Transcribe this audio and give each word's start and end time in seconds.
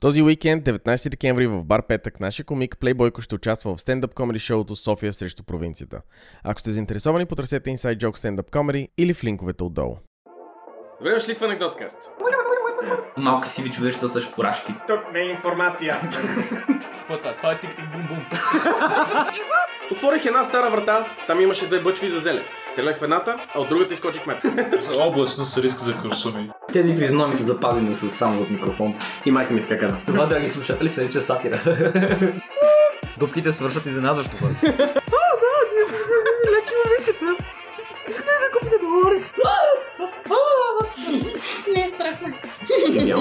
Този 0.00 0.22
уикенд, 0.22 0.64
19 0.64 1.08
декември 1.08 1.46
в 1.46 1.64
бар 1.64 1.86
Петък, 1.86 2.20
нашия 2.20 2.46
комик 2.46 2.76
Плейбойко 2.80 3.20
ще 3.22 3.34
участва 3.34 3.74
в 3.74 3.80
стендъп 3.80 4.14
комеди 4.14 4.38
шоуто 4.38 4.76
София 4.76 5.12
срещу 5.12 5.44
провинцията. 5.44 6.00
Ако 6.44 6.60
сте 6.60 6.70
заинтересовани, 6.70 7.26
потърсете 7.26 7.70
Inside 7.70 7.96
Joke 7.96 8.16
Stand-up 8.16 8.50
Comedy 8.50 8.88
или 8.98 9.14
в 9.14 9.24
линковете 9.24 9.64
отдолу. 9.64 9.96
Добре 10.98 11.14
дошли 11.14 11.34
в 11.34 11.42
анекдоткаст. 11.42 11.98
Малки 13.16 13.48
сиви 13.48 13.70
човечета 13.70 14.08
с 14.08 14.20
фуражки. 14.20 14.74
Тук 14.86 15.00
не 15.12 15.20
е 15.20 15.30
информация. 15.30 16.00
Това, 17.08 17.34
това 17.36 17.52
е 17.52 17.60
тик-тик-бум-бум. 17.60 18.26
Отворих 19.92 20.24
една 20.26 20.44
стара 20.44 20.70
врата, 20.70 21.06
там 21.26 21.40
имаше 21.40 21.66
две 21.66 21.80
бъчви 21.80 22.08
за 22.08 22.20
зелен. 22.20 22.44
Стрелях 22.80 22.98
в 22.98 23.02
едната, 23.02 23.46
а 23.54 23.60
от 23.60 23.68
другата 23.68 23.94
изкочих 23.94 24.26
мет. 24.26 24.42
За 24.82 25.02
облачно 25.02 25.44
с 25.44 25.62
риск 25.62 25.78
за 25.78 25.94
куршуми. 25.94 26.50
Тези 26.72 26.96
физиономи 26.96 27.34
са 27.34 27.42
запазени 27.42 27.94
с 27.94 28.10
само 28.10 28.42
от 28.42 28.50
микрофон. 28.50 28.94
И 29.26 29.30
майка 29.30 29.54
ми 29.54 29.62
така 29.62 29.78
каза. 29.78 29.96
Това, 30.06 30.26
драги 30.26 30.48
слушатели, 30.48 30.88
се 30.88 31.00
нарича 31.00 31.20
сатира. 31.20 31.60
Дупките 33.18 33.52
свършват 33.52 33.86
изненадващо 33.86 34.36
бързо. 34.42 34.58
Не 41.74 41.84
е 41.84 41.88
страх. 41.88 42.22
ме. 42.22 42.34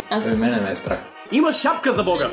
Ами 0.09 0.35
мене 0.35 0.61
ме 0.61 0.71
е 0.71 0.75
страх. 0.75 0.99
Има 1.31 1.53
шапка 1.53 1.93
за 1.93 2.03
бога! 2.03 2.31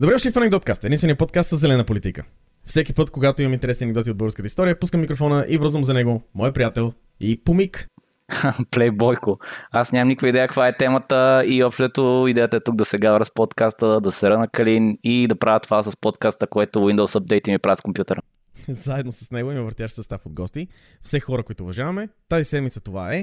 Добре 0.00 0.14
дошли 0.14 0.32
в 0.32 0.36
Анекдоткаст, 0.36 0.84
единствения 0.84 1.16
подкаст 1.16 1.50
с 1.50 1.56
зелена 1.56 1.84
политика. 1.84 2.24
Всеки 2.66 2.92
път, 2.92 3.10
когато 3.10 3.42
имам 3.42 3.52
интересни 3.52 3.84
анекдоти 3.84 4.10
от 4.10 4.16
българската 4.16 4.46
история, 4.46 4.78
пускам 4.78 5.00
микрофона 5.00 5.46
и 5.48 5.58
връзвам 5.58 5.84
за 5.84 5.94
него 5.94 6.22
моя 6.34 6.52
приятел 6.52 6.92
и 7.20 7.44
помик. 7.44 7.86
Плейбойко. 8.70 9.38
Аз 9.70 9.92
нямам 9.92 10.08
никаква 10.08 10.28
идея 10.28 10.48
каква 10.48 10.68
е 10.68 10.76
темата 10.76 11.44
и 11.46 11.64
общото 11.64 12.26
идеята 12.28 12.56
е 12.56 12.60
тук 12.60 12.76
да 12.76 12.84
се 12.84 12.98
гавра 12.98 13.24
с 13.24 13.34
подкаста, 13.34 14.00
да 14.00 14.12
се 14.12 14.30
ръна 14.30 14.48
калин 14.48 14.98
и 15.04 15.26
да 15.26 15.38
правя 15.38 15.60
това 15.60 15.82
с 15.82 15.96
подкаста, 15.96 16.46
което 16.46 16.78
Windows 16.78 17.20
Update 17.20 17.52
ми 17.52 17.58
прави 17.58 17.76
с 17.76 17.80
компютъра. 17.80 18.20
Заедно 18.68 19.12
с 19.12 19.30
него 19.30 19.50
има 19.50 19.62
въртящ 19.62 19.94
състав 19.94 20.26
от 20.26 20.32
гости. 20.32 20.68
Все 21.02 21.20
хора, 21.20 21.42
които 21.42 21.62
уважаваме. 21.62 22.08
Тази 22.28 22.44
седмица 22.44 22.80
това 22.80 23.14
е... 23.14 23.22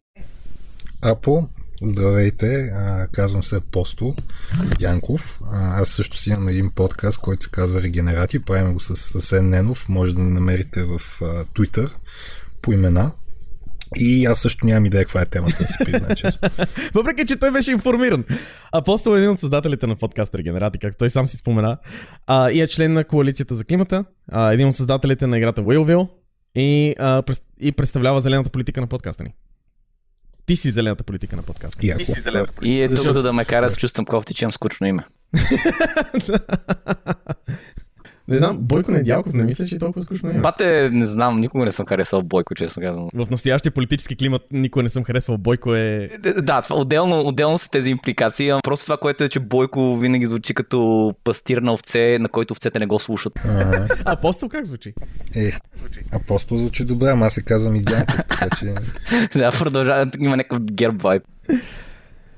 Апо, 1.02 1.42
здравейте, 1.82 2.72
казвам 3.12 3.44
се 3.44 3.56
Апостол 3.56 4.16
Янков. 4.80 5.40
Аз 5.52 5.90
също 5.90 6.18
си 6.18 6.30
имам 6.30 6.48
един 6.48 6.72
подкаст, 6.72 7.18
който 7.18 7.44
се 7.44 7.50
казва 7.50 7.82
Регенерати. 7.82 8.40
Правим 8.40 8.74
го 8.74 8.80
с 8.80 9.16
Асен 9.16 9.50
Ненов. 9.50 9.90
Може 9.90 10.16
да 10.16 10.22
ни 10.22 10.30
намерите 10.30 10.84
в 10.84 11.00
Twitter 11.56 11.92
по 12.62 12.72
имена. 12.72 13.12
И 13.96 14.26
аз 14.26 14.40
също 14.40 14.66
нямам 14.66 14.86
идея 14.86 15.04
каква 15.04 15.22
е 15.22 15.26
темата, 15.26 15.58
да 15.60 15.68
си 15.68 15.78
призная 15.86 16.16
честно. 16.16 16.50
Въпреки, 16.94 17.26
че 17.26 17.36
той 17.36 17.52
беше 17.52 17.72
информиран. 17.72 18.26
Апостол 18.72 19.16
е 19.16 19.18
един 19.18 19.30
от 19.30 19.40
създателите 19.40 19.88
на 19.88 19.96
подкаста 19.96 20.38
Регенерати, 20.38 20.80
както 20.80 20.98
той 20.98 21.10
сам 21.10 21.28
си 21.28 21.38
спомена. 21.38 21.78
А, 22.28 22.52
и 22.52 22.62
е 22.62 22.68
член 22.68 22.94
на 22.94 23.04
Коалицията 23.04 23.56
за 23.56 23.64
климата. 23.64 24.06
А, 24.32 24.54
един 24.54 24.68
от 24.68 24.76
създателите 24.76 25.28
на 25.28 25.38
играта 25.38 25.62
Уилвил. 25.62 26.08
И, 26.56 26.96
а, 27.00 27.24
и 27.62 27.72
представлява 27.72 28.22
зелената 28.22 28.50
политика 28.50 28.82
на 28.82 28.88
подкаста 28.88 29.24
ни. 29.24 29.34
Ти 30.50 30.56
си 30.56 30.72
зелената 30.72 31.04
политика 31.04 31.36
на 31.36 31.44
подкаста. 31.44 31.88
Яко. 31.88 32.02
И 32.62 32.82
е 32.82 32.90
тук, 32.90 33.12
за 33.12 33.24
да 33.24 33.34
ме 33.34 33.46
кара 33.46 33.66
да 33.66 33.72
се 33.72 33.78
чувствам 33.78 34.06
кофти, 34.06 34.34
че 34.34 34.46
имам 34.46 34.52
скучно 34.52 34.88
име. 34.88 35.04
не 38.30 38.38
знам, 38.38 38.58
Бойко 38.62 38.92
Недялков 38.92 39.34
не 39.34 39.44
мисля, 39.44 39.66
че 39.66 39.76
е 39.76 39.80
толкова 39.80 40.02
скучно 40.06 40.30
име. 40.30 40.40
Бате, 40.42 40.90
не 40.94 41.06
знам, 41.06 41.36
никога 41.38 41.66
не 41.66 41.72
съм 41.72 41.86
харесал 41.86 42.22
Бойко, 42.22 42.56
честно 42.56 42.84
казвам. 42.84 43.10
В 43.14 43.30
настоящия 43.30 43.72
политически 43.72 44.16
климат 44.16 44.42
никой 44.52 44.84
не 44.84 44.90
съм 44.90 45.04
харесвал. 45.04 45.38
Бойко 45.38 45.76
е... 45.76 46.10
Да, 46.42 46.62
това, 46.62 46.76
отделно, 46.76 47.20
отделно 47.20 47.58
са 47.58 47.70
тези 47.72 47.90
импликации, 47.90 48.52
просто 48.64 48.86
това, 48.86 48.98
което 48.98 49.24
е, 49.24 49.30
че 49.30 49.40
Бойко 49.40 49.98
винаги 49.98 50.26
звучи 50.26 50.54
като 50.54 51.14
пастир 51.24 51.58
на 51.58 51.74
овце, 51.74 52.18
на 52.20 52.30
който 52.30 52.52
овцете 52.52 52.80
не 52.80 52.86
го 52.86 53.00
слушат. 53.00 53.34
А, 53.46 53.50
А, 54.06 54.12
апостол 54.12 54.50
как 54.50 54.66
звучи? 54.66 54.94
е, 55.36 55.52
Апостол 56.12 56.58
звучи 56.58 56.86
добре, 56.86 57.10
ама 57.10 57.26
аз 57.26 57.34
се 57.34 57.42
казвам 57.42 57.76
и 57.76 57.82
Дянков, 57.82 58.16
така 58.30 58.50
че... 58.60 58.66
да, 59.40 59.52
продължава, 59.60 60.12
има 60.20 60.38
някакъв 60.38 60.64
герб 60.64 61.02
вайб. 61.02 61.24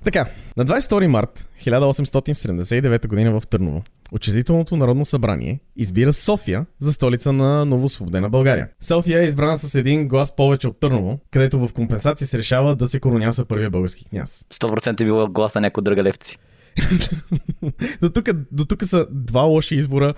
Така, 0.03 0.25
на 0.57 0.65
22 0.65 1.07
март 1.07 1.47
1879 1.61 3.07
година 3.07 3.39
в 3.39 3.47
Търново, 3.47 3.83
Учредителното 4.11 4.77
народно 4.77 5.05
събрание 5.05 5.59
избира 5.75 6.13
София 6.13 6.65
за 6.79 6.93
столица 6.93 7.33
на 7.33 7.65
новосвободена 7.65 8.29
България. 8.29 8.67
София 8.81 9.21
е 9.21 9.25
избрана 9.25 9.57
с 9.57 9.75
един 9.75 10.07
глас 10.07 10.35
повече 10.35 10.67
от 10.67 10.79
Търново, 10.79 11.19
където 11.31 11.67
в 11.67 11.73
компенсация 11.73 12.27
се 12.27 12.37
решава 12.37 12.75
да 12.75 12.87
се 12.87 12.99
коронява 12.99 13.45
първия 13.45 13.69
български 13.69 14.05
княз. 14.05 14.45
100% 14.53 15.01
е 15.01 15.05
било 15.05 15.27
гласа 15.27 15.59
на 15.59 15.65
някой 15.65 15.83
драгалевци. 15.83 16.37
до, 18.01 18.09
тук, 18.09 18.29
до 18.51 18.65
тук 18.65 18.83
са 18.83 19.07
два 19.11 19.41
лоши 19.41 19.75
избора. 19.75 20.13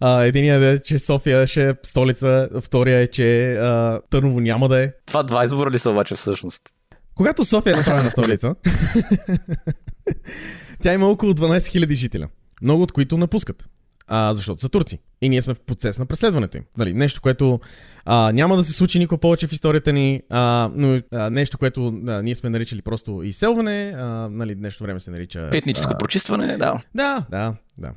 А, 0.00 0.22
единият 0.22 0.62
е, 0.62 0.82
че 0.82 0.98
София 0.98 1.46
ще 1.46 1.68
е 1.68 1.74
столица, 1.82 2.48
втория 2.60 3.00
е, 3.00 3.06
че 3.06 3.52
а, 3.52 4.00
Търново 4.10 4.40
няма 4.40 4.68
да 4.68 4.84
е. 4.84 4.92
Това 5.06 5.22
два 5.22 5.44
избора 5.44 5.70
ли 5.70 5.78
са 5.78 5.90
обаче 5.90 6.14
всъщност? 6.14 6.62
Когато 7.14 7.44
София 7.44 7.74
е 7.74 7.76
направена 7.76 8.10
столица, 8.10 8.54
тя 10.82 10.92
има 10.92 11.08
около 11.08 11.32
12 11.32 11.58
000 11.58 11.92
жителя, 11.92 12.28
много 12.62 12.82
от 12.82 12.92
които 12.92 13.18
напускат. 13.18 13.68
А, 14.06 14.34
защото 14.34 14.60
са 14.60 14.68
турци. 14.68 14.98
И 15.20 15.28
ние 15.28 15.42
сме 15.42 15.54
в 15.54 15.60
процес 15.60 15.98
на 15.98 16.06
преследването 16.06 16.56
им. 16.56 16.64
Нали, 16.78 16.92
нещо, 16.92 17.20
което 17.20 17.60
а, 18.04 18.32
няма 18.32 18.56
да 18.56 18.64
се 18.64 18.72
случи 18.72 18.98
никога 18.98 19.20
повече 19.20 19.46
в 19.46 19.52
историята 19.52 19.92
ни, 19.92 20.22
а, 20.30 20.70
но 20.74 20.98
а, 21.12 21.30
нещо, 21.30 21.58
което 21.58 22.00
а, 22.08 22.22
ние 22.22 22.34
сме 22.34 22.50
наричали 22.50 22.82
просто 22.82 23.22
изселване, 23.22 23.94
а, 23.96 24.28
нали, 24.30 24.54
днешно 24.54 24.84
време 24.84 25.00
се 25.00 25.10
нарича... 25.10 25.50
Етническо 25.52 25.92
а, 25.94 25.98
прочистване, 25.98 26.46
да. 26.56 26.82
Да, 26.94 27.24
да, 27.30 27.54
да. 27.78 27.90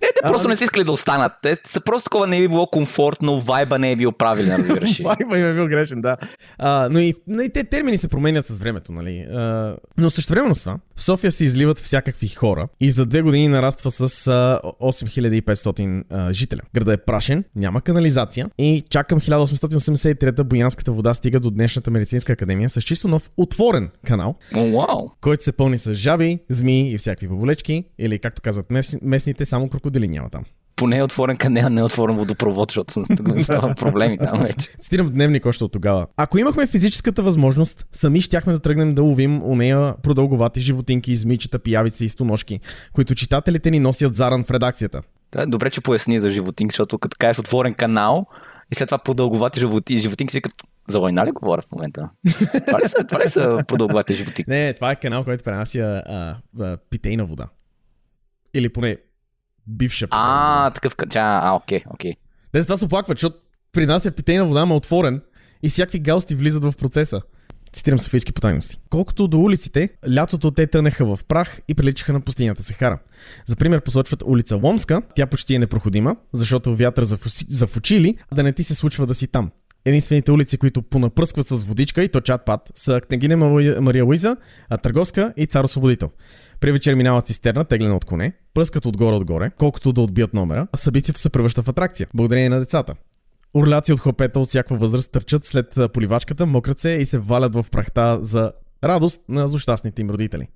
Те, 0.00 0.06
те 0.06 0.20
А, 0.22 0.28
просто 0.28 0.46
ами- 0.46 0.52
не 0.52 0.56
са 0.56 0.64
искали 0.64 0.84
да 0.84 0.92
останат. 0.92 1.32
Те 1.42 1.56
са 1.64 1.80
просто 1.80 2.04
такова 2.04 2.26
не 2.26 2.38
е 2.38 2.48
било 2.48 2.66
комфортно, 2.66 3.40
вайба 3.40 3.78
не 3.78 3.92
е 3.92 3.96
бил 3.96 4.12
правилен, 4.12 4.56
разбираш. 4.56 4.98
Вайба 5.04 5.38
им 5.38 5.46
е 5.46 5.54
бил 5.54 5.68
грешен, 5.68 6.00
да. 6.00 6.16
А, 6.58 6.88
но, 6.90 6.98
и, 6.98 7.14
но 7.26 7.42
и 7.42 7.48
те 7.48 7.64
термини 7.64 7.98
се 7.98 8.08
променят 8.08 8.46
с 8.46 8.58
времето, 8.58 8.92
нали? 8.92 9.18
А, 9.20 9.76
но 9.98 10.10
също 10.10 10.32
времено 10.32 10.54
с 10.54 10.60
това, 10.60 10.78
в 10.96 11.02
София 11.02 11.32
се 11.32 11.44
изливат 11.44 11.78
всякакви 11.78 12.28
хора 12.28 12.68
и 12.80 12.90
за 12.90 13.06
две 13.06 13.22
години 13.22 13.48
нараства 13.48 13.90
с 13.90 14.26
а, 14.26 14.60
8500 14.80 15.78
а, 16.10 16.32
жителя. 16.32 16.60
Града 16.74 16.92
е 16.92 16.98
прашен, 16.98 17.44
няма 17.56 17.80
канализация 17.80 18.50
и 18.58 18.82
чак 18.90 19.06
към 19.06 19.20
1883 19.20 20.42
боянската 20.42 20.92
вода 20.92 21.14
стига 21.14 21.40
до 21.40 21.50
днешната 21.50 21.90
медицинска 21.90 22.32
академия 22.32 22.70
с 22.70 22.82
чисто 22.82 23.08
нов 23.08 23.30
отворен 23.36 23.90
канал, 24.06 24.34
О, 24.54 24.70
вау. 24.72 25.08
който 25.20 25.44
се 25.44 25.52
пълни 25.52 25.78
с 25.78 25.94
жаби, 25.94 26.38
змии 26.48 26.92
и 26.92 26.98
всякакви 26.98 27.28
баболечки, 27.28 27.84
или 27.98 28.18
както 28.18 28.42
казват 28.42 28.66
мес- 28.68 28.98
местните, 29.02 29.46
само 29.46 29.68
крокодили 29.68 29.87
няма 29.90 30.30
там. 30.30 30.44
Поне 30.76 30.98
е 30.98 31.02
отворен 31.02 31.36
канал, 31.36 31.68
не 31.68 31.80
е 31.80 31.84
отворен 31.84 32.16
водопровод, 32.16 32.70
защото 32.70 33.04
става 33.40 33.74
проблеми 33.74 34.18
там 34.18 34.40
вече. 34.42 34.68
Цитирам 34.78 35.10
дневник 35.10 35.46
още 35.46 35.64
от 35.64 35.72
тогава. 35.72 36.06
Ако 36.16 36.38
имахме 36.38 36.66
физическата 36.66 37.22
възможност, 37.22 37.86
сами 37.92 38.20
щяхме 38.20 38.52
да 38.52 38.58
тръгнем 38.58 38.94
да 38.94 39.02
ловим 39.02 39.42
у 39.42 39.56
нея 39.56 39.94
продълговати 40.02 40.60
животинки, 40.60 41.12
измичета, 41.12 41.58
пиявици 41.58 42.04
и 42.04 42.08
стоножки, 42.08 42.60
които 42.92 43.14
читателите 43.14 43.70
ни 43.70 43.78
носят 43.78 44.16
заран 44.16 44.44
в 44.44 44.50
редакцията. 44.50 45.02
Да, 45.32 45.46
добре, 45.46 45.70
че 45.70 45.80
поясни 45.80 46.20
за 46.20 46.30
животинки, 46.30 46.72
защото 46.72 46.98
като 46.98 47.16
кажеш 47.20 47.38
отворен 47.38 47.74
канал 47.74 48.26
и 48.72 48.74
след 48.74 48.88
това 48.88 48.98
продълговати 48.98 49.60
животи, 49.60 49.98
животинки 49.98 50.30
си 50.30 50.36
викат, 50.38 50.52
за 50.88 51.00
война 51.00 51.26
ли 51.26 51.30
говоря 51.30 51.62
в 51.62 51.72
момента? 51.72 52.10
Това 52.66 52.80
ли 52.80 52.88
са, 52.88 53.04
това 53.04 53.20
ли 53.20 53.28
са 53.28 53.64
продълговати 53.68 54.14
животинки? 54.14 54.50
Не, 54.50 54.72
това 54.72 54.90
е 54.90 54.96
канал, 54.96 55.24
който 55.24 55.44
пренася 55.44 56.02
а, 56.06 56.36
а, 56.60 56.76
питейна 56.90 57.24
вода. 57.24 57.48
Или 58.54 58.68
поне 58.68 58.96
бивша 59.68 60.06
питейна. 60.06 60.24
А, 60.26 60.70
такъв 60.70 60.96
ка- 60.96 61.06
а, 61.14 61.40
а, 61.48 61.54
окей, 61.54 61.82
окей. 61.90 62.12
Те 62.52 62.62
това 62.62 62.76
се 62.76 62.84
оплакват, 62.84 63.18
защото 63.18 63.36
при 63.72 63.86
нас 63.86 64.06
е 64.06 64.10
питейна 64.10 64.44
вода, 64.44 64.60
ама 64.60 64.74
отворен 64.74 65.22
и 65.62 65.68
всякакви 65.68 65.98
галсти 65.98 66.34
влизат 66.34 66.64
в 66.64 66.72
процеса. 66.78 67.20
Цитирам 67.72 67.98
Софийски 67.98 68.32
потайности. 68.32 68.80
Колкото 68.90 69.28
до 69.28 69.40
улиците, 69.40 69.88
лятото 70.14 70.50
те 70.50 70.66
тънеха 70.66 71.16
в 71.16 71.24
прах 71.28 71.60
и 71.68 71.74
приличаха 71.74 72.12
на 72.12 72.20
пустинята 72.20 72.62
Сахара. 72.62 72.98
За 73.46 73.56
пример 73.56 73.80
посочват 73.80 74.22
улица 74.26 74.56
Ломска, 74.56 75.02
тя 75.14 75.26
почти 75.26 75.54
е 75.54 75.58
непроходима, 75.58 76.16
защото 76.32 76.76
вятър 76.76 77.04
зафуси- 77.04 77.46
зафучили, 77.48 78.16
да 78.34 78.42
не 78.42 78.52
ти 78.52 78.62
се 78.62 78.74
случва 78.74 79.06
да 79.06 79.14
си 79.14 79.26
там. 79.26 79.50
Единствените 79.84 80.32
улици, 80.32 80.58
които 80.58 80.82
понапръскват 80.82 81.48
с 81.48 81.64
водичка 81.64 82.02
и 82.02 82.08
то 82.08 82.20
чат 82.20 82.44
пат, 82.44 82.72
са 82.74 83.00
Княгиня 83.00 83.36
Мария- 83.80 84.04
Луиза, 84.04 84.36
а 84.68 84.78
Търговска 84.78 85.32
и 85.36 85.46
Цар 85.46 85.64
Освободител. 85.64 86.10
При 86.60 86.72
вечер 86.72 86.94
минава 86.94 87.22
цистерна, 87.22 87.64
теглена 87.64 87.96
от 87.96 88.04
коне, 88.04 88.32
пръскат 88.54 88.86
отгоре-отгоре, 88.86 89.50
колкото 89.58 89.92
да 89.92 90.00
отбият 90.00 90.34
номера, 90.34 90.68
а 90.72 90.76
събитието 90.76 91.20
се 91.20 91.30
превръща 91.30 91.62
в 91.62 91.68
атракция, 91.68 92.08
благодарение 92.14 92.48
на 92.48 92.58
децата. 92.58 92.94
Орляци 93.54 93.92
от 93.92 94.00
хлапета 94.00 94.40
от 94.40 94.48
всякаква 94.48 94.76
възраст 94.76 95.12
търчат 95.12 95.44
след 95.44 95.76
а, 95.76 95.88
поливачката, 95.88 96.46
мократ 96.46 96.80
се 96.80 96.90
и 96.90 97.04
се 97.04 97.18
валят 97.18 97.54
в 97.54 97.66
прахта 97.70 98.18
за 98.22 98.52
радост 98.84 99.20
на 99.28 99.48
злощастните 99.48 100.02
им 100.02 100.10
родители. 100.10 100.48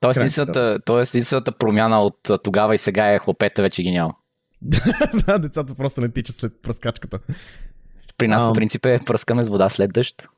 Тоест, 0.00 0.22
истината, 0.24 0.78
тоест 0.84 1.14
истината 1.14 1.52
промяна 1.52 2.00
от 2.00 2.30
а, 2.30 2.38
тогава 2.38 2.74
и 2.74 2.78
сега 2.78 3.14
е 3.14 3.18
хлопета 3.18 3.62
вече 3.62 3.82
ги 3.82 3.90
няма. 3.90 4.14
да, 5.26 5.38
децата 5.38 5.74
просто 5.74 6.00
не 6.00 6.08
тичат 6.08 6.36
след 6.36 6.52
пръскачката. 6.62 7.18
При 8.18 8.28
нас 8.28 8.42
Ам. 8.42 8.48
по 8.48 8.54
принцип 8.54 8.86
е 8.86 9.00
пръскаме 9.06 9.42
с 9.42 9.48
вода 9.48 9.68
след 9.68 9.92
дъжд. 9.92 10.28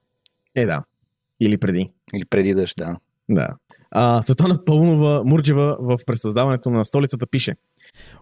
Е, 0.55 0.67
да. 0.67 0.85
Или 1.41 1.59
преди. 1.59 1.93
Или 2.15 2.25
преди 2.25 2.55
дъжд, 2.55 2.75
да. 2.79 2.97
Да. 3.29 3.49
А, 3.91 4.23
Светлана 4.23 4.65
Пълнова 4.65 5.23
Мурджева 5.25 5.77
в 5.81 5.99
пресъздаването 6.07 6.71
на 6.71 6.85
столицата 6.85 7.27
пише 7.27 7.55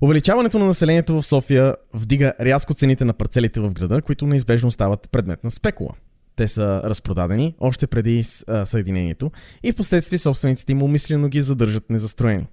Увеличаването 0.01 0.59
на 0.59 0.65
населението 0.65 1.15
в 1.15 1.27
София 1.27 1.75
вдига 1.95 2.33
рязко 2.41 2.75
цените 2.75 3.05
на 3.05 3.13
парцелите 3.13 3.61
в 3.61 3.73
града, 3.73 4.03
които 4.03 4.27
неизбежно 4.27 4.71
стават 4.71 5.09
предмет 5.13 5.45
на 5.45 5.51
спекула. 5.51 5.91
Те 6.37 6.49
са 6.49 6.83
разпродадени 6.85 7.55
още 7.61 7.87
преди 7.87 8.23
съединението 8.65 9.31
и 9.63 9.73
в 9.73 9.77
последствие 9.77 10.19
собствениците 10.19 10.73
им 10.73 10.83
умислено 10.83 11.29
ги 11.29 11.43
задържат 11.43 11.91
незастроени, 11.91 12.47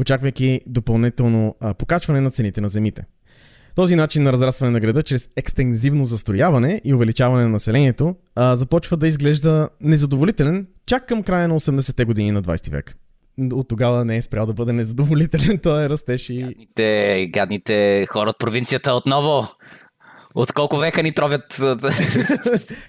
очаквайки 0.00 0.60
допълнително 0.66 1.56
покачване 1.78 2.20
на 2.20 2.30
цените 2.30 2.60
на 2.60 2.68
земите. 2.68 3.04
Този 3.74 3.96
начин 3.96 4.22
на 4.22 4.32
разрастване 4.32 4.72
на 4.72 4.80
града 4.80 5.02
чрез 5.02 5.30
екстензивно 5.36 6.04
застрояване 6.04 6.80
и 6.84 6.94
увеличаване 6.94 7.42
на 7.42 7.48
населението 7.48 8.16
а, 8.34 8.56
започва 8.56 8.96
да 8.96 9.08
изглежда 9.08 9.68
незадоволителен 9.80 10.66
чак 10.86 11.06
към 11.06 11.22
края 11.22 11.48
на 11.48 11.60
80-те 11.60 12.04
години 12.04 12.30
на 12.30 12.42
20 12.42 12.70
век. 12.70 12.96
От 13.52 13.68
тогава 13.68 14.04
не 14.04 14.16
е 14.16 14.22
спрял 14.22 14.46
да 14.46 14.52
бъде 14.52 14.72
незадоволителен, 14.72 15.58
той 15.62 15.84
е 15.84 15.88
растеж 15.88 16.30
и... 16.30 16.42
Гадните, 16.42 17.26
гадните 17.32 18.06
хора 18.06 18.30
от 18.30 18.38
провинцията 18.38 18.92
отново. 18.92 19.46
От 20.34 20.52
колко 20.52 20.78
века 20.78 21.02
ни 21.02 21.12
тровят, 21.12 21.60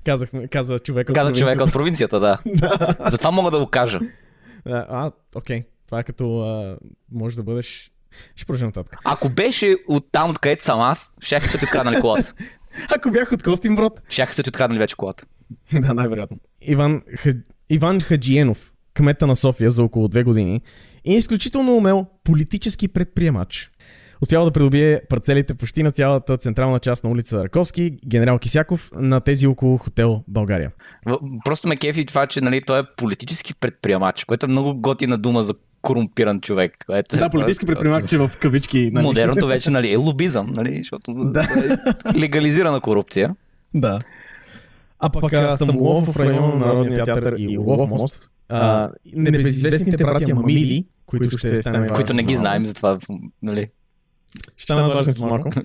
Казахме, 0.05 0.47
каза 0.47 0.79
човек 0.79 1.09
от 1.09 1.15
каза 1.15 1.33
човека 1.33 1.63
от 1.63 1.71
провинцията. 1.71 2.19
провинцията, 2.19 2.69
да. 2.99 3.05
Затова 3.09 3.31
мога 3.31 3.51
да 3.51 3.59
го 3.59 3.67
кажа. 3.67 3.99
А, 4.65 5.11
окей. 5.35 5.63
Това 5.87 5.99
е 5.99 6.03
като 6.03 6.39
а, 6.39 6.77
може 7.11 7.35
да 7.35 7.43
бъдеш... 7.43 7.91
Ще 8.35 8.45
продължа 8.45 8.65
нататък. 8.65 8.99
Ако 9.05 9.29
беше 9.29 9.77
от 9.87 10.05
там, 10.11 10.29
откъдето 10.29 10.63
съм 10.63 10.79
аз, 10.79 11.13
щяха 11.21 11.47
са 11.47 11.57
ти 11.57 11.65
откраднали 11.65 12.01
колата. 12.01 12.33
Ако 12.95 13.11
бях 13.11 13.31
от 13.31 13.43
Костинброд, 13.43 14.01
Щяха 14.09 14.33
са 14.33 14.43
ти 14.43 14.49
откраднали 14.49 14.79
вече 14.79 14.95
колата. 14.95 15.23
да, 15.73 15.93
най-вероятно. 15.93 16.37
Иван, 16.61 17.01
Ха... 17.17 17.33
Иван 17.69 18.01
Хаджиенов, 18.01 18.73
кмета 18.93 19.27
на 19.27 19.35
София 19.35 19.71
за 19.71 19.83
около 19.83 20.07
две 20.07 20.23
години, 20.23 20.61
е 21.05 21.13
изключително 21.13 21.75
умел 21.75 22.05
политически 22.23 22.87
предприемач. 22.87 23.71
Успява 24.21 24.45
да 24.45 24.51
придобие 24.51 25.01
парцелите 25.09 25.53
почти 25.53 25.83
на 25.83 25.91
цялата 25.91 26.37
централна 26.37 26.79
част 26.79 27.03
на 27.03 27.09
улица 27.09 27.43
Раковски, 27.43 27.97
генерал 28.07 28.39
Кисяков, 28.39 28.91
на 28.95 29.21
тези 29.21 29.47
около 29.47 29.77
хотел 29.77 30.23
България. 30.27 30.71
Просто 31.45 31.67
ме 31.67 31.75
кефи 31.75 32.05
това, 32.05 32.27
че 32.27 32.41
нали, 32.41 32.61
той 32.61 32.79
е 32.79 32.83
политически 32.97 33.53
предприемач, 33.53 34.23
което 34.23 34.45
е 34.45 34.49
много 34.49 34.75
готина 34.81 35.17
дума 35.17 35.43
за 35.43 35.53
корумпиран 35.81 36.41
човек. 36.41 36.77
Което 36.85 37.15
е 37.15 37.19
Да, 37.19 37.29
политически 37.29 37.65
просто- 37.65 37.79
предприемач 37.81 38.13
е 38.13 38.17
в 38.17 38.31
кавички. 38.39 38.91
нали? 38.93 39.05
Модерното 39.05 39.47
вече 39.47 39.71
нали, 39.71 39.91
е 39.91 39.95
лобизъм, 39.95 40.51
нали, 40.53 40.77
защото 40.77 41.11
Да. 41.23 41.41
е 42.13 42.19
легализирана 42.19 42.81
корупция. 42.81 43.35
Да. 43.73 43.99
А 44.99 45.09
пък 45.09 45.33
а, 45.33 45.57
Стамбулов 45.57 46.05
в 46.05 46.17
района 46.17 46.47
на 46.47 46.55
Народния 46.55 47.05
театър 47.05 47.35
и 47.37 47.57
Лов 47.57 47.89
мост, 47.89 48.31
небезизвестните 49.15 50.03
братя 50.03 50.35
Мамиди, 50.35 50.85
които 51.05 51.37
ще 51.37 51.55
станем 51.55 51.87
които 51.87 52.13
не 52.13 52.23
ги 52.23 52.35
знаем, 52.35 52.65
затова 52.65 52.97
нали, 53.41 53.67
Ще 54.57 54.63
станат 54.63 54.93
важни 54.93 55.13
след 55.13 55.21
малко. 55.23 55.49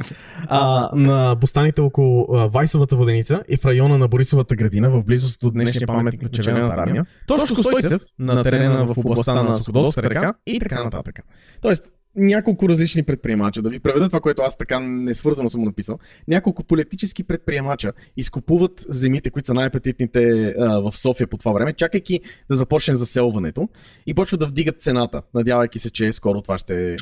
А, 0.49 0.91
на 0.95 1.35
бустаните 1.35 1.81
около 1.81 2.27
а, 2.33 2.47
Вайсовата 2.47 2.97
воденица 2.97 3.43
и 3.49 3.57
в 3.57 3.65
района 3.65 3.99
на 3.99 4.09
Борисовата 4.09 4.57
градина, 4.57 4.91
в 4.91 5.05
близост 5.05 5.41
до 5.41 5.51
днешния 5.51 5.87
паметник 5.87 6.23
на 6.23 6.29
Червената 6.29 6.75
армия. 6.79 7.07
Тошко 7.27 7.63
Стойцев 7.63 8.03
на 8.19 8.43
терена 8.43 8.87
в 8.87 8.99
областта 8.99 9.43
на 9.43 9.53
Суходолската 9.53 10.11
река 10.11 10.35
и 10.47 10.59
така 10.61 10.85
нататък. 10.85 11.21
Тоест, 11.61 11.93
няколко 12.17 12.69
различни 12.69 13.03
предприемача, 13.03 13.63
да 13.63 13.71
ви 13.71 13.81
преведа 13.81 14.09
това, 14.09 14.21
което 14.21 14.43
аз 14.43 14.57
така 14.57 14.81
несвързано 14.81 15.51
съм 15.51 15.63
написал. 15.63 15.99
Няколко 16.29 16.65
политически 16.65 17.25
предприемача 17.25 17.93
изкупуват 18.17 18.85
земите, 18.89 19.31
които 19.31 19.47
са 19.47 19.55
най-апетитните 19.55 20.55
в 20.59 20.93
София 20.97 21.27
по 21.27 21.37
това 21.37 21.53
време, 21.53 21.73
чакайки 21.73 22.21
да 22.51 22.57
започне 22.57 22.97
заселването 22.97 23.69
и 24.07 24.15
почват 24.15 24.41
да 24.41 24.47
вдигат 24.47 24.81
цената, 24.81 25.23
надявайки 25.35 25.79
се, 25.79 25.91
че 25.91 26.13
скоро 26.13 26.43
това 26.43 26.59
ще, 26.59 26.97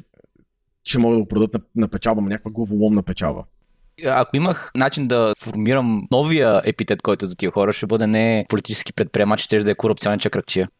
ще 0.84 0.98
могат 0.98 1.18
да 1.18 1.22
го 1.22 1.28
продадат 1.28 1.54
на, 1.54 1.60
на 1.76 1.88
печалба, 1.88 2.22
на 2.22 2.28
някаква 2.28 2.50
главоломна 2.50 3.02
печалба. 3.02 3.44
Ако 4.06 4.36
имах 4.36 4.70
начин 4.76 5.08
да 5.08 5.34
формирам 5.38 6.08
новия 6.10 6.62
епитет, 6.64 7.02
който 7.02 7.24
е 7.24 7.28
за 7.28 7.36
тия 7.36 7.50
хора, 7.50 7.72
ще 7.72 7.86
бъде 7.86 8.06
не 8.06 8.46
политически 8.48 8.92
предприемач, 8.92 9.40
ще 9.40 9.58
да 9.58 9.70
е 9.70 9.74
корупционен 9.74 10.18
чакръкчия. 10.18 10.68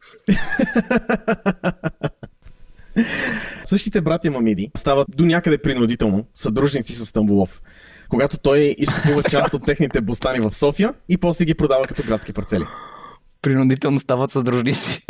Същите 3.65 4.01
братя 4.01 4.31
Мамиди 4.31 4.71
стават 4.77 5.07
до 5.15 5.25
някъде 5.25 5.57
принудително 5.57 6.25
съдружници 6.33 6.93
с 6.93 7.05
Стамбулов, 7.05 7.61
когато 8.09 8.37
той 8.37 8.75
изкупува 8.77 9.23
част 9.23 9.53
от 9.53 9.65
техните 9.65 10.01
бостани 10.01 10.39
в 10.39 10.51
София 10.55 10.93
и 11.09 11.17
после 11.17 11.45
ги 11.45 11.53
продава 11.53 11.87
като 11.87 12.03
градски 12.07 12.33
парцели. 12.33 12.65
Принудително 13.45 13.99
стават 13.99 14.31
съдружници. 14.31 15.05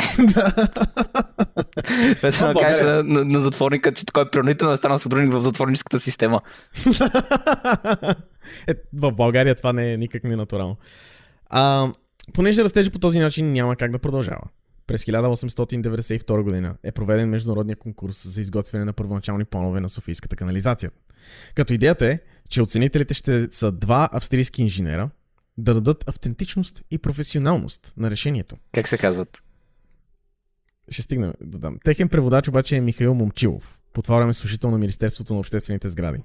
Вече 2.22 2.38
да 2.38 2.54
кажа 2.60 2.84
на, 2.84 3.02
на, 3.02 3.24
на, 3.24 3.40
затворника, 3.40 3.92
че 3.92 4.06
той 4.06 4.22
е 4.22 4.30
принудително 4.30 4.72
да 4.72 4.76
стана 4.76 4.98
съдружник 4.98 5.34
в 5.34 5.40
затворническата 5.40 6.00
система. 6.00 6.40
е, 8.66 8.74
в 8.92 9.12
България 9.12 9.54
това 9.54 9.72
не 9.72 9.92
е 9.92 9.96
никак 9.96 10.24
не 10.24 10.36
натурално. 10.36 10.76
А, 11.50 11.92
понеже 12.32 12.64
растежа 12.64 12.90
по 12.90 12.98
този 12.98 13.18
начин 13.18 13.52
няма 13.52 13.76
как 13.76 13.92
да 13.92 13.98
продължава. 13.98 14.42
През 14.86 15.04
1892 15.04 16.42
година 16.42 16.74
е 16.82 16.92
проведен 16.92 17.28
международния 17.28 17.76
конкурс 17.76 18.28
за 18.28 18.40
изготвяне 18.40 18.84
на 18.84 18.92
първоначални 18.92 19.44
планове 19.44 19.80
на 19.80 19.88
Софийската 19.88 20.36
канализация. 20.36 20.90
Като 21.54 21.72
идеята 21.72 22.06
е, 22.06 22.18
че 22.48 22.62
оценителите 22.62 23.14
ще 23.14 23.46
са 23.50 23.72
два 23.72 24.08
австрийски 24.12 24.62
инженера 24.62 25.10
да 25.58 25.74
дадат 25.74 26.08
автентичност 26.08 26.82
и 26.90 26.98
професионалност 26.98 27.92
на 27.96 28.10
решението. 28.10 28.56
Как 28.72 28.88
се 28.88 28.98
казват? 28.98 29.42
Ще 30.88 31.02
стигнем 31.02 31.32
да 31.40 31.58
дам. 31.58 31.78
Техен 31.84 32.08
преводач 32.08 32.48
обаче 32.48 32.76
е 32.76 32.80
Михаил 32.80 33.14
Момчилов. 33.14 33.78
По 33.92 34.02
това 34.02 34.16
време 34.16 34.34
служител 34.34 34.70
на 34.70 34.78
Министерството 34.78 35.34
на 35.34 35.40
обществените 35.40 35.88
сгради. 35.88 36.18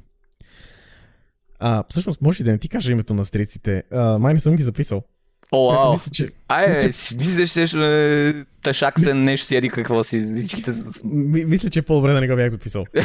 А, 1.60 1.84
всъщност, 1.90 2.22
може 2.22 2.44
да 2.44 2.52
не 2.52 2.58
ти 2.58 2.70
кажа 2.70 2.92
името 2.92 3.14
на 3.14 3.22
австрийците? 3.22 3.84
А, 3.92 4.18
май 4.18 4.34
не 4.34 4.40
съм 4.40 4.56
ги 4.56 4.64
записал. 4.64 5.04
О, 5.52 5.72
вау! 5.72 5.92
Мисля, 5.92 6.12
че, 6.12 6.30
Ай, 6.48 6.86
мисля, 6.86 7.18
виждаш, 7.18 7.50
ще 7.50 9.02
се 9.02 9.14
нещо 9.14 9.48
си 9.48 9.56
еди 9.56 9.70
какво 9.70 10.04
си, 10.04 10.22
всичките 10.22 10.72
мисля, 11.04 11.70
че 11.70 11.80
е 11.80 11.82
по-добре 11.82 12.14
да 12.14 12.22
не 12.22 12.28
го 12.28 12.36
бях 12.36 12.50
записал. 12.50 12.86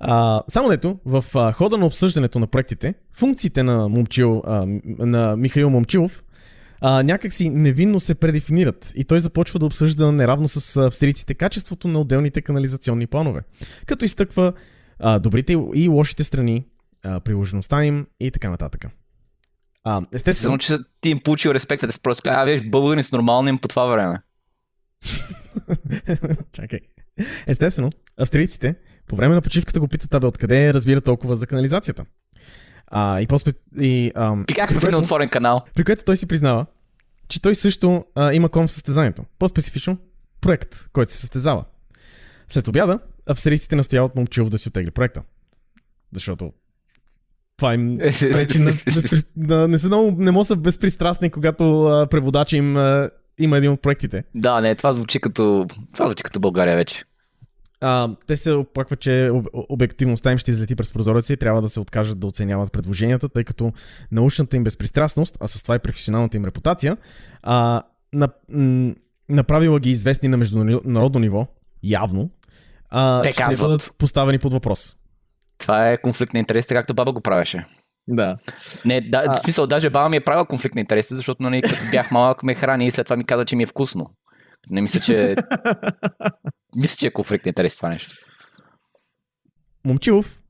А, 0.00 0.42
само 0.48 0.68
дето, 0.68 0.98
в 1.04 1.24
а, 1.34 1.52
хода 1.52 1.78
на 1.78 1.86
обсъждането 1.86 2.38
на 2.38 2.46
проектите, 2.46 2.94
функциите 3.12 3.62
на, 3.62 3.88
Момчил, 3.88 4.42
а, 4.46 4.66
на 4.84 5.36
Михаил 5.36 5.70
Момчилов 5.70 6.22
а, 6.80 7.02
някакси 7.02 7.50
невинно 7.50 8.00
се 8.00 8.14
предефинират 8.14 8.92
и 8.96 9.04
той 9.04 9.20
започва 9.20 9.58
да 9.58 9.66
обсъжда 9.66 10.12
неравно 10.12 10.48
с 10.48 10.76
австрийците 10.76 11.34
качеството 11.34 11.88
на 11.88 12.00
отделните 12.00 12.42
канализационни 12.42 13.06
планове, 13.06 13.40
като 13.86 14.04
изтъква 14.04 14.52
а, 14.98 15.18
добрите 15.18 15.56
и 15.74 15.88
лошите 15.88 16.24
страни, 16.24 16.66
а, 17.02 17.20
приложеността 17.20 17.84
им 17.84 18.06
и 18.20 18.30
така 18.30 18.50
нататък. 18.50 18.86
А, 19.84 20.02
естествено, 20.12 20.48
Само, 20.48 20.58
че 20.58 20.84
ти 21.00 21.10
им 21.10 21.18
получил 21.18 21.50
респекта 21.50 21.86
да 21.86 21.92
се 21.92 22.02
просто 22.02 22.30
а, 22.32 22.44
виж, 22.44 22.62
българи 22.62 23.02
с 23.02 23.12
нормални 23.12 23.50
им 23.50 23.58
по 23.58 23.68
това 23.68 23.84
време. 23.84 24.18
Чакай. 26.52 26.80
Естествено, 27.46 27.90
австрийците 28.18 28.74
по 29.08 29.16
време 29.16 29.34
на 29.34 29.40
почивката 29.40 29.80
го 29.80 29.88
питат, 29.88 30.14
абе, 30.14 30.26
откъде 30.26 30.74
разбира 30.74 31.00
толкова 31.00 31.36
за 31.36 31.46
канализацията. 31.46 32.04
А, 32.86 33.20
и 33.20 33.26
после... 33.26 33.52
И, 33.80 34.12
ам, 34.14 34.44
как 34.54 34.68
при, 34.68 34.76
е 34.76 34.80
което, 34.80 34.98
отворен 34.98 35.28
канал? 35.28 35.64
при 35.74 35.84
което 35.84 36.04
той 36.04 36.16
си 36.16 36.28
признава, 36.28 36.66
че 37.28 37.42
той 37.42 37.54
също 37.54 38.04
а, 38.14 38.32
има 38.32 38.48
ком 38.48 38.66
в 38.66 38.72
състезанието. 38.72 39.24
По-специфично, 39.38 39.98
проект, 40.40 40.88
който 40.92 41.12
се 41.12 41.18
състезава. 41.18 41.64
След 42.48 42.68
обяда, 42.68 42.98
австрийците 43.26 43.76
настояват 43.76 44.16
Момчилов 44.16 44.50
да 44.50 44.58
си 44.58 44.68
отегли 44.68 44.90
проекта. 44.90 45.22
Защото 46.12 46.52
това 47.56 47.74
им 47.74 47.98
пречи 47.98 48.58
на, 48.58 48.72
на, 49.36 49.68
не, 49.68 49.78
са 49.78 49.88
много, 49.88 50.22
не 50.22 50.30
могат 50.30 50.46
са 50.46 50.56
безпристрастни, 50.56 51.30
когато 51.30 51.84
а, 51.84 52.06
преводача 52.06 52.56
им 52.56 52.76
а, 52.76 53.10
има 53.38 53.56
един 53.56 53.70
от 53.70 53.82
проектите. 53.82 54.24
Да, 54.34 54.60
не, 54.60 54.74
това 54.74 54.92
звучи 54.92 55.20
като... 55.20 55.66
Това 55.92 56.06
звучи 56.06 56.22
като 56.22 56.40
България 56.40 56.76
вече. 56.76 57.04
А, 57.80 58.08
те 58.26 58.36
се 58.36 58.52
оплакват, 58.52 59.00
че 59.00 59.30
об- 59.32 59.46
обективността 59.68 60.32
им 60.32 60.38
ще 60.38 60.50
излети 60.50 60.76
през 60.76 60.92
прозореца 60.92 61.32
и 61.32 61.36
трябва 61.36 61.62
да 61.62 61.68
се 61.68 61.80
откажат 61.80 62.20
да 62.20 62.26
оценяват 62.26 62.72
предложенията, 62.72 63.28
тъй 63.28 63.44
като 63.44 63.72
научната 64.12 64.56
им 64.56 64.64
безпристрастност, 64.64 65.36
а 65.40 65.48
с 65.48 65.62
това 65.62 65.74
и 65.74 65.78
професионалната 65.78 66.36
им 66.36 66.44
репутация, 66.44 66.96
а, 67.42 67.82
на, 68.12 68.28
м- 68.48 68.94
направила 69.28 69.80
ги 69.80 69.90
известни 69.90 70.28
на 70.28 70.36
международно 70.36 71.20
ниво, 71.20 71.46
явно, 71.82 72.30
а, 72.90 73.22
Те 73.22 73.32
ще 73.32 73.42
казват. 73.42 73.68
бъдат 73.68 73.92
поставени 73.98 74.38
под 74.38 74.52
въпрос. 74.52 74.96
Това 75.58 75.90
е 75.90 75.98
конфликт 75.98 76.32
на 76.32 76.38
интереси, 76.38 76.68
както 76.68 76.94
баба 76.94 77.12
го 77.12 77.20
правеше. 77.20 77.66
Да. 78.08 78.36
Не, 78.84 79.00
да, 79.00 79.24
А- 79.28 79.34
в 79.34 79.38
смисъл, 79.38 79.66
даже 79.66 79.90
баба 79.90 80.08
ми 80.08 80.16
е 80.16 80.20
правила 80.20 80.46
конфликт 80.46 80.74
на 80.74 80.80
интереси, 80.80 81.16
защото 81.16 81.42
нали, 81.42 81.62
като 81.62 81.74
бях 81.90 82.10
малък 82.10 82.42
ме 82.42 82.54
храни 82.54 82.86
и 82.86 82.90
след 82.90 83.06
това 83.06 83.16
ми 83.16 83.24
каза, 83.24 83.44
че 83.44 83.56
ми 83.56 83.62
е 83.62 83.66
вкусно. 83.66 84.10
Не 84.70 84.80
мисля, 84.80 85.00
че... 85.00 85.36
мисля, 86.76 86.96
че 86.96 87.06
е 87.06 87.12
конфликт 87.12 87.46
на 87.46 87.48
интереси 87.50 87.76
това 87.76 87.88
нещо. 87.88 88.14
Момчилов 89.84 90.42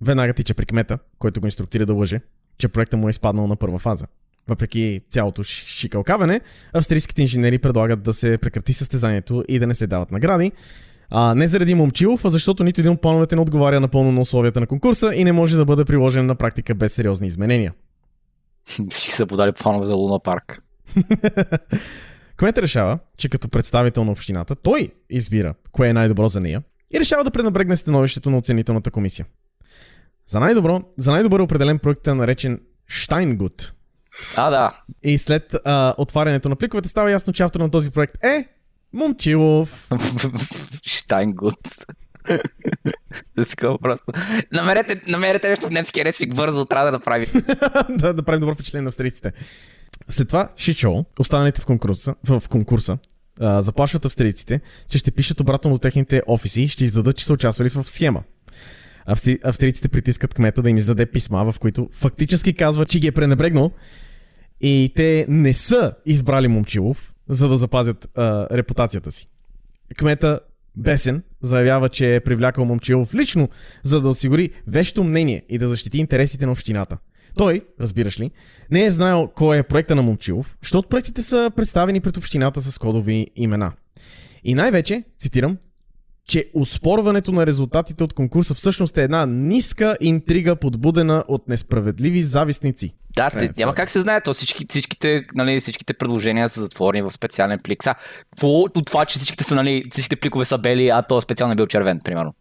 веднага 0.00 0.34
тича 0.34 0.54
при 0.54 0.66
кмета, 0.66 0.98
който 1.18 1.40
го 1.40 1.46
инструктира 1.46 1.86
да 1.86 1.94
лъже, 1.94 2.20
че 2.58 2.68
проектът 2.68 3.00
му 3.00 3.08
е 3.08 3.10
изпаднал 3.10 3.46
на 3.46 3.56
първа 3.56 3.78
фаза. 3.78 4.06
Въпреки 4.48 5.00
цялото 5.10 5.42
ши- 5.42 5.66
шикалкаване, 5.66 6.40
австрийските 6.72 7.22
инженери 7.22 7.58
предлагат 7.58 8.02
да 8.02 8.12
се 8.12 8.38
прекрати 8.38 8.72
състезанието 8.72 9.44
и 9.48 9.58
да 9.58 9.66
не 9.66 9.74
се 9.74 9.86
дават 9.86 10.10
награди. 10.10 10.52
А, 11.10 11.34
не 11.34 11.46
заради 11.46 11.74
Момчилов, 11.74 12.24
а 12.24 12.30
защото 12.30 12.64
нито 12.64 12.80
един 12.80 12.92
от 12.92 13.00
плановете 13.00 13.34
не 13.34 13.42
отговаря 13.42 13.80
напълно 13.80 14.12
на 14.12 14.20
условията 14.20 14.60
на 14.60 14.66
конкурса 14.66 15.14
и 15.14 15.24
не 15.24 15.32
може 15.32 15.56
да 15.56 15.64
бъде 15.64 15.84
приложен 15.84 16.26
на 16.26 16.34
практика 16.34 16.74
без 16.74 16.92
сериозни 16.92 17.26
изменения. 17.26 17.72
Всички 18.90 19.12
са 19.12 19.26
подали 19.26 19.52
планове 19.52 19.86
за 19.86 19.94
Луна 19.94 20.20
парк. 20.20 20.62
Кметът 22.40 22.62
решава, 22.62 22.98
че 23.16 23.28
като 23.28 23.48
представител 23.48 24.04
на 24.04 24.12
общината, 24.12 24.56
той 24.56 24.88
избира 25.10 25.54
кое 25.72 25.88
е 25.88 25.92
най-добро 25.92 26.28
за 26.28 26.40
нея 26.40 26.62
и 26.94 27.00
решава 27.00 27.24
да 27.24 27.30
пренебрегне 27.30 27.76
становището 27.76 28.30
на 28.30 28.36
оценителната 28.36 28.90
комисия. 28.90 29.26
За 30.26 30.40
най-добро, 30.40 30.82
за 30.98 31.10
най-добър 31.10 31.40
е 31.40 31.42
определен 31.42 31.78
проектът 31.78 32.16
наречен 32.16 32.60
Штайнгут. 32.86 33.72
А, 34.36 34.50
да. 34.50 34.82
И 35.02 35.18
след 35.18 35.56
а, 35.64 35.94
отварянето 35.98 36.48
на 36.48 36.56
пликовете 36.56 36.88
става 36.88 37.10
ясно, 37.10 37.32
че 37.32 37.42
автор 37.42 37.60
на 37.60 37.70
този 37.70 37.90
проект 37.90 38.24
е 38.24 38.44
Момчилов. 38.92 39.88
Штайнгут. 40.86 41.68
Такова 43.50 43.78
просто. 43.78 44.12
Намерете, 44.52 45.00
намерете 45.08 45.48
нещо 45.48 45.66
в 45.66 45.70
немския 45.70 46.04
речник 46.04 46.34
бързо, 46.34 46.64
трябва 46.64 46.86
да 46.86 46.92
направим. 46.92 47.28
да, 47.88 48.14
да 48.14 48.22
правим 48.22 48.40
добро 48.40 48.54
впечатление 48.54 48.82
на 48.82 48.88
австрийците. 48.88 49.32
След 50.10 50.28
това 50.28 50.48
Шичо, 50.56 51.04
останалите 51.18 51.60
в 51.60 51.66
конкурса, 51.66 52.14
в, 52.24 52.42
конкурса 52.48 52.98
заплашват 53.40 54.04
австрийците, 54.04 54.60
че 54.88 54.98
ще 54.98 55.10
пишат 55.10 55.40
обратно 55.40 55.70
до 55.70 55.78
техните 55.78 56.22
офиси 56.26 56.62
и 56.62 56.68
ще 56.68 56.84
издадат, 56.84 57.16
че 57.16 57.24
са 57.24 57.32
участвали 57.32 57.68
в 57.68 57.84
схема. 57.90 58.22
Австри... 59.06 59.38
Австрийците 59.44 59.88
притискат 59.88 60.34
кмета 60.34 60.62
да 60.62 60.70
им 60.70 60.76
издаде 60.76 61.06
писма, 61.06 61.52
в 61.52 61.58
които 61.58 61.88
фактически 61.92 62.54
казва, 62.54 62.86
че 62.86 63.00
ги 63.00 63.06
е 63.06 63.12
пренебрегнал 63.12 63.70
и 64.60 64.92
те 64.96 65.26
не 65.28 65.54
са 65.54 65.92
избрали 66.06 66.48
Момчилов, 66.48 67.14
за 67.28 67.48
да 67.48 67.58
запазят 67.58 68.08
а, 68.14 68.46
репутацията 68.56 69.12
си. 69.12 69.28
Кмета 69.96 70.40
Бесен 70.76 71.22
заявява, 71.42 71.88
че 71.88 72.14
е 72.14 72.20
привлякал 72.20 72.64
Момчилов 72.64 73.14
лично, 73.14 73.48
за 73.82 74.00
да 74.00 74.08
осигури 74.08 74.50
вещо 74.66 75.04
мнение 75.04 75.42
и 75.48 75.58
да 75.58 75.68
защити 75.68 75.98
интересите 75.98 76.46
на 76.46 76.52
общината. 76.52 76.98
Той, 77.36 77.66
разбираш 77.80 78.20
ли, 78.20 78.30
не 78.70 78.84
е 78.84 78.90
знаел 78.90 79.30
кой 79.34 79.58
е 79.58 79.62
проекта 79.62 79.94
на 79.94 80.02
Момчилов, 80.02 80.56
защото 80.62 80.88
проектите 80.88 81.22
са 81.22 81.50
представени 81.56 82.00
пред 82.00 82.16
общината 82.16 82.62
с 82.62 82.78
кодови 82.78 83.26
имена. 83.36 83.72
И 84.44 84.54
най-вече, 84.54 85.04
цитирам, 85.18 85.56
че 86.30 86.50
успорването 86.54 87.32
на 87.32 87.46
резултатите 87.46 88.04
от 88.04 88.12
конкурса 88.12 88.54
всъщност 88.54 88.98
е 88.98 89.02
една 89.02 89.26
ниска 89.26 89.96
интрига, 90.00 90.56
подбудена 90.56 91.24
от 91.28 91.48
несправедливи 91.48 92.22
завистници. 92.22 92.94
Да, 93.16 93.30
те, 93.30 93.50
няма 93.56 93.74
как 93.74 93.90
се 93.90 94.00
знае. 94.00 94.20
То 94.20 94.34
всички, 94.34 94.66
всичките, 94.68 95.24
нали, 95.34 95.60
всичките 95.60 95.94
предложения 95.94 96.48
са 96.48 96.60
затворени 96.60 97.02
в 97.02 97.10
специален 97.10 97.58
плик. 97.64 97.82
Са, 97.82 97.94
какво 98.30 98.48
от 98.48 98.86
това, 98.86 99.04
че 99.04 99.18
всичките, 99.18 99.44
са, 99.44 99.54
нали, 99.54 99.84
всичките 99.90 100.16
пликове 100.16 100.44
са 100.44 100.58
бели, 100.58 100.88
а 100.88 101.02
то 101.02 101.20
специално 101.20 101.52
е 101.52 101.56
бил 101.56 101.66
червен, 101.66 102.00
примерно. 102.04 102.34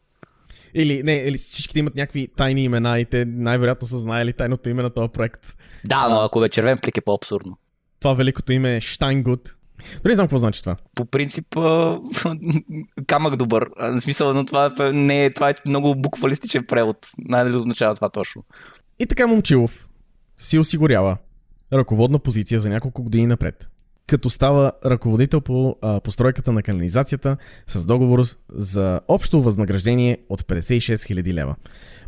Или, 0.74 1.04
не, 1.04 1.14
или 1.14 1.38
всичките 1.38 1.80
имат 1.80 1.96
някакви 1.96 2.28
тайни 2.38 2.64
имена 2.64 3.00
и 3.00 3.06
те 3.06 3.26
най-вероятно 3.26 3.88
са 3.88 3.98
знаели 3.98 4.34
тайното 4.34 4.70
име 4.70 4.84
на 4.84 4.90
този 4.90 5.10
проект. 5.10 5.58
Да, 5.86 6.08
но 6.10 6.16
ако 6.20 6.44
е 6.44 6.50
червен 6.50 6.78
плик 6.78 6.98
е 6.98 7.02
по-абсурдно. 7.02 7.58
Това 8.00 8.14
великото 8.14 8.54
име 8.54 8.76
е 8.76 8.82
Штайнгут. 8.82 9.56
Дори 10.04 10.12
не 10.12 10.16
знам 10.16 10.28
какво 10.28 10.38
значи 10.38 10.62
това. 10.62 10.76
По 10.96 11.06
принцип, 11.06 11.58
а, 11.58 12.00
камък 13.08 13.36
добър. 13.36 13.70
В 13.80 14.00
смисъл, 14.02 14.34
но 14.34 14.46
това, 14.46 14.74
не, 14.94 15.26
е- 15.26 15.34
това 15.34 15.50
е 15.50 15.54
много 15.66 15.96
буквалистичен 15.96 16.66
превод. 16.66 16.98
Най-ли 17.18 17.56
означава 17.56 17.96
това 17.96 18.10
точно. 18.10 18.44
И 19.00 19.06
така 19.06 19.28
Момчилов 19.28 19.90
си 20.38 20.60
осигурява 20.60 21.18
ръководна 21.74 22.20
позиция 22.20 22.60
за 22.60 22.70
няколко 22.70 23.04
години 23.04 23.28
напред. 23.28 23.70
Като 24.10 24.30
става 24.30 24.72
ръководител 24.86 25.42
по 25.42 25.76
а, 25.82 26.00
постройката 26.00 26.52
на 26.52 26.64
канализацията 26.64 27.38
с 27.68 27.86
договор 27.86 28.24
за 28.54 29.02
общо 29.08 29.42
възнаграждение 29.42 30.18
от 30.30 30.42
56 30.42 30.96
000 30.96 31.34
лева. 31.34 31.56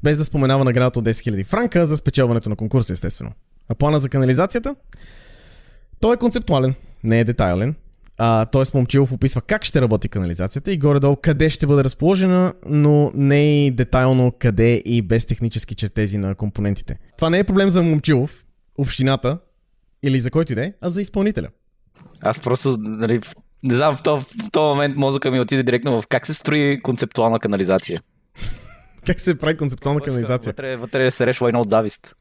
Без 0.03 0.17
да 0.17 0.25
споменава 0.25 0.63
наградата 0.63 0.99
от 0.99 1.05
10 1.05 1.11
000 1.11 1.45
франка 1.45 1.85
за 1.85 1.97
спечелването 1.97 2.49
на 2.49 2.55
конкурса, 2.55 2.93
естествено. 2.93 3.31
А 3.69 3.75
плана 3.75 3.99
за 3.99 4.09
канализацията? 4.09 4.75
Той 5.99 6.13
е 6.13 6.17
концептуален, 6.17 6.73
не 7.03 7.19
е 7.19 7.23
детайлен. 7.23 7.75
А, 8.17 8.45
т.е. 8.45 8.63
Момчилов 8.73 9.11
описва 9.11 9.41
как 9.41 9.65
ще 9.65 9.81
работи 9.81 10.09
канализацията 10.09 10.71
и 10.71 10.77
горе-долу 10.77 11.15
къде 11.15 11.49
ще 11.49 11.67
бъде 11.67 11.83
разположена, 11.83 12.53
но 12.65 13.11
не 13.15 13.65
и 13.65 13.71
детайлно 13.71 14.33
къде 14.39 14.81
и 14.85 15.01
без 15.01 15.25
технически 15.25 15.75
чертези 15.75 16.17
на 16.17 16.35
компонентите. 16.35 16.99
Това 17.17 17.29
не 17.29 17.39
е 17.39 17.43
проблем 17.43 17.69
за 17.69 17.83
Момчилов, 17.83 18.45
общината 18.77 19.37
или 20.03 20.19
за 20.19 20.31
който 20.31 20.51
и 20.51 20.55
да 20.55 20.65
е, 20.65 20.73
а 20.81 20.89
за 20.89 21.01
изпълнителя. 21.01 21.47
Аз 22.21 22.39
просто, 22.39 22.77
нали, 22.79 23.21
не 23.63 23.75
знам, 23.75 23.97
в 23.97 24.03
този, 24.03 24.25
в 24.25 24.51
този 24.51 24.69
момент 24.69 24.95
мозъка 24.97 25.31
ми 25.31 25.39
отиде 25.39 25.63
директно 25.63 26.01
в 26.01 26.07
как 26.07 26.25
се 26.25 26.33
строи 26.33 26.81
концептуална 26.81 27.39
канализация. 27.39 27.99
Как 29.05 29.19
се 29.19 29.37
прави 29.37 29.57
концептуална 29.57 30.01
канализация? 30.01 30.51
Вътре, 30.51 30.75
вътре 30.75 31.11
се 31.11 31.27
решва 31.27 31.47
едно 31.49 31.59
от 31.59 31.69
завист. 31.69 32.15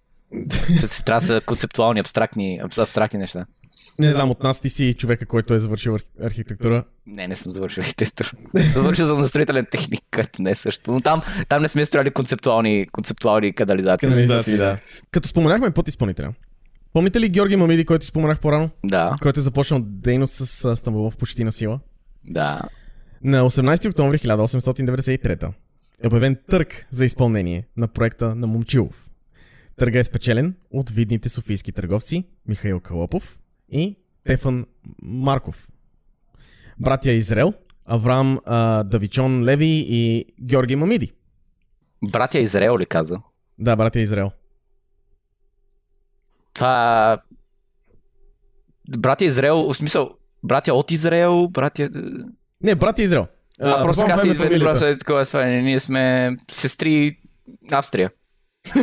че 0.80 0.87
си 0.87 1.04
трябва 1.04 1.20
да 1.20 1.26
са 1.26 1.40
концептуални, 1.46 2.00
абстрактни, 2.00 2.60
абс- 2.62 2.82
абстрактни 2.82 3.18
неща. 3.18 3.46
Не 3.99 4.12
знам, 4.12 4.30
от 4.30 4.42
нас 4.42 4.60
ти 4.60 4.68
си 4.68 4.94
човека, 4.94 5.26
който 5.26 5.54
е 5.54 5.58
завършил 5.58 5.92
арх- 5.99 6.26
архитектура. 6.26 6.84
Не, 7.06 7.28
не 7.28 7.37
съм 7.37 7.52
завършил 7.52 7.80
архитектура. 7.80 8.30
Завършил 8.72 9.06
съм 9.06 9.20
на 9.20 9.26
строителен 9.26 9.66
техник, 9.70 10.00
което 10.14 10.42
не 10.42 10.50
е 10.50 10.54
също. 10.54 10.92
Но 10.92 11.00
там, 11.00 11.22
там 11.49 11.62
не 11.62 11.68
сме 11.68 11.84
строили 11.84 12.10
концептуални, 12.10 12.87
концептуални 12.92 13.52
канализации. 13.52 14.08
Канализации, 14.08 14.56
да. 14.56 14.78
Като 15.10 15.28
споменахме 15.28 15.70
подизпълнителя. 15.70 16.32
Помните 16.92 17.20
ли 17.20 17.28
Георги 17.28 17.56
Мамиди, 17.56 17.85
който 17.85 18.06
споменах 18.06 18.40
по-рано? 18.40 18.70
Да, 18.85 19.16
Който 19.23 19.40
е 19.40 19.42
започнал 19.42 19.80
дейност 19.85 20.35
с 20.35 20.76
Стамбулов 20.76 21.16
почти 21.16 21.44
на 21.44 21.52
сила? 21.52 21.80
да. 22.25 22.62
На 23.23 23.42
18 23.50 23.88
октомври 23.90 24.18
1893 24.18 25.52
е 26.02 26.06
обявен 26.06 26.37
търг 26.50 26.87
за 26.90 27.04
изпълнение 27.04 27.66
на 27.76 27.88
проекта 27.88 28.35
на 28.35 28.47
Момчилов. 28.47 29.11
Търга 29.76 29.99
е 29.99 30.04
спечелен 30.04 30.54
от 30.70 30.90
видните 30.90 31.28
софийски 31.28 31.73
търговци 31.73 32.25
Михаил 32.47 32.80
Калопов 32.80 33.38
и 33.68 33.97
Тефан 34.25 34.66
Марков. 35.02 35.68
Братя 36.78 37.11
Израел, 37.11 37.54
Авраам 37.87 38.38
а, 38.44 38.82
Давичон 38.85 39.44
Леви 39.44 39.85
и 39.88 40.25
Георги 40.42 40.76
Мамиди. 40.76 41.12
Братя 42.12 42.38
Израел 42.40 42.78
ли 42.78 42.87
каза? 42.87 43.18
Да, 43.59 43.76
братя 43.76 44.00
Израел. 44.00 44.30
Това... 46.60 47.18
Братя 48.98 49.24
Израел, 49.24 49.56
в 49.56 49.74
смисъл, 49.74 50.10
братя 50.42 50.74
от 50.74 50.90
Израел, 50.90 51.48
братя... 51.48 51.88
Не, 52.62 52.74
братя 52.74 53.02
Израел. 53.02 53.26
А, 53.60 53.82
просто 53.82 54.00
буквално 54.00 54.22
така 54.22 54.46
си 54.46 54.54
е 54.54 54.58
просто 54.58 54.84
е 54.84 54.96
такова 54.96 55.26
това 55.26 55.46
е, 55.46 55.50
Ние 55.50 55.80
сме 55.80 56.36
сестри 56.50 57.18
Австрия. 57.72 58.10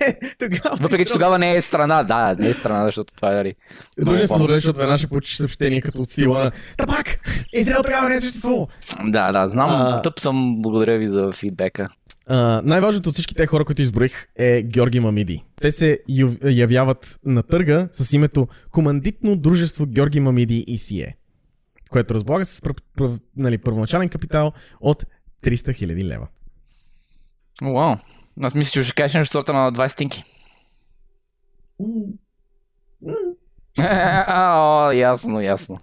Е, 0.00 0.18
тогава 0.38 0.76
Въпреки, 0.76 1.04
че 1.04 1.12
тогава 1.12 1.38
не 1.38 1.54
е 1.54 1.62
страна, 1.62 2.02
да, 2.02 2.36
не 2.38 2.48
е 2.48 2.54
страна, 2.54 2.84
защото 2.84 3.14
това 3.14 3.32
е, 3.32 3.34
нали... 3.34 3.54
Длъжен 3.98 4.28
съм 4.28 4.40
дадеш, 4.40 4.54
защото 4.56 4.78
веднъж 4.78 5.00
ще 5.00 5.08
получиш 5.08 5.36
съобщение 5.36 5.80
като 5.80 6.02
от 6.02 6.10
стила 6.10 6.44
на 6.44 6.52
Табак! 6.76 7.20
Израел 7.52 7.82
тогава 7.82 8.08
не 8.08 8.14
е 8.14 8.20
съществувал! 8.20 8.68
Да, 9.04 9.32
да, 9.32 9.48
знам, 9.48 9.70
А- 9.70 10.02
тъп 10.02 10.20
съм, 10.20 10.62
благодаря 10.62 10.98
ви 10.98 11.08
за 11.08 11.32
фидбека. 11.32 11.88
Най-важното 12.64 13.08
от 13.08 13.14
всички 13.14 13.34
тези 13.34 13.46
хора, 13.46 13.64
които 13.64 13.82
изброих, 13.82 14.26
е 14.36 14.62
Георги 14.62 15.00
Мамиди. 15.00 15.44
Те 15.60 15.72
се 15.72 15.98
явяват 16.44 17.18
на 17.24 17.42
търга 17.42 17.88
с 17.92 18.12
името 18.12 18.48
Командитно 18.70 19.36
дружество 19.36 19.86
Георги 19.86 20.20
Мамиди 20.20 20.64
и 20.66 20.78
СИЕ, 20.78 21.16
което 21.90 22.14
разполага 22.14 22.44
с 22.44 22.60
пр- 22.60 22.80
пр- 22.98 23.20
нали, 23.36 23.58
първоначален 23.58 24.08
капитал 24.08 24.52
от 24.80 25.04
300 25.42 25.52
000 25.52 26.04
лева. 26.04 26.26
Вау, 27.62 27.96
аз 28.42 28.54
мисля, 28.54 28.70
че 28.72 28.84
ще 28.84 28.94
кажеш 28.94 29.14
нещо 29.14 29.32
сорта 29.32 29.52
на 29.52 29.72
20 29.72 29.88
стинки. 29.88 30.24
О, 34.28 34.90
ясно, 34.92 35.40
ясно. 35.40 35.80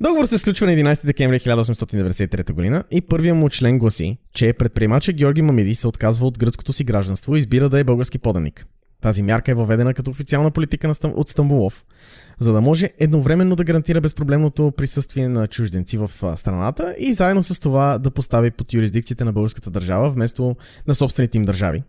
Договор 0.00 0.26
се 0.26 0.38
сключва 0.38 0.66
на 0.66 0.72
11 0.72 1.06
декември 1.06 1.38
1893 1.38 2.52
година 2.52 2.84
и 2.90 3.00
първият 3.00 3.36
му 3.36 3.48
член 3.48 3.78
гласи, 3.78 4.18
че 4.34 4.52
предприемачът 4.52 5.16
Георги 5.16 5.42
Мамиди 5.42 5.74
се 5.74 5.88
отказва 5.88 6.26
от 6.26 6.38
гръцкото 6.38 6.72
си 6.72 6.84
гражданство 6.84 7.36
и 7.36 7.38
избира 7.38 7.68
да 7.68 7.78
е 7.78 7.84
български 7.84 8.18
поданик. 8.18 8.66
Тази 9.00 9.22
мярка 9.22 9.50
е 9.50 9.54
въведена 9.54 9.94
като 9.94 10.10
официална 10.10 10.50
политика 10.50 10.92
от 11.04 11.28
Стамбулов, 11.28 11.84
за 12.38 12.52
да 12.52 12.60
може 12.60 12.90
едновременно 12.98 13.56
да 13.56 13.64
гарантира 13.64 14.00
безпроблемното 14.00 14.72
присъствие 14.76 15.28
на 15.28 15.46
чужденци 15.46 15.98
в 15.98 16.10
страната 16.36 16.94
и 16.98 17.12
заедно 17.12 17.42
с 17.42 17.60
това 17.60 17.98
да 17.98 18.10
постави 18.10 18.50
под 18.50 18.72
юрисдикцията 18.72 19.24
на 19.24 19.32
българската 19.32 19.70
държава 19.70 20.10
вместо 20.10 20.56
на 20.86 20.94
собствените 20.94 21.38
им 21.38 21.44
държави. 21.44 21.82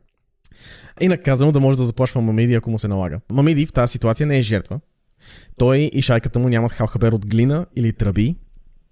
И 1.02 1.08
наказано 1.08 1.52
да 1.52 1.60
може 1.60 1.78
да 1.78 1.86
заплашва 1.86 2.22
Мамиди, 2.22 2.54
ако 2.54 2.72
му 2.72 2.80
се 2.80 2.88
налага. 2.88 3.20
Мамиди 3.32 3.66
в 3.66 3.74
тази 3.74 3.92
ситуация 3.92 4.28
не 4.28 4.38
е 4.38 4.42
жертва, 4.42 4.80
той 5.58 5.78
и 5.78 6.02
шайката 6.02 6.40
му 6.40 6.50
нямат 6.50 6.72
халхабер 6.72 7.12
от 7.12 7.28
глина 7.28 7.66
или 7.76 7.94
тръби. 7.94 8.36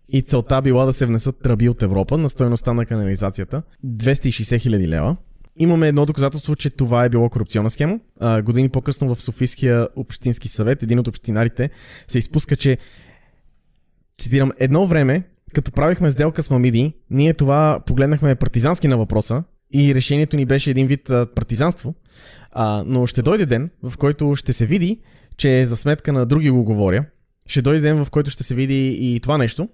И 0.10 0.22
целта 0.22 0.62
била 0.62 0.86
да 0.86 0.94
се 0.94 1.06
внесат 1.06 1.40
тръби 1.44 1.70
от 1.70 1.84
Европа 1.84 2.18
на 2.18 2.30
стоеността 2.30 2.74
на 2.74 2.86
канализацията 2.86 3.64
260 3.86 4.58
000 4.58 4.88
лева. 4.88 5.16
имаме 5.60 5.88
едно 5.88 6.06
доказателство, 6.06 6.56
че 6.56 6.70
това 6.70 7.06
е 7.06 7.10
било 7.10 7.30
корупционна 7.30 7.70
схема. 7.70 8.00
А, 8.20 8.42
години 8.42 8.70
по-късно 8.70 9.16
в 9.16 9.22
Софийския 9.22 9.88
общински 9.96 10.48
съвет, 10.48 10.84
един 10.84 11.00
от 11.00 11.08
общинарите, 11.08 11.70
се 12.08 12.20
изпуска, 12.20 12.56
че 12.56 12.78
цитирам, 14.20 14.52
едно 14.60 14.88
време, 14.88 15.24
като 15.54 15.72
правихме 15.72 16.12
сделка 16.12 16.44
с 16.44 16.50
Мамиди, 16.50 16.94
ние 17.10 17.34
това 17.34 17.80
погледнахме 17.86 18.36
партизански 18.36 18.88
на 18.88 18.98
въпроса 18.98 19.44
и 19.74 19.96
решението 19.96 20.36
ни 20.36 20.46
беше 20.46 20.72
един 20.72 20.88
вид 20.88 21.12
партизанство, 21.36 21.96
а, 22.52 22.84
но 22.88 23.08
ще 23.08 23.22
дойде 23.22 23.46
ден, 23.46 23.70
в 23.84 23.98
който 23.98 24.36
ще 24.36 24.54
се 24.54 24.66
види, 24.66 25.02
че 25.38 25.66
за 25.66 25.78
сметка 25.78 26.14
на 26.14 26.26
други 26.26 26.50
го 26.50 26.64
говоря, 26.64 27.06
ще 27.46 27.62
дойде 27.62 27.80
ден, 27.80 28.06
в 28.06 28.10
който 28.10 28.30
ще 28.30 28.44
се 28.44 28.56
види 28.56 28.98
и 29.00 29.20
това 29.20 29.38
нещо. 29.38 29.70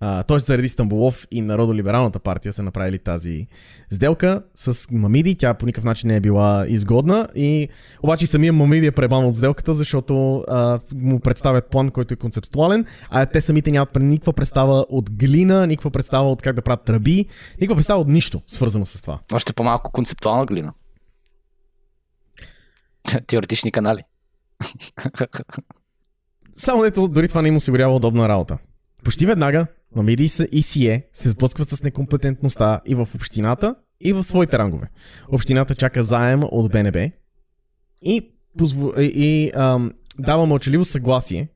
Т.е. 0.00 0.38
заради 0.38 0.68
Стамбулов 0.68 1.26
и 1.30 1.40
Народолибералната 1.40 2.18
партия 2.18 2.52
са 2.52 2.62
направили 2.62 2.98
тази 2.98 3.46
сделка 3.90 4.42
с 4.54 4.90
Мамиди. 4.90 5.34
Тя 5.34 5.54
по 5.54 5.66
никакъв 5.66 5.84
начин 5.84 6.08
не 6.08 6.16
е 6.16 6.20
била 6.20 6.66
изгодна. 6.68 7.28
И 7.34 7.68
обаче 8.02 8.26
самия 8.26 8.52
Мамиди 8.52 8.86
е 8.86 8.90
пребан 8.90 9.24
от 9.24 9.36
сделката, 9.36 9.74
защото 9.74 10.44
а, 10.48 10.80
му 10.94 11.20
представят 11.20 11.70
план, 11.70 11.88
който 11.90 12.14
е 12.14 12.16
концептуален, 12.16 12.86
а 13.10 13.26
те 13.26 13.40
самите 13.40 13.70
нямат 13.70 13.96
никаква 13.96 14.32
представа 14.32 14.86
от 14.88 15.10
глина, 15.10 15.66
никаква 15.66 15.90
представа 15.90 16.30
от 16.30 16.42
как 16.42 16.56
да 16.56 16.62
правят 16.62 16.84
тръби, 16.84 17.26
никаква 17.60 17.76
представа 17.76 18.00
от 18.00 18.08
нищо 18.08 18.42
свързано 18.46 18.86
с 18.86 19.02
това. 19.02 19.18
Още 19.32 19.52
по-малко 19.52 19.92
концептуална 19.92 20.46
глина. 20.46 20.72
Теоретични 23.26 23.72
канали. 23.72 24.02
Само 26.54 26.82
дето 26.82 27.08
дори 27.08 27.28
това 27.28 27.42
не 27.42 27.48
им 27.48 27.56
осигурява 27.56 27.96
удобна 27.96 28.28
работа. 28.28 28.58
Почти 29.04 29.26
веднага 29.26 29.66
Мамиди 29.96 30.24
и 30.24 30.28
ECE 30.28 31.02
се 31.12 31.28
сблъскват 31.28 31.68
с 31.68 31.82
некомпетентността 31.82 32.80
и 32.86 32.94
в 32.94 33.08
общината, 33.14 33.74
и 34.00 34.12
в 34.12 34.22
своите 34.22 34.58
рангове. 34.58 34.88
Общината 35.28 35.74
чака 35.74 36.04
заем 36.04 36.42
от 36.44 36.72
БНБ 36.72 37.10
и, 38.02 38.30
позво... 38.58 38.92
и, 39.00 39.50
ам, 39.54 39.92
дава 40.18 40.46
мълчаливо 40.46 40.84
съгласие 40.84 41.48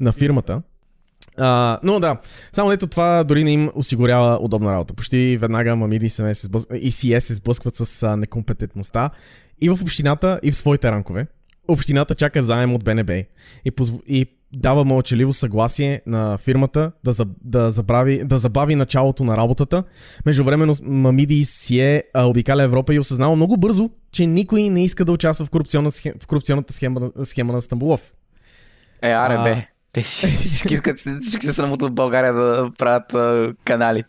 на 0.00 0.12
фирмата. 0.12 0.62
А, 1.36 1.78
но 1.82 2.00
да, 2.00 2.20
само 2.52 2.72
ето 2.72 2.86
това 2.86 3.24
дори 3.24 3.44
не 3.44 3.50
им 3.50 3.70
осигурява 3.74 4.38
удобна 4.40 4.72
работа. 4.72 4.94
Почти 4.94 5.36
веднага 5.36 5.76
Мамиди 5.76 6.06
и 6.06 6.10
се 6.10 6.34
сблъск... 6.34 6.68
ECE 6.68 7.18
се 7.18 7.34
сблъскват 7.34 7.76
с 7.76 8.16
некомпетентността 8.16 9.10
и 9.60 9.70
в 9.70 9.78
общината, 9.82 10.40
и 10.42 10.50
в 10.50 10.56
своите 10.56 10.90
ранкове. 10.90 11.26
Общината 11.68 12.14
чака 12.14 12.42
заем 12.42 12.74
от 12.74 12.84
БНБ 12.84 13.12
и, 13.64 13.70
позв... 13.70 13.94
и 14.06 14.26
дава 14.52 14.84
мълчаливо 14.84 15.32
съгласие 15.32 16.02
на 16.06 16.38
фирмата 16.38 16.92
да, 17.04 17.12
за, 17.12 17.26
да, 17.44 17.70
забрави, 17.70 18.24
да 18.24 18.38
забави 18.38 18.74
началото 18.74 19.24
на 19.24 19.36
работата. 19.36 19.84
Междувременно 20.26 20.74
Мамиди 20.82 21.44
си 21.44 21.80
е 21.80 22.02
а, 22.14 22.24
обикаля 22.24 22.62
Европа 22.62 22.94
и 22.94 22.98
осъзнава 22.98 23.36
много 23.36 23.56
бързо, 23.56 23.90
че 24.12 24.26
никой 24.26 24.62
не 24.62 24.84
иска 24.84 25.04
да 25.04 25.12
участва 25.12 25.46
в, 25.46 25.50
корупционна 25.50 25.90
схема, 25.90 26.14
в 26.22 26.26
корупционната 26.26 26.72
схема, 26.72 27.10
схема 27.24 27.52
на 27.52 27.62
Стамбулов. 27.62 28.14
Е, 29.02 29.10
аре 29.10 29.34
А. 29.34 29.42
бе. 29.42 29.66
Те 29.92 30.02
всички 30.02 30.74
искат, 30.74 30.98
всички 30.98 31.46
се 31.46 31.52
срамут 31.52 31.82
от 31.82 31.94
България 31.94 32.32
да 32.32 32.70
правят 32.78 33.14
а, 33.14 33.54
канали. 33.64 34.04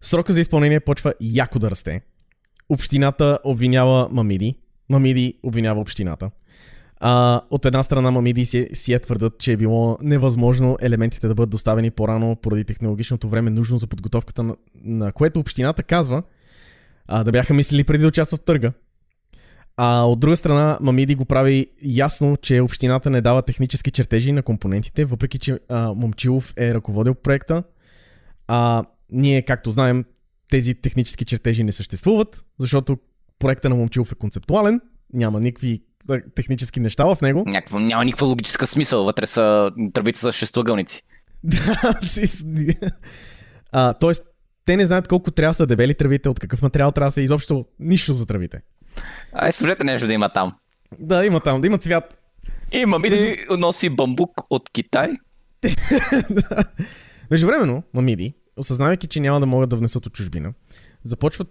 Срока 0.00 0.32
за 0.32 0.40
изпълнение 0.40 0.80
почва 0.80 1.14
яко 1.20 1.58
да 1.58 1.70
расте. 1.70 2.00
Общината 2.68 3.38
обвинява 3.44 4.08
Мамиди. 4.12 4.56
Мамиди 4.92 5.34
обвинява 5.42 5.80
общината. 5.80 6.30
А, 7.00 7.40
от 7.50 7.64
една 7.64 7.82
страна 7.82 8.10
Мамиди 8.10 8.44
си, 8.44 8.68
си 8.72 8.92
е 8.92 8.98
твърдат, 8.98 9.38
че 9.38 9.52
е 9.52 9.56
било 9.56 9.98
невъзможно 10.02 10.76
елементите 10.80 11.28
да 11.28 11.34
бъдат 11.34 11.50
доставени 11.50 11.90
по-рано 11.90 12.36
поради 12.36 12.64
технологичното 12.64 13.28
време 13.28 13.50
нужно 13.50 13.78
за 13.78 13.86
подготовката 13.86 14.42
на, 14.42 14.56
на 14.84 15.12
което 15.12 15.40
общината 15.40 15.82
казва 15.82 16.22
а, 17.06 17.24
да 17.24 17.32
бяха 17.32 17.54
мислили 17.54 17.84
преди 17.84 18.02
да 18.02 18.08
участват 18.08 18.40
в 18.40 18.44
търга. 18.44 18.72
А 19.76 20.02
от 20.04 20.20
друга 20.20 20.36
страна, 20.36 20.78
Мамиди 20.80 21.14
го 21.14 21.24
прави 21.24 21.66
ясно, 21.82 22.36
че 22.36 22.60
общината 22.60 23.10
не 23.10 23.20
дава 23.20 23.42
технически 23.42 23.90
чертежи 23.90 24.32
на 24.32 24.42
компонентите, 24.42 25.04
въпреки 25.04 25.38
че 25.38 25.58
а, 25.68 25.94
Момчилов 25.94 26.54
е 26.56 26.74
ръководил 26.74 27.14
проекта. 27.14 27.62
А 28.48 28.84
ние, 29.10 29.42
както 29.42 29.70
знаем, 29.70 30.04
тези 30.50 30.74
технически 30.74 31.24
чертежи 31.24 31.64
не 31.64 31.72
съществуват, 31.72 32.44
защото 32.58 32.98
проекта 33.38 33.68
на 33.68 33.74
Момчилов 33.74 34.12
е 34.12 34.14
концептуален, 34.14 34.80
няма 35.12 35.40
никакви 35.40 35.82
технически 36.34 36.80
неща 36.80 37.14
в 37.14 37.20
него. 37.22 37.44
Някаква, 37.46 37.80
няма 37.80 38.04
никаква 38.04 38.26
логическа 38.26 38.66
смисъл. 38.66 39.04
Вътре 39.04 39.26
са 39.26 39.70
тръбите 39.92 40.18
са 40.18 40.32
шестоъгълници. 40.32 41.02
Да, 41.44 41.92
а, 43.72 43.94
тоест, 43.94 44.22
те 44.64 44.76
не 44.76 44.86
знаят 44.86 45.08
колко 45.08 45.30
трябва 45.30 45.50
да 45.50 45.54
са 45.54 45.66
дебели 45.66 45.94
тръбите, 45.94 46.28
от 46.28 46.40
какъв 46.40 46.62
материал 46.62 46.92
трябва 46.92 47.08
да 47.08 47.12
са 47.12 47.22
изобщо 47.22 47.66
нищо 47.80 48.14
за 48.14 48.26
тръбите. 48.26 48.60
Ай, 49.32 49.52
служете 49.52 49.84
нещо 49.84 50.06
да 50.06 50.12
има 50.12 50.28
там. 50.28 50.54
Да, 50.98 51.26
има 51.26 51.40
там, 51.40 51.60
да 51.60 51.66
има 51.66 51.78
цвят. 51.78 52.20
И 52.72 52.86
Мамиди 52.86 53.46
носи 53.58 53.90
бамбук 53.90 54.30
от 54.50 54.70
Китай. 54.70 55.10
Междувременно, 57.30 57.82
Мамиди, 57.94 58.34
осъзнавайки, 58.56 59.06
че 59.06 59.20
няма 59.20 59.40
да 59.40 59.46
могат 59.46 59.70
да 59.70 59.76
внесат 59.76 60.06
от 60.06 60.12
чужбина, 60.12 60.52
започват 61.02 61.48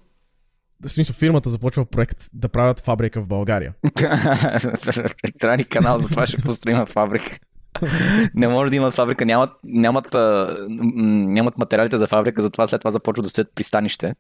в 0.86 0.90
смисъл 0.90 1.16
фирмата 1.16 1.50
започва 1.50 1.86
проект 1.86 2.30
да 2.34 2.50
правят 2.50 2.80
фабрика 2.80 3.22
в 3.22 3.28
България. 3.28 3.74
Трябва 5.40 5.58
ни 5.58 5.66
канал, 5.66 6.00
затова 6.00 6.26
ще 6.26 6.38
построим 6.38 6.86
фабрика. 6.86 7.40
Не 8.36 8.48
може 8.48 8.70
да 8.70 8.76
имат 8.76 8.94
фабрика, 8.94 9.26
нямат, 9.26 9.50
нямат, 9.64 10.16
нямат 10.70 11.58
материалите 11.58 11.98
за 11.98 12.08
фабрика, 12.08 12.42
затова 12.42 12.68
след 12.68 12.82
това 12.82 12.92
започват 12.92 13.24
да 13.24 13.30
стоят 13.30 13.48
пристанище. 13.56 14.16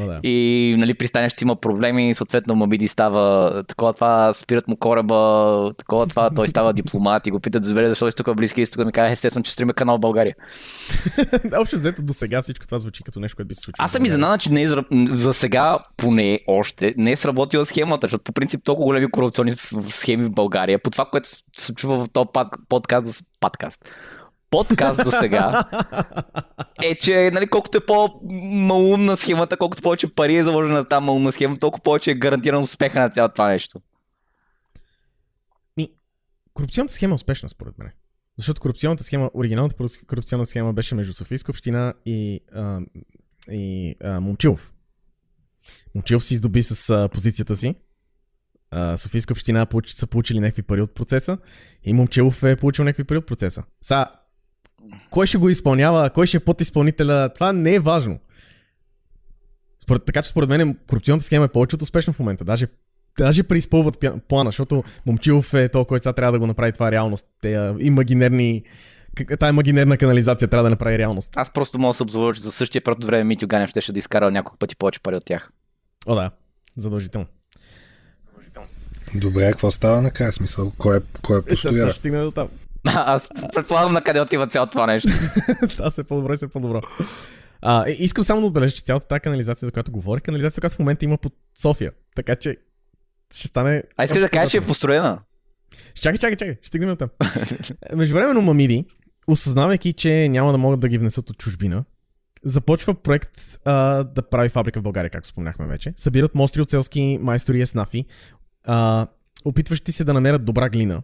О, 0.00 0.06
да. 0.06 0.20
И 0.22 0.74
нали, 0.78 0.94
пристанище 0.94 1.44
има 1.44 1.56
проблеми, 1.56 2.08
и 2.10 2.14
съответно 2.14 2.54
Мабиди 2.54 2.88
става 2.88 3.62
такова 3.64 3.94
това, 3.94 4.32
спират 4.32 4.68
му 4.68 4.76
кораба, 4.76 5.72
такова 5.78 6.06
това, 6.06 6.30
той 6.30 6.48
става 6.48 6.72
дипломат 6.72 7.26
и 7.26 7.30
го 7.30 7.40
питат, 7.40 7.62
добре, 7.68 7.88
защо 7.88 8.10
си 8.10 8.16
тук 8.16 8.26
в 8.26 8.34
Близкия 8.34 8.62
изток, 8.62 8.86
ми 8.86 8.92
казва, 8.92 9.10
естествено, 9.10 9.44
че 9.44 9.52
строиме 9.52 9.72
канал 9.72 9.98
България. 9.98 10.34
Общо 11.60 11.76
взето 11.76 12.02
до 12.02 12.12
сега 12.12 12.42
всичко 12.42 12.66
това 12.66 12.78
звучи 12.78 13.02
като 13.02 13.20
нещо, 13.20 13.36
което 13.36 13.48
би 13.48 13.54
се 13.54 13.60
случило. 13.60 13.84
Аз 13.84 13.92
съм 13.92 14.04
изненадан, 14.04 14.38
че 14.38 14.52
не 14.52 14.62
е, 14.62 14.68
за 15.12 15.34
сега 15.34 15.78
поне 15.96 16.40
още 16.46 16.94
не 16.96 17.10
е 17.10 17.16
сработила 17.16 17.64
схемата, 17.64 18.04
защото 18.04 18.24
по 18.24 18.32
принцип 18.32 18.60
толкова 18.64 18.86
големи 18.86 19.10
корупционни 19.10 19.54
схеми 19.88 20.24
в 20.24 20.30
България, 20.30 20.78
по 20.78 20.90
това, 20.90 21.04
което 21.04 21.28
се 21.56 21.74
чува 21.74 22.04
в 22.04 22.10
този 22.10 22.28
пад- 22.34 22.56
подкаст, 22.92 23.20
до- 23.20 23.26
подкаст, 23.40 23.92
подкаст 24.50 25.04
до 25.04 25.10
сега, 25.10 25.64
е, 26.84 26.94
че 26.94 27.30
нали, 27.32 27.46
колкото 27.46 27.78
е 27.78 27.86
по-малумна 27.86 29.16
схемата, 29.16 29.56
колкото 29.56 29.82
повече 29.82 30.14
пари 30.14 30.36
е 30.36 30.44
заложена 30.44 30.74
на 30.74 30.84
тази 30.84 31.04
малумна 31.04 31.32
схема, 31.32 31.56
толкова 31.56 31.82
повече 31.82 32.10
е 32.10 32.14
гарантиран 32.14 32.62
успеха 32.62 33.00
на 33.00 33.10
цялото 33.10 33.34
това 33.34 33.48
нещо. 33.48 33.80
Ми, 35.76 35.88
корупционната 36.54 36.94
схема 36.94 37.12
е 37.12 37.14
успешна, 37.14 37.48
според 37.48 37.78
мен. 37.78 37.90
Защото 38.38 38.60
корупционната 38.60 39.04
схема, 39.04 39.30
оригиналната 39.34 39.76
кору- 39.76 40.06
корупционна 40.06 40.46
схема 40.46 40.72
беше 40.72 40.94
между 40.94 41.12
Софийска 41.14 41.50
община 41.52 41.94
и, 42.06 42.40
а, 42.54 42.80
и 43.50 43.94
а, 44.04 44.20
Момчилов. 44.20 44.72
Момчилов 45.94 46.24
си 46.24 46.34
издоби 46.34 46.62
с 46.62 46.90
а, 46.90 47.08
позицията 47.08 47.56
си. 47.56 47.74
А, 48.72 48.96
Софийска 48.96 49.32
община 49.32 49.66
получи, 49.66 49.94
са 49.94 50.06
получили 50.06 50.40
някакви 50.40 50.62
пари 50.62 50.80
от 50.80 50.94
процеса 50.94 51.38
и 51.84 51.92
Момчилов 51.92 52.42
е 52.42 52.56
получил 52.56 52.84
някакви 52.84 53.04
пари 53.04 53.18
от 53.18 53.26
процеса. 53.26 53.62
Са, 53.82 54.06
кой 55.10 55.26
ще 55.26 55.38
го 55.38 55.48
изпълнява, 55.48 56.10
кой 56.10 56.26
ще 56.26 56.36
е 56.36 56.40
подизпълнителя, 56.40 57.30
това 57.34 57.52
не 57.52 57.74
е 57.74 57.80
важно. 57.80 58.18
Според, 59.82 60.04
така 60.04 60.22
че 60.22 60.30
според 60.30 60.48
мен 60.48 60.78
корупционната 60.86 61.24
схема 61.24 61.44
е 61.44 61.48
повече 61.48 61.76
от 61.76 61.82
успешна 61.82 62.12
в 62.12 62.18
момента. 62.18 62.44
Даже 62.44 62.66
Даже 63.18 63.42
преизпълват 63.42 64.04
плана, 64.28 64.48
защото 64.48 64.84
Момчилов 65.06 65.54
е 65.54 65.68
то, 65.68 65.84
който 65.84 66.02
сега 66.02 66.12
трябва 66.12 66.32
да 66.32 66.38
го 66.38 66.46
направи 66.46 66.72
това 66.72 66.90
реалност. 66.90 67.26
Те 67.40 67.54
а, 67.54 67.76
имагинерни... 67.78 68.62
Тая 69.38 69.50
имагинерна 69.50 69.96
канализация 69.96 70.48
трябва 70.48 70.62
да 70.62 70.70
направи 70.70 70.98
реалност. 70.98 71.30
Аз 71.36 71.52
просто 71.52 71.78
мога 71.78 71.90
да 71.90 71.94
се 71.94 72.02
обзаводя, 72.02 72.34
че 72.34 72.40
за 72.40 72.52
същия 72.52 72.82
период 72.82 73.04
време 73.04 73.24
Митю 73.24 73.46
Ганев 73.46 73.70
ще 73.70 73.92
да 73.92 73.98
изкара 73.98 74.30
няколко 74.30 74.58
пъти 74.58 74.76
повече 74.76 75.00
пари 75.00 75.16
от 75.16 75.24
тях. 75.24 75.50
О, 76.06 76.14
да. 76.14 76.30
Задължително. 76.76 77.26
Добре, 79.14 79.50
какво 79.50 79.70
става 79.70 80.02
накрая? 80.02 80.32
Смисъл, 80.32 80.72
кой 80.78 80.96
е, 80.96 81.00
кой 81.22 81.38
е 81.38 81.52
Е, 81.52 81.56
сега 81.56 81.90
ще 81.90 81.98
стигне 81.98 82.22
до 82.22 82.30
там. 82.30 82.48
Аз 82.84 83.28
предполагам 83.54 83.92
на 83.92 84.02
къде 84.02 84.20
отива 84.20 84.46
цялото 84.46 84.72
това 84.72 84.86
нещо. 84.86 85.08
Става 85.68 85.90
се 85.90 86.04
по-добро 86.04 86.32
и 86.32 86.36
се 86.36 86.48
по-добро. 86.48 86.80
А, 87.62 87.88
е, 87.88 87.90
искам 87.90 88.24
само 88.24 88.40
да 88.40 88.46
отбележа, 88.46 88.74
че 88.74 88.82
цялата 88.82 89.06
тази 89.06 89.20
канализация, 89.20 89.66
за 89.66 89.72
която 89.72 89.92
говоря, 89.92 90.20
канализация, 90.20 90.60
която 90.60 90.76
в 90.76 90.78
момента 90.78 91.04
има 91.04 91.18
под 91.18 91.32
София. 91.58 91.92
Така 92.16 92.36
че 92.36 92.56
ще 93.36 93.48
стане... 93.48 93.82
А 93.96 94.04
искаш 94.04 94.20
да 94.20 94.28
кажеш, 94.28 94.50
че 94.50 94.56
е 94.56 94.60
построена? 94.60 95.18
Чакай, 95.94 96.18
чакай, 96.18 96.36
чакай, 96.36 96.56
ще 96.58 96.68
стигнем 96.68 96.96
там. 96.96 97.08
Междувременно 97.94 98.42
Мамиди, 98.42 98.84
осъзнавайки, 99.26 99.92
че 99.92 100.28
няма 100.28 100.52
да 100.52 100.58
могат 100.58 100.80
да 100.80 100.88
ги 100.88 100.98
внесат 100.98 101.30
от 101.30 101.38
чужбина, 101.38 101.84
започва 102.44 102.94
проект 102.94 103.58
а, 103.64 104.04
да 104.04 104.22
прави 104.22 104.48
фабрика 104.48 104.80
в 104.80 104.82
България, 104.82 105.10
както 105.10 105.28
спомняхме 105.28 105.66
вече. 105.66 105.92
Събират 105.96 106.34
мостри 106.34 106.62
от 106.62 106.70
селски 106.70 107.18
майстори 107.22 107.58
и 107.58 107.62
еснафи, 107.62 108.06
а, 108.64 109.06
опитващи 109.44 109.92
се 109.92 110.04
да 110.04 110.14
намерят 110.14 110.44
добра 110.44 110.68
глина. 110.68 111.02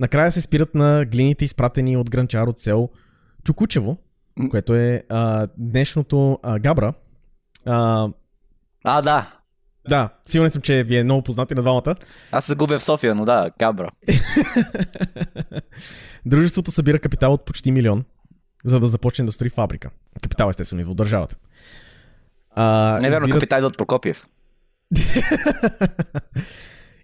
Накрая 0.00 0.32
се 0.32 0.40
спират 0.40 0.74
на 0.74 1.04
глините, 1.04 1.44
изпратени 1.44 1.96
от 1.96 2.10
гранчар 2.10 2.46
от 2.46 2.60
сел 2.60 2.88
Чукучево, 3.44 3.96
което 4.50 4.74
е 4.74 5.02
а, 5.08 5.48
днешното 5.58 6.38
а, 6.42 6.58
Габра. 6.58 6.92
А, 7.66 8.08
А, 8.84 9.02
да. 9.02 9.32
Да, 9.88 10.08
сигурен 10.24 10.50
съм, 10.50 10.62
че 10.62 10.82
ви 10.82 10.96
е 10.96 11.04
много 11.04 11.22
познати 11.22 11.54
на 11.54 11.62
двамата. 11.62 11.96
Аз 12.32 12.44
се 12.44 12.54
губя 12.54 12.78
в 12.78 12.84
София, 12.84 13.14
но 13.14 13.24
да, 13.24 13.50
Габра. 13.58 13.90
Дружеството 16.26 16.70
събира 16.70 16.98
капитал 16.98 17.32
от 17.32 17.44
почти 17.44 17.72
милион, 17.72 18.04
за 18.64 18.80
да 18.80 18.88
започне 18.88 19.24
да 19.24 19.32
строи 19.32 19.50
фабрика. 19.50 19.90
Капитал 20.22 20.48
естествено 20.48 20.80
идва 20.80 20.90
от 20.90 20.96
държавата. 20.96 21.36
А, 22.50 22.98
Неверно, 23.02 23.26
избират- 23.26 23.34
капитал 23.34 23.66
от 23.66 23.78
Прокопиев. 23.78 24.26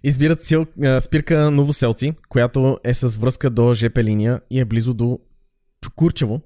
Избират 0.03 0.43
сил, 0.43 0.65
спирка 0.99 1.51
Новоселци, 1.51 2.13
която 2.29 2.77
е 2.83 2.93
с 2.93 3.17
връзка 3.17 3.49
до 3.49 3.73
ЖП 3.73 4.03
линия 4.03 4.41
и 4.49 4.59
е 4.59 4.65
близо 4.65 4.93
до 4.93 5.19
Чукурчево. 5.81 6.41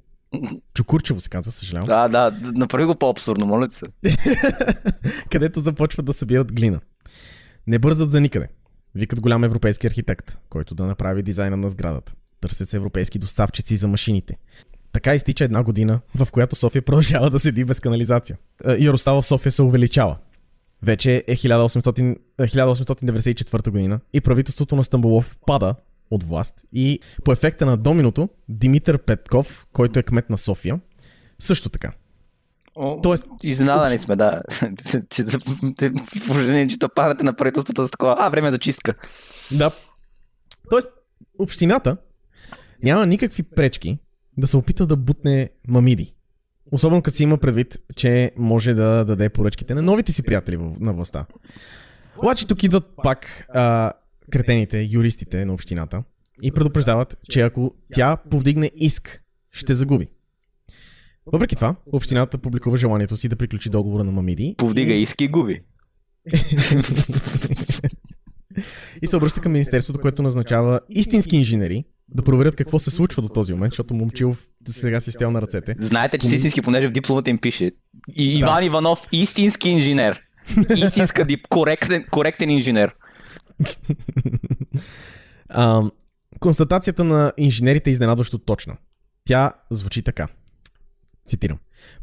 Чукурчево 0.73 1.19
се 1.19 1.29
казва, 1.29 1.51
съжалявам. 1.51 1.85
Да, 1.85 2.07
да, 2.07 2.31
направи 2.53 2.85
го 2.85 2.95
по-абсурдно, 2.95 3.45
моля 3.45 3.67
се. 3.71 3.85
където 5.31 5.59
започват 5.59 6.05
да 6.05 6.13
събират 6.13 6.53
глина. 6.53 6.79
Не 7.67 7.79
бързат 7.79 8.11
за 8.11 8.21
никъде. 8.21 8.47
Викат 8.95 9.21
голям 9.21 9.43
европейски 9.43 9.87
архитект, 9.87 10.37
който 10.49 10.75
да 10.75 10.85
направи 10.85 11.23
дизайна 11.23 11.57
на 11.57 11.69
сградата. 11.69 12.13
Търсят 12.41 12.69
се 12.69 12.77
европейски 12.77 13.19
доставчици 13.19 13.77
за 13.77 13.87
машините. 13.87 14.37
Така 14.91 15.15
изтича 15.15 15.43
една 15.43 15.63
година, 15.63 15.99
в 16.15 16.27
която 16.31 16.55
София 16.55 16.81
продължава 16.81 17.29
да 17.29 17.39
седи 17.39 17.65
без 17.65 17.79
канализация. 17.79 18.37
Е, 18.67 18.77
Яростта 18.79 19.11
в 19.11 19.23
София 19.23 19.51
се 19.51 19.61
увеличава. 19.61 20.17
Вече 20.83 21.23
е 21.27 21.35
1800, 21.35 22.15
е, 22.39 22.43
1894 22.43 23.69
година 23.69 23.99
и 24.13 24.21
правителството 24.21 24.75
на 24.75 24.83
Стамбулов 24.83 25.37
пада 25.45 25.75
от 26.11 26.23
власт 26.23 26.53
и 26.73 26.99
по 27.23 27.31
ефекта 27.31 27.65
на 27.65 27.77
доминото 27.77 28.29
Димитър 28.49 28.97
Петков, 28.97 29.67
който 29.73 29.99
е 29.99 30.03
кмет 30.03 30.29
на 30.29 30.37
София, 30.37 30.79
също 31.39 31.69
така. 31.69 31.91
О, 32.75 33.01
Тоест- 33.01 33.27
Изненадани 33.43 33.99
сме, 33.99 34.15
да. 34.15 34.41
положение, 36.27 36.67
че 36.67 36.77
падате 36.95 37.23
на 37.23 37.33
правителството 37.33 37.87
с 37.87 37.91
такова. 37.91 38.15
А, 38.19 38.29
време 38.29 38.47
е 38.47 38.51
за 38.51 38.57
чистка. 38.57 38.95
Да. 39.51 39.71
Тоест, 40.69 40.89
общината 41.39 41.97
няма 42.83 43.05
никакви 43.05 43.43
пречки 43.43 43.97
да 44.37 44.47
се 44.47 44.57
опита 44.57 44.87
да 44.87 44.95
бутне 44.95 45.49
мамиди. 45.67 46.13
Особено 46.71 47.01
като 47.01 47.17
си 47.17 47.23
има 47.23 47.37
предвид, 47.37 47.77
че 47.95 48.31
може 48.37 48.73
да 48.73 49.05
даде 49.05 49.29
поръчките 49.29 49.75
на 49.75 49.81
новите 49.81 50.11
си 50.11 50.23
приятели 50.23 50.57
на 50.79 50.93
властта. 50.93 51.25
Обаче 52.17 52.47
тук 52.47 52.63
идват 52.63 52.83
пак 53.03 53.45
а, 53.49 53.91
кретените, 54.31 54.89
юристите 54.91 55.45
на 55.45 55.53
общината 55.53 56.03
и 56.41 56.51
предупреждават, 56.51 57.17
че 57.29 57.41
ако 57.41 57.75
тя 57.93 58.17
повдигне 58.17 58.71
иск, 58.75 59.21
ще 59.51 59.73
загуби. 59.73 60.07
Въпреки 61.25 61.55
това, 61.55 61.75
общината 61.85 62.37
публикува 62.37 62.77
желанието 62.77 63.17
си 63.17 63.29
да 63.29 63.35
приключи 63.35 63.69
договора 63.69 64.03
на 64.03 64.11
Мамиди. 64.11 64.55
Повдига 64.57 64.93
и- 64.93 65.01
иски 65.01 65.23
и 65.23 65.27
губи. 65.27 65.61
и 69.01 69.07
се 69.07 69.17
обръща 69.17 69.41
към 69.41 69.51
Министерството, 69.51 69.99
което 69.99 70.23
назначава 70.23 70.79
истински 70.89 71.37
инженери 71.37 71.85
да 72.09 72.23
проверят 72.23 72.55
какво 72.55 72.79
се 72.79 72.91
случва 72.91 73.21
до 73.21 73.29
този 73.29 73.53
момент, 73.53 73.71
защото 73.71 73.93
Момчилов 73.93 74.47
сега 74.65 74.99
си 74.99 75.11
стоял 75.11 75.31
на 75.31 75.41
ръцете. 75.41 75.75
Знаете, 75.79 76.17
че 76.17 76.27
си 76.27 76.35
истински, 76.35 76.61
понеже 76.61 76.87
в 76.87 76.91
дипломата 76.91 77.29
им 77.29 77.37
пише. 77.37 77.71
И 78.15 78.37
Иван 78.39 78.63
Иванов, 78.63 79.07
истински 79.11 79.69
инженер. 79.69 80.21
Истинска 80.75 81.25
дип, 81.25 81.47
коректен, 81.49 82.05
коректен 82.11 82.49
инженер. 82.49 82.95
А, 85.55 85.81
констатацията 86.39 87.03
на 87.03 87.33
инженерите 87.37 87.89
е 87.89 87.91
изненадващо 87.91 88.37
точна. 88.37 88.77
Тя 89.25 89.51
звучи 89.69 90.01
така. 90.01 90.27
Цитирам. 91.25 91.57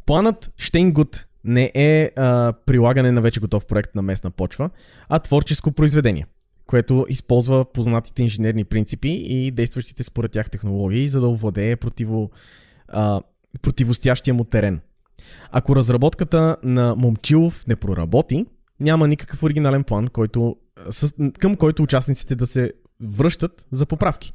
Планът 0.06 0.50
Штейнгут 0.56 1.26
не 1.44 1.72
е 1.74 2.10
а, 2.16 2.52
прилагане 2.66 3.12
на 3.12 3.20
вече 3.20 3.40
готов 3.40 3.66
проект 3.66 3.94
на 3.94 4.02
местна 4.02 4.30
почва, 4.30 4.70
а 5.08 5.18
творческо 5.18 5.72
произведение, 5.72 6.26
което 6.70 7.06
използва 7.09 7.64
познатите 7.72 8.22
инженерни 8.22 8.64
принципи 8.64 9.09
и 9.09 9.50
действащите 9.50 10.02
според 10.02 10.33
тях 10.33 10.50
технологии, 10.50 11.09
за 11.09 11.20
да 11.20 11.28
овладее 11.28 11.76
противо, 11.76 12.30
а, 12.88 13.20
противостоящия 13.62 14.35
му 14.35 14.44
терен. 14.44 14.80
Ако 15.50 15.76
разработката 15.76 16.56
на 16.62 16.94
Момчилов 16.96 17.66
не 17.66 17.76
проработи, 17.76 18.46
няма 18.80 19.09
никакъв 19.09 19.42
оригинален 19.42 19.85
план, 19.85 20.09
който, 20.09 20.56
с, 20.90 21.12
към 21.38 21.56
който 21.56 21.83
участниците 21.83 22.35
да 22.35 22.46
се 22.46 22.72
връщат 23.02 23.66
за 23.70 23.87
поправки. 23.87 24.33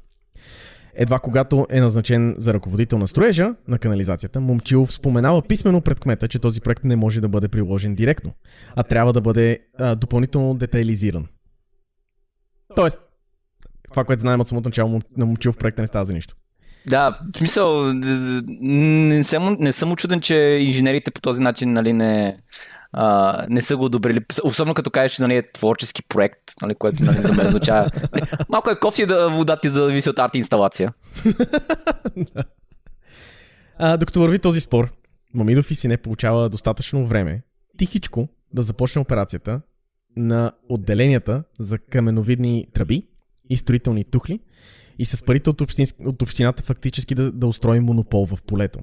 Едва 0.93 1.19
когато 1.19 1.67
е 1.69 1.82
назначен 1.82 2.36
за 2.38 2.54
ръководител 2.54 2.98
на 2.98 3.08
строежа 3.08 3.56
на 3.67 3.80
канализацията, 3.80 4.41
Момчилов 4.41 4.93
споменава 4.93 5.41
писменно 5.41 5.82
пред 5.82 6.00
кмета, 6.00 6.28
че 6.28 6.39
този 6.39 6.62
проект 6.62 6.84
не 6.84 6.95
може 6.95 7.21
да 7.21 7.28
бъде 7.28 7.48
приложен 7.48 7.95
директно, 7.95 8.34
а 8.76 8.84
трябва 8.84 9.13
да 9.13 9.21
бъде 9.21 9.60
а, 9.78 9.95
допълнително 9.95 10.54
детайлизиран. 10.54 11.28
Тоест, 12.76 13.00
това, 13.90 14.04
което 14.04 14.20
знаем 14.20 14.42
от 14.42 14.48
самото 14.48 14.70
начало 14.70 15.02
на 15.18 15.26
Момчилов 15.26 15.58
проекта 15.58 15.82
не 15.82 15.88
става 15.88 16.06
за 16.06 16.14
нищо. 16.14 16.36
Да, 16.88 17.20
в 17.34 17.38
смисъл, 17.38 17.94
не 17.94 19.24
съм, 19.24 19.58
не 19.60 19.74
съм 19.74 19.92
очуден, 19.92 20.22
че 20.22 20.36
инженерите 20.62 21.12
по 21.12 21.22
този 21.22 21.42
начин 21.42 21.74
нали, 21.74 21.94
не, 21.94 22.38
а, 22.92 23.46
не 23.50 23.62
са 23.62 23.78
го 23.78 23.86
одобрили. 23.86 24.26
Особено 24.44 24.74
като 24.74 24.90
кажеш, 24.90 25.16
че 25.16 25.22
нали, 25.22 25.36
е 25.36 25.52
творчески 25.52 26.04
проект, 26.04 26.42
нали, 26.62 26.76
което 26.76 27.04
нали, 27.04 27.22
за 27.22 27.34
мен 27.34 27.48
означава. 27.48 27.90
Нали, 28.14 28.26
малко 28.50 28.70
е 28.70 28.80
кофти 28.80 29.06
да 29.06 29.30
вода 29.30 29.58
ти 29.58 29.70
зависи 29.70 30.10
от 30.10 30.20
арт 30.20 30.36
инсталация. 30.36 30.94
А, 33.78 33.98
докато 33.98 34.20
върви 34.20 34.40
този 34.40 34.62
спор, 34.62 34.92
Мамидов 35.34 35.72
и 35.72 35.76
сине 35.76 35.98
получава 35.98 36.50
достатъчно 36.50 37.08
време 37.08 37.42
тихичко 37.78 38.28
да 38.54 38.64
започне 38.64 39.02
операцията 39.02 39.62
на 40.15 40.51
отделенията 40.69 41.43
за 41.60 41.78
каменовидни 41.80 42.65
тръби 42.73 43.08
и 43.49 43.58
строителни 43.58 44.04
тухли 44.04 44.39
и 44.99 45.06
с 45.06 45.25
парите 45.25 45.49
от, 45.49 45.62
общинск... 45.62 45.95
от 46.06 46.21
общината 46.21 46.63
фактически 46.63 47.15
да, 47.15 47.32
да 47.32 47.47
устрои 47.47 47.80
монопол 47.80 48.25
в 48.25 48.43
полето. 48.47 48.80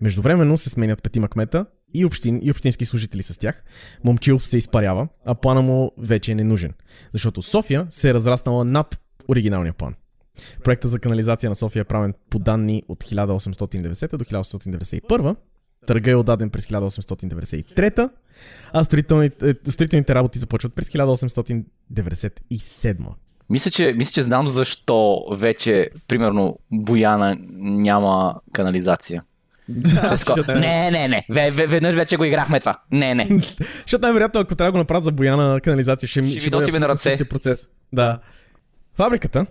Междувременно 0.00 0.58
се 0.58 0.70
сменят 0.70 1.02
петима 1.02 1.28
кмета 1.28 1.66
и, 1.94 2.04
общин, 2.04 2.40
и 2.42 2.50
общински 2.50 2.84
служители 2.84 3.22
с 3.22 3.38
тях. 3.38 3.62
Момчилов 4.04 4.46
се 4.46 4.58
изпарява, 4.58 5.08
а 5.24 5.34
плана 5.34 5.62
му 5.62 5.92
вече 5.98 6.32
е 6.32 6.34
ненужен. 6.34 6.74
Защото 7.12 7.42
София 7.42 7.86
се 7.90 8.10
е 8.10 8.14
разраснала 8.14 8.64
над 8.64 9.00
оригиналния 9.28 9.72
план. 9.72 9.94
Проекта 10.64 10.88
за 10.88 10.98
канализация 10.98 11.50
на 11.50 11.56
София 11.56 11.80
е 11.80 11.84
правен 11.84 12.14
по 12.30 12.38
данни 12.38 12.82
от 12.88 13.04
1890 13.04 14.16
до 14.16 14.24
1891. 14.24 15.36
Търга 15.88 16.10
е 16.10 16.14
отдаден 16.14 16.50
през 16.50 16.66
1893, 16.66 18.10
а 18.72 18.84
строителните, 18.84 19.50
е, 19.66 19.70
строителните 19.70 20.14
работи 20.14 20.38
започват 20.38 20.74
през 20.74 20.88
1897. 20.88 22.96
Мисля 23.50 23.70
че, 23.70 23.92
мисля, 23.92 24.12
че 24.12 24.22
знам 24.22 24.48
защо 24.48 25.24
вече, 25.32 25.90
примерно, 26.08 26.58
Бояна 26.72 27.36
няма 27.52 28.40
канализация. 28.52 29.22
Защото- 30.08 30.52
Не, 30.52 30.90
не, 30.90 31.08
не. 31.08 31.26
Ве, 31.30 31.50
ве, 31.50 31.66
веднъж 31.66 31.94
вече 31.94 32.16
го 32.16 32.24
играхме 32.24 32.60
това. 32.60 32.80
Не, 32.92 33.14
не. 33.14 33.26
Защото 33.82 34.02
най-вероятно, 34.02 34.40
ако 34.40 34.54
трябва 34.54 34.68
да 34.68 34.72
го 34.72 34.78
направят 34.78 35.04
за 35.04 35.12
бояна 35.12 35.60
канализация, 35.60 36.08
ще, 36.08 36.22
ми- 36.22 36.30
Ще 36.30 36.50
ви 36.72 36.78
на 36.78 36.88
ръце. 36.88 37.02
същия 37.02 37.28
процес. 37.28 37.68
Да. 37.92 38.18
Фабриката, 38.94 39.46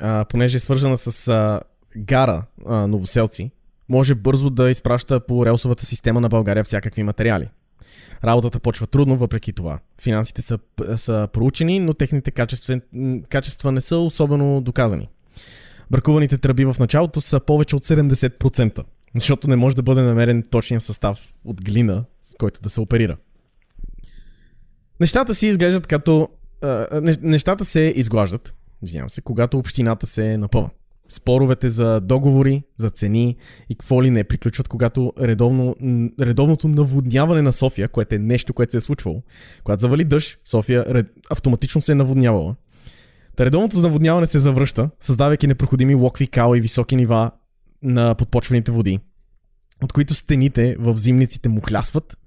а, 0.00 0.24
понеже 0.24 0.56
е 0.56 0.60
свържена 0.60 0.96
с 0.96 1.28
а, 1.28 1.60
гара 1.96 2.42
а, 2.66 2.86
новоселци, 2.86 3.50
може 3.88 4.14
бързо 4.14 4.50
да 4.50 4.70
изпраща 4.70 5.20
по 5.20 5.46
релсовата 5.46 5.86
система 5.86 6.20
на 6.20 6.28
България 6.28 6.64
всякакви 6.64 7.02
материали. 7.02 7.48
Работата 8.24 8.60
почва 8.60 8.86
трудно, 8.86 9.16
въпреки 9.16 9.52
това. 9.52 9.78
Финансите 10.00 10.42
са, 10.42 10.58
са 10.96 11.28
проучени, 11.32 11.80
но 11.80 11.94
техните 11.94 12.30
качества, 12.30 12.80
качества 13.28 13.72
не 13.72 13.80
са 13.80 13.96
особено 13.96 14.60
доказани. 14.60 15.08
Бракуваните 15.90 16.38
тръби 16.38 16.64
в 16.64 16.76
началото 16.78 17.20
са 17.20 17.40
повече 17.40 17.76
от 17.76 17.84
70%, 17.84 18.84
защото 19.14 19.48
не 19.48 19.56
може 19.56 19.76
да 19.76 19.82
бъде 19.82 20.02
намерен 20.02 20.42
точния 20.50 20.80
състав 20.80 21.34
от 21.44 21.64
глина, 21.64 22.04
с 22.22 22.34
който 22.38 22.60
да 22.60 22.70
се 22.70 22.80
оперира. 22.80 23.16
Нещата 25.00 25.34
си 25.34 25.48
изглеждат 25.48 25.86
като... 25.86 26.28
нещата 27.22 27.64
се 27.64 27.92
изглаждат, 27.96 28.54
извинявам 28.82 29.10
се, 29.10 29.20
когато 29.20 29.58
общината 29.58 30.06
се 30.06 30.38
напъва. 30.38 30.70
Споровете 31.08 31.68
за 31.68 32.00
договори, 32.00 32.62
за 32.76 32.90
цени 32.90 33.36
и 33.68 33.74
какво 33.74 34.02
ли 34.02 34.10
не 34.10 34.24
приключват, 34.24 34.68
когато 34.68 35.12
редовно, 35.20 35.76
редовното 36.20 36.68
наводняване 36.68 37.42
на 37.42 37.52
София, 37.52 37.88
което 37.88 38.14
е 38.14 38.18
нещо, 38.18 38.54
което 38.54 38.70
се 38.70 38.76
е 38.76 38.80
случвало, 38.80 39.22
когато 39.64 39.80
завали 39.80 40.04
дъжд, 40.04 40.38
София 40.44 41.04
автоматично 41.30 41.80
се 41.80 41.92
е 41.92 41.94
наводнявала. 41.94 42.56
Та 43.36 43.44
редовното 43.44 43.80
наводняване 43.80 44.26
се 44.26 44.38
завръща, 44.38 44.90
създавайки 45.00 45.46
непроходими 45.46 45.94
локви, 45.94 46.26
кала 46.26 46.58
и 46.58 46.60
високи 46.60 46.96
нива 46.96 47.30
на 47.82 48.14
подпочвените 48.14 48.72
води, 48.72 48.98
от 49.82 49.92
които 49.92 50.14
стените 50.14 50.76
в 50.78 50.96
зимниците 50.96 51.48
му 51.48 51.60
хлясват. 51.60 52.18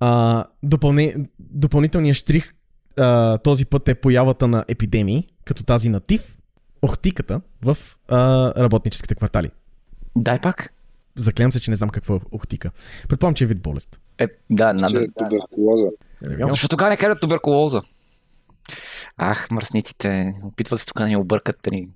А, 0.00 0.44
допълне, 0.62 1.16
допълнителният 1.38 2.16
штрих 2.16 2.54
а, 2.96 3.38
този 3.38 3.66
път 3.66 3.88
е 3.88 3.94
появата 3.94 4.48
на 4.48 4.64
епидемии, 4.68 5.24
като 5.44 5.64
тази 5.64 5.88
на 5.88 6.00
ТИФ, 6.00 6.36
охтиката 6.84 7.40
в 7.62 7.78
а, 8.08 8.52
работническите 8.62 9.14
квартали. 9.14 9.50
Дай 10.16 10.40
пак. 10.40 10.72
Заклевам 11.16 11.52
се, 11.52 11.60
че 11.60 11.70
не 11.70 11.76
знам 11.76 11.90
какво 11.90 12.16
е 12.16 12.20
охтика. 12.30 12.70
Предполагам, 13.08 13.34
че 13.34 13.44
е 13.44 13.46
вид 13.46 13.62
болест. 13.62 14.00
Е, 14.18 14.26
да, 14.50 14.74
че 14.74 14.80
надо. 14.80 14.98
е 14.98 15.06
туберкулоза. 15.18 15.90
Защо 16.48 16.68
тогава 16.68 16.90
не 16.90 16.96
кажат 16.96 17.20
туберкулоза? 17.20 17.82
Ах, 19.16 19.50
мръсниците, 19.50 20.32
опитват 20.44 20.80
се 20.80 20.86
тук 20.86 20.98
да 20.98 21.06
ни 21.06 21.16
объркат. 21.16 21.56
Да 21.62 21.70
ни... 21.70 21.88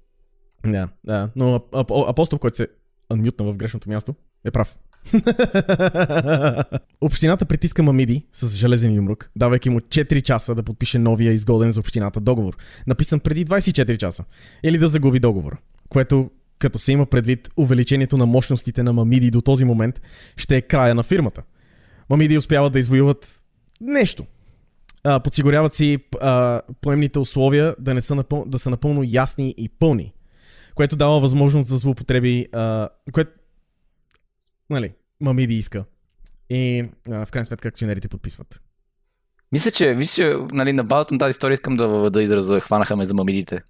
Да, 0.67 0.89
да. 1.05 1.31
Но 1.37 1.59
ап- 1.59 1.71
ап- 1.71 2.11
апостол, 2.11 2.39
който 2.39 2.57
се 2.57 2.69
анмютна 3.09 3.53
в 3.53 3.57
грешното 3.57 3.89
място, 3.89 4.15
е 4.45 4.51
прав. 4.51 4.77
Общината 7.01 7.45
притиска 7.45 7.83
Мамиди 7.83 8.27
с 8.33 8.57
железен 8.57 8.95
юмрук, 8.95 9.31
давайки 9.37 9.71
му 9.71 9.81
4 9.81 10.23
часа 10.23 10.55
да 10.55 10.63
подпише 10.63 10.99
новия 10.99 11.33
изгоден 11.33 11.73
за 11.73 11.81
общината 11.81 12.21
договор, 12.21 12.57
написан 12.87 13.21
преди 13.21 13.45
24 13.45 13.97
часа, 13.97 14.25
или 14.63 14.79
да 14.79 14.89
загуби 14.89 15.21
договор, 15.21 15.57
което 15.89 16.31
като 16.59 16.79
се 16.79 16.93
има 16.93 17.07
предвид 17.07 17.49
увеличението 17.57 18.17
на 18.17 18.27
мощностите 18.27 18.83
на 18.83 18.93
Мамиди 18.93 19.31
до 19.31 19.41
този 19.41 19.65
момент, 19.65 20.03
ще 20.37 20.57
е 20.57 20.63
края 20.63 20.95
на 20.95 21.03
фирмата. 21.03 21.43
Мамиди 22.11 22.39
успяват 22.39 22.73
да 22.73 22.79
извоюват 22.79 23.41
нещо. 23.81 24.27
А, 25.05 25.21
подсигуряват 25.21 25.75
си 25.75 25.99
а, 26.21 26.61
поемните 26.81 27.19
условия 27.19 27.77
да, 27.79 27.95
не 27.95 28.01
са 28.01 28.15
напъл... 28.15 28.45
да 28.47 28.59
са 28.59 28.71
напълно 28.71 29.03
ясни 29.07 29.55
и 29.59 29.69
пълни 29.69 30.13
което 30.79 30.97
дава 30.97 31.21
възможност 31.21 31.69
за 31.69 31.77
злоупотреби, 31.77 32.47
а, 32.53 32.89
което, 33.13 33.31
нали, 34.71 34.93
Мамиди 35.21 35.55
иска. 35.55 35.85
И 36.51 36.85
а, 37.11 37.27
в 37.27 37.31
крайна 37.31 37.45
сметка 37.45 37.69
акционерите 37.69 38.09
подписват. 38.09 38.61
Мисля, 39.53 39.71
че, 39.71 39.95
мисля, 39.95 40.15
че 40.15 40.37
нали, 40.53 40.73
на 40.73 40.85
базата 40.85 41.15
на 41.15 41.19
тази 41.19 41.31
история 41.31 41.55
искам 41.55 41.77
да, 41.77 42.11
да 42.11 42.23
израза 42.23 42.61
хванаха 42.61 42.97
ме 42.97 43.07
за 43.07 43.15
мамидите. 43.15 43.63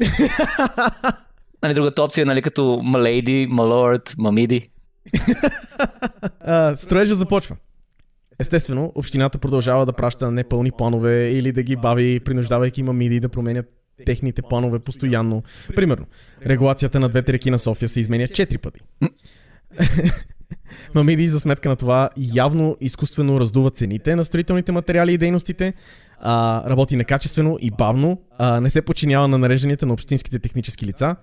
нали, 1.62 1.74
другата 1.74 2.02
опция 2.02 2.22
е 2.22 2.24
нали, 2.24 2.42
като 2.42 2.80
Малейди, 2.84 3.46
Малорд, 3.50 4.14
Мамиди. 4.18 4.70
А, 6.40 6.76
строежа 6.76 7.14
започва. 7.14 7.56
Естествено, 8.38 8.92
общината 8.94 9.38
продължава 9.38 9.86
да 9.86 9.92
праща 9.92 10.30
непълни 10.30 10.70
планове 10.72 11.30
или 11.30 11.52
да 11.52 11.62
ги 11.62 11.76
бави, 11.76 12.20
принуждавайки 12.20 12.82
мамиди 12.82 13.20
да 13.20 13.28
променят 13.28 13.66
техните 14.06 14.42
планове 14.42 14.78
постоянно. 14.78 15.42
Примерно, 15.76 16.06
регулацията 16.46 17.00
на 17.00 17.08
двете 17.08 17.32
реки 17.32 17.50
на 17.50 17.58
София 17.58 17.88
се 17.88 18.00
изменя 18.00 18.24
4 18.24 18.58
пъти. 18.58 18.80
Мамиди 20.94 21.28
за 21.28 21.40
сметка 21.40 21.68
на 21.68 21.76
това 21.76 22.10
явно 22.16 22.76
изкуствено 22.80 23.40
раздува 23.40 23.70
цените 23.70 24.16
на 24.16 24.24
строителните 24.24 24.72
материали 24.72 25.12
и 25.14 25.18
дейностите, 25.18 25.74
а, 26.18 26.62
работи 26.70 26.96
некачествено 26.96 27.56
и 27.60 27.70
бавно, 27.70 28.22
а, 28.38 28.60
не 28.60 28.70
се 28.70 28.82
подчинява 28.82 29.28
на 29.28 29.38
нарежданията 29.38 29.86
на 29.86 29.92
общинските 29.92 30.38
технически 30.38 30.86
лица. 30.86 31.16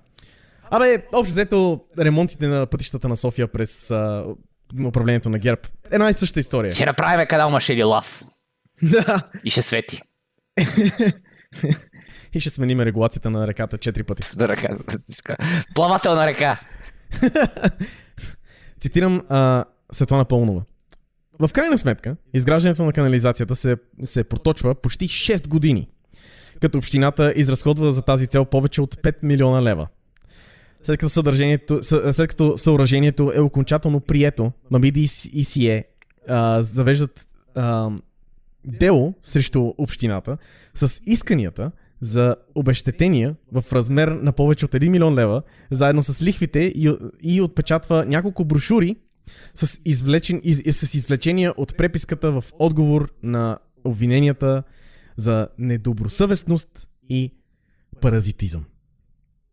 Абе, 0.71 1.03
общо 1.13 1.31
взето, 1.31 1.81
ремонтите 1.99 2.47
на 2.47 2.65
пътищата 2.65 3.07
на 3.07 3.17
София 3.17 3.47
през 3.47 3.91
а, 3.91 4.25
управлението 4.85 5.29
на 5.29 5.39
ГЕРБ. 5.39 5.61
Една 5.91 6.09
и 6.09 6.13
съща 6.13 6.39
история. 6.39 6.71
Ще 6.71 6.85
направим 6.85 7.27
канал 7.27 7.49
Машели 7.49 7.83
Лав 7.83 8.21
Да. 8.81 9.21
и 9.43 9.49
ще 9.49 9.61
свети. 9.61 10.01
И 12.33 12.39
ще 12.39 12.49
сменим 12.49 12.79
регулацията 12.79 13.29
на 13.29 13.47
реката 13.47 13.77
4 13.77 14.03
пъти. 14.03 14.23
За 14.33 14.47
ръка. 14.47 14.77
Плавателна 15.75 16.27
река. 16.27 16.59
Цитирам 18.79 19.21
а, 19.29 19.65
Светлана 19.91 20.25
Пълнова. 20.25 20.61
В 21.39 21.49
крайна 21.53 21.77
сметка, 21.77 22.15
изграждането 22.33 22.85
на 22.85 22.93
канализацията 22.93 23.55
се, 23.55 23.77
се 24.03 24.23
проточва 24.23 24.75
почти 24.75 25.07
6 25.07 25.47
години, 25.47 25.89
като 26.61 26.77
общината 26.77 27.33
изразходва 27.35 27.91
за 27.91 28.01
тази 28.01 28.27
цел 28.27 28.45
повече 28.45 28.81
от 28.81 28.95
5 28.95 29.15
милиона 29.23 29.63
лева. 29.63 29.87
След 30.83 30.99
като, 30.99 31.09
съдържанието, 31.09 31.83
съ- 31.83 32.11
след 32.13 32.29
като 32.29 32.57
съоръжението 32.57 33.31
е 33.35 33.39
окончателно 33.39 33.99
прието, 33.99 34.51
Мамиди 34.71 35.01
и 35.33 35.45
Сие 35.45 35.85
завеждат 36.59 37.27
а, 37.55 37.91
дело 38.65 39.13
срещу 39.23 39.73
общината 39.77 40.37
с 40.73 41.01
исканията 41.05 41.71
за 42.01 42.35
обещетения 42.55 43.35
в 43.51 43.73
размер 43.73 44.07
на 44.07 44.31
повече 44.31 44.65
от 44.65 44.71
1 44.71 44.89
милион 44.89 45.15
лева, 45.15 45.41
заедно 45.71 46.03
с 46.03 46.23
лихвите 46.23 46.59
и, 46.59 46.97
и 47.21 47.41
отпечатва 47.41 48.05
няколко 48.05 48.45
брошури 48.45 48.95
с, 49.55 49.79
извлечен, 49.85 50.41
из, 50.43 50.79
с 50.79 50.93
извлечения 50.93 51.53
от 51.57 51.77
преписката 51.77 52.31
в 52.31 52.43
отговор 52.59 53.13
на 53.23 53.57
обвиненията 53.83 54.63
за 55.15 55.47
недобросъвестност 55.57 56.89
и 57.09 57.33
паразитизъм. 58.01 58.65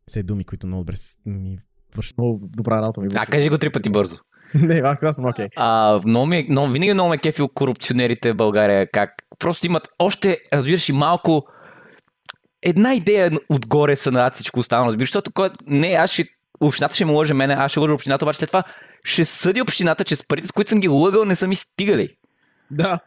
Все 0.06 0.22
думи, 0.22 0.44
които 0.44 0.66
много 0.66 0.80
добре 0.80 0.96
ми 1.26 1.58
вършат 1.96 2.18
много 2.18 2.48
добра 2.56 2.82
работа. 2.82 3.00
Ми 3.00 3.08
А, 3.14 3.26
кажи 3.26 3.48
го 3.48 3.58
три 3.58 3.70
пъти 3.70 3.90
бързо. 3.90 4.16
Не, 4.54 4.82
аз 5.02 5.16
съм 5.16 5.24
окей. 5.24 5.44
Е- 5.44 6.06
много, 6.06 6.72
винаги 6.72 6.94
много 6.94 7.10
ме 7.10 7.18
кефил 7.18 7.48
корупционерите 7.48 8.32
в 8.32 8.36
България. 8.36 8.90
Как 8.92 9.10
просто 9.38 9.66
имат 9.66 9.88
още, 9.98 10.38
разбираш, 10.52 10.88
и 10.88 10.92
малко 10.92 11.46
една 12.64 12.94
идея 12.94 13.30
отгоре 13.48 13.96
са 13.96 14.12
над 14.12 14.34
всичко 14.34 14.60
останало. 14.60 14.86
Разбираш, 14.86 15.08
защото 15.08 15.32
кой, 15.32 15.50
не, 15.66 15.88
аз 15.88 16.10
ще, 16.10 16.24
общината 16.60 16.94
ще 16.94 17.04
ме 17.04 17.12
лъже 17.12 17.34
мене, 17.34 17.54
аз 17.54 17.70
ще 17.70 17.80
лъжа 17.80 17.94
общината, 17.94 18.24
обаче 18.24 18.38
след 18.38 18.48
това 18.48 18.62
ще 19.04 19.24
съди 19.24 19.62
общината, 19.62 20.04
че 20.04 20.16
с 20.16 20.28
парите, 20.28 20.48
с 20.48 20.52
които 20.52 20.68
съм 20.68 20.80
ги 20.80 20.88
лъгал, 20.88 21.24
не 21.24 21.36
са 21.36 21.48
ми 21.48 21.56
стигали. 21.56 22.08
Да. 22.70 22.98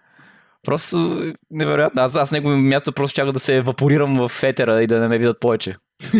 Просто 0.63 1.23
е 1.23 1.33
невероятно. 1.51 2.01
Аз, 2.01 2.15
аз 2.15 2.31
негово 2.31 2.55
място 2.57 2.91
просто 2.91 3.15
чакам 3.15 3.33
да 3.33 3.39
се 3.39 3.57
евапорирам 3.57 4.27
в 4.27 4.43
етера 4.43 4.83
и 4.83 4.87
да 4.87 4.99
не 4.99 5.07
ме 5.07 5.17
видят 5.17 5.39
повече. 5.39 5.75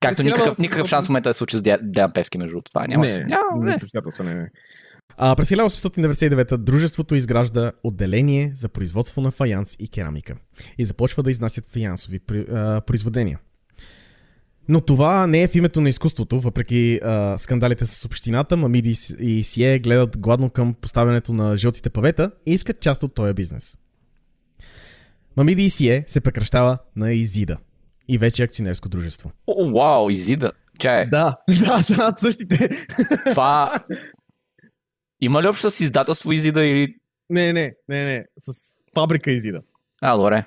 Както 0.00 0.22
никакъв, 0.22 0.56
1800 0.56 0.60
никакъв 0.60 0.88
шанс 0.88 1.06
в 1.06 1.08
момента 1.08 1.28
да 1.30 1.34
се 1.34 1.38
случи 1.38 1.56
с 1.56 1.62
Деян 1.82 2.12
Певски, 2.14 2.38
между. 2.38 2.60
Това 2.60 2.84
няма. 2.88 3.06
не, 3.06 3.24
няма, 3.24 3.44
не, 3.54 4.34
не. 4.34 4.50
А, 5.16 5.36
през 5.36 5.48
1899 5.50 6.56
дружеството 6.56 7.14
изгражда 7.14 7.72
отделение 7.82 8.52
за 8.54 8.68
производство 8.68 9.20
на 9.22 9.30
фаянс 9.30 9.76
и 9.78 9.88
керамика 9.88 10.36
и 10.78 10.84
започва 10.84 11.22
да 11.22 11.30
изнасят 11.30 11.66
фаянсови 11.66 12.20
при- 12.20 12.46
а, 12.52 12.80
произведения. 12.80 13.38
Но 14.68 14.80
това 14.80 15.26
не 15.26 15.42
е 15.42 15.48
в 15.48 15.54
името 15.54 15.80
на 15.80 15.88
изкуството, 15.88 16.40
въпреки 16.40 17.00
а, 17.02 17.38
скандалите 17.38 17.86
с 17.86 18.04
общината, 18.04 18.56
Мамиди 18.56 18.94
и 19.20 19.44
Сие 19.44 19.78
гледат 19.78 20.18
гладно 20.18 20.50
към 20.50 20.74
поставянето 20.74 21.32
на 21.32 21.56
жълтите 21.56 21.90
павета 21.90 22.30
и 22.46 22.52
искат 22.52 22.80
част 22.80 23.02
от 23.02 23.14
този 23.14 23.34
бизнес. 23.34 23.78
Мамиди 25.36 25.64
и 25.64 25.70
Сие 25.70 26.04
се 26.06 26.20
прекращава 26.20 26.78
на 26.96 27.12
Изида 27.12 27.56
и 28.08 28.18
вече 28.18 28.42
е 28.42 28.44
акционерско 28.44 28.88
дружество. 28.88 29.30
О, 29.46 29.70
вау, 29.70 30.10
Изида. 30.10 30.52
Чай, 30.78 31.06
Да, 31.08 31.36
да, 31.48 31.82
са 31.82 32.12
същите. 32.16 32.86
това... 33.30 33.72
Има 35.24 35.42
ли 35.42 35.48
общо 35.48 35.70
с 35.70 35.80
издателство 35.80 36.32
Изида 36.32 36.64
или... 36.64 36.94
Не, 37.30 37.52
не, 37.52 37.74
не, 37.88 38.04
не, 38.04 38.24
с 38.38 38.52
фабрика 38.94 39.30
Изида. 39.30 39.60
А, 40.02 40.16
добре. 40.16 40.44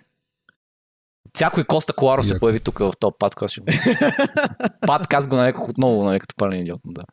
Всяко 1.34 1.60
и 1.60 1.64
Коста 1.64 1.94
Коларо 1.94 2.24
се 2.24 2.40
появи 2.40 2.60
тук 2.60 2.80
в 2.80 2.92
този 3.00 3.14
подкаст. 3.20 3.52
ще 3.52 3.62
го- 3.62 3.68
Подкаст 4.88 5.30
го 5.30 5.36
нарекох 5.36 5.70
отново, 5.70 6.04
нали, 6.04 6.20
като 6.20 6.36
пълен 6.36 6.60
идиот. 6.60 6.82
Да. 6.86 7.04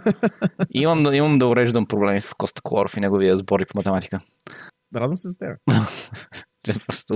Имам, 0.70 1.02
да- 1.02 1.16
имам 1.16 1.38
да 1.38 1.46
уреждам 1.46 1.86
проблеми 1.86 2.20
с 2.20 2.34
Коста 2.34 2.62
Коларов 2.62 2.96
и 2.96 3.00
неговия 3.00 3.36
сборник 3.36 3.68
по 3.68 3.78
математика. 3.78 4.20
Радвам 4.96 5.18
се 5.18 5.28
за 5.28 5.36
теб. 5.36 5.58
Те 6.62 6.72
просто... 6.86 7.14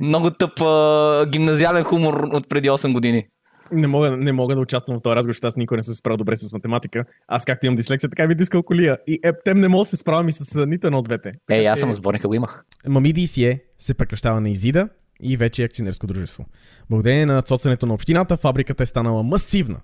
Много 0.00 0.30
тъп 0.30 0.60
а, 0.60 1.26
гимназиален 1.26 1.84
хумор 1.84 2.14
от 2.24 2.48
преди 2.48 2.70
8 2.70 2.92
години. 2.92 3.28
Не 3.72 3.86
мога, 3.86 4.10
не 4.10 4.32
мога 4.32 4.54
да 4.54 4.60
участвам 4.60 4.98
в 4.98 5.02
този 5.02 5.16
разговор, 5.16 5.32
защото 5.32 5.46
аз 5.46 5.56
никога 5.56 5.76
не 5.76 5.82
съм 5.82 5.94
се 5.94 5.98
справил 5.98 6.16
добре 6.16 6.36
с 6.36 6.52
математика. 6.52 7.04
Аз 7.28 7.44
както 7.44 7.66
имам 7.66 7.76
дислексия, 7.76 8.10
така 8.10 8.26
ми 8.26 8.34
дискалкулия. 8.34 8.98
И 9.06 9.20
ептем 9.22 9.60
не 9.60 9.68
мога 9.68 9.82
да 9.82 9.86
се 9.86 9.96
справям 9.96 10.28
и 10.28 10.32
с 10.32 10.66
нито 10.66 10.86
едно 10.86 10.98
от 10.98 11.04
двете. 11.04 11.32
Ей, 11.50 11.68
аз 11.68 11.80
съм 11.80 11.94
сборника 11.94 12.28
го 12.28 12.34
имах. 12.34 12.64
Мамиди 12.88 13.22
и 13.22 13.26
Сие 13.26 13.60
се 13.78 13.94
прекращава 13.94 14.40
на 14.40 14.50
Изида 14.50 14.88
и 15.22 15.36
вече 15.36 15.62
е 15.62 15.64
акционерско 15.64 16.06
дружество. 16.06 16.46
Благодарение 16.90 17.26
на 17.26 17.42
цоцането 17.42 17.86
на 17.86 17.94
общината, 17.94 18.36
фабриката 18.36 18.82
е 18.82 18.86
станала 18.86 19.22
масивна, 19.22 19.80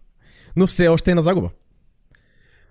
но 0.57 0.67
все 0.67 0.89
още 0.89 1.11
е 1.11 1.15
на 1.15 1.23
загуба. 1.23 1.51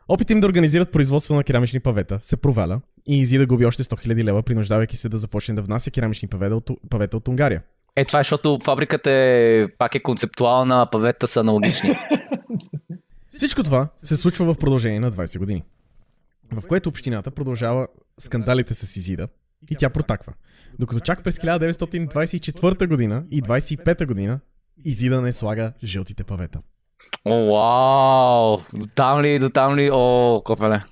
Опит 0.08 0.30
им 0.30 0.40
да 0.40 0.48
организират 0.48 0.92
производство 0.92 1.36
на 1.36 1.44
керамични 1.44 1.80
павета 1.80 2.20
се 2.22 2.38
проваля 2.38 2.82
и 3.08 3.20
Изида 3.20 3.46
губи 3.46 3.66
още 3.66 3.84
100 3.84 4.08
000 4.08 4.24
лева, 4.24 4.44
принуждавайки 4.44 4.98
се 4.98 5.10
да 5.10 5.18
започне 5.18 5.56
да 5.56 5.62
внася 5.62 5.92
керамични 5.92 6.28
павета 6.28 6.56
от, 6.56 6.70
павета 6.90 7.18
от 7.18 7.28
Унгария. 7.28 7.62
Е, 8.00 8.06
това 8.06 8.20
е, 8.20 8.24
защото 8.24 8.60
фабриката 8.64 9.12
е, 9.12 9.68
пак 9.78 9.96
е 9.96 10.00
концептуална, 10.00 10.82
а 10.82 10.86
павета 10.86 11.28
са 11.28 11.40
аналогични. 11.40 11.96
Всичко 13.38 13.64
това 13.64 13.88
се 14.04 14.18
случва 14.18 14.54
в 14.54 14.58
продължение 14.58 15.00
на 15.00 15.12
20 15.12 15.40
години, 15.40 15.64
в 16.52 16.68
което 16.68 16.90
общината 16.90 17.32
продължава 17.32 17.88
скандалите 18.20 18.74
с 18.74 18.96
Изида 18.96 19.28
и 19.72 19.76
тя 19.76 19.90
протаква. 19.90 20.34
Докато 20.80 21.00
чак 21.00 21.24
през 21.24 21.38
1924 21.38 22.88
година 22.88 23.24
и 23.32 23.42
25 23.42 24.06
година 24.06 24.40
Изида 24.86 25.22
не 25.22 25.32
слага 25.32 25.72
жълтите 25.84 26.24
павета. 26.24 26.60
О, 27.26 27.54
вау! 27.54 28.58
До 28.74 28.86
там 28.96 29.22
ли, 29.22 29.40
до 29.40 29.50
там 29.50 29.76
ли? 29.76 29.90
О, 29.94 30.42
копеле. 30.46 30.84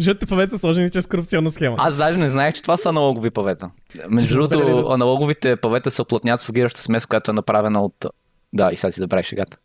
Жълтите 0.00 0.26
павета 0.26 0.50
са 0.50 0.58
сложени 0.58 0.90
чрез 0.90 1.06
корупционна 1.06 1.50
схема. 1.50 1.76
Аз 1.78 1.96
даже 1.96 2.18
не 2.18 2.30
знаех, 2.30 2.54
че 2.54 2.62
това 2.62 2.76
са 2.76 2.88
аналогови 2.88 3.30
павета. 3.30 3.70
Между 4.10 4.28
са 4.28 4.48
другото, 4.48 4.88
аналоговите 4.88 5.56
павета 5.56 5.90
се 5.90 6.02
оплътнят 6.02 6.40
с 6.40 6.44
фагираща 6.44 6.80
смес, 6.80 7.06
която 7.06 7.30
е 7.30 7.34
направена 7.34 7.80
от... 7.82 8.06
Да, 8.52 8.70
и 8.72 8.76
сега 8.76 8.90
си 8.90 9.00
забравих 9.00 9.26
шегата. 9.26 9.56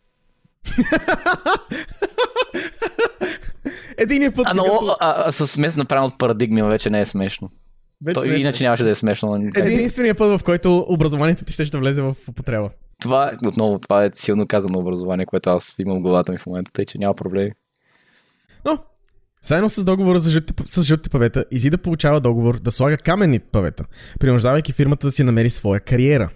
Единия 3.98 4.32
път. 4.32 4.46
А, 4.46 4.54
но 4.54 4.64
когато- 4.64 4.96
а, 5.00 5.14
а, 5.18 5.32
с 5.32 5.46
смес 5.46 5.76
направено 5.76 6.06
от 6.06 6.18
парадигми 6.18 6.62
вече 6.62 6.90
не 6.90 7.00
е 7.00 7.04
смешно. 7.04 7.50
вече 8.02 8.14
То, 8.14 8.26
не 8.26 8.34
е 8.34 8.38
иначе 8.38 8.64
нямаше 8.64 8.84
да 8.84 8.90
е 8.90 8.94
смешно. 8.94 9.28
но- 9.30 9.50
Единствения 9.56 10.14
път, 10.14 10.40
в 10.40 10.44
който 10.44 10.86
образованието 10.88 11.44
ти 11.44 11.52
ще, 11.52 11.64
ще 11.64 11.78
влезе 11.78 12.02
в 12.02 12.14
употреба. 12.28 12.70
Това, 13.00 13.28
е- 13.28 13.48
отново, 13.48 13.78
това 13.78 14.04
е 14.04 14.10
силно 14.12 14.46
казано 14.46 14.78
образование, 14.78 15.26
което 15.26 15.50
аз 15.50 15.78
имам 15.78 15.98
в 15.98 16.02
главата 16.02 16.32
ми 16.32 16.38
в 16.38 16.46
момента, 16.46 16.72
тъй 16.72 16.84
че 16.84 16.98
няма 16.98 17.14
проблеми. 17.14 17.50
Но, 18.64 18.78
заедно 19.46 19.70
с 19.70 19.84
договора 19.84 20.18
за 20.18 20.30
жълтите, 20.30 20.62
с 20.66 20.82
жълтите 20.82 21.10
павета, 21.10 21.44
Изида 21.50 21.78
получава 21.78 22.20
договор 22.20 22.58
да 22.58 22.72
слага 22.72 22.96
каменни 22.96 23.38
павета, 23.38 23.84
принуждавайки 24.20 24.72
фирмата 24.72 25.06
да 25.06 25.10
си 25.10 25.24
намери 25.24 25.50
своя 25.50 25.80
кариера. 25.80 26.30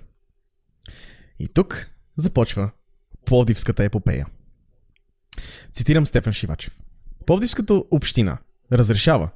И 1.38 1.48
тук 1.48 1.90
започва 2.16 2.70
Пловдивската 3.26 3.84
епопея. 3.84 4.26
Цитирам 5.72 6.06
Стефан 6.06 6.32
Шивачев. 6.32 6.76
Пловдивската 7.26 7.82
община 7.90 8.38
разрешава, 8.72 9.30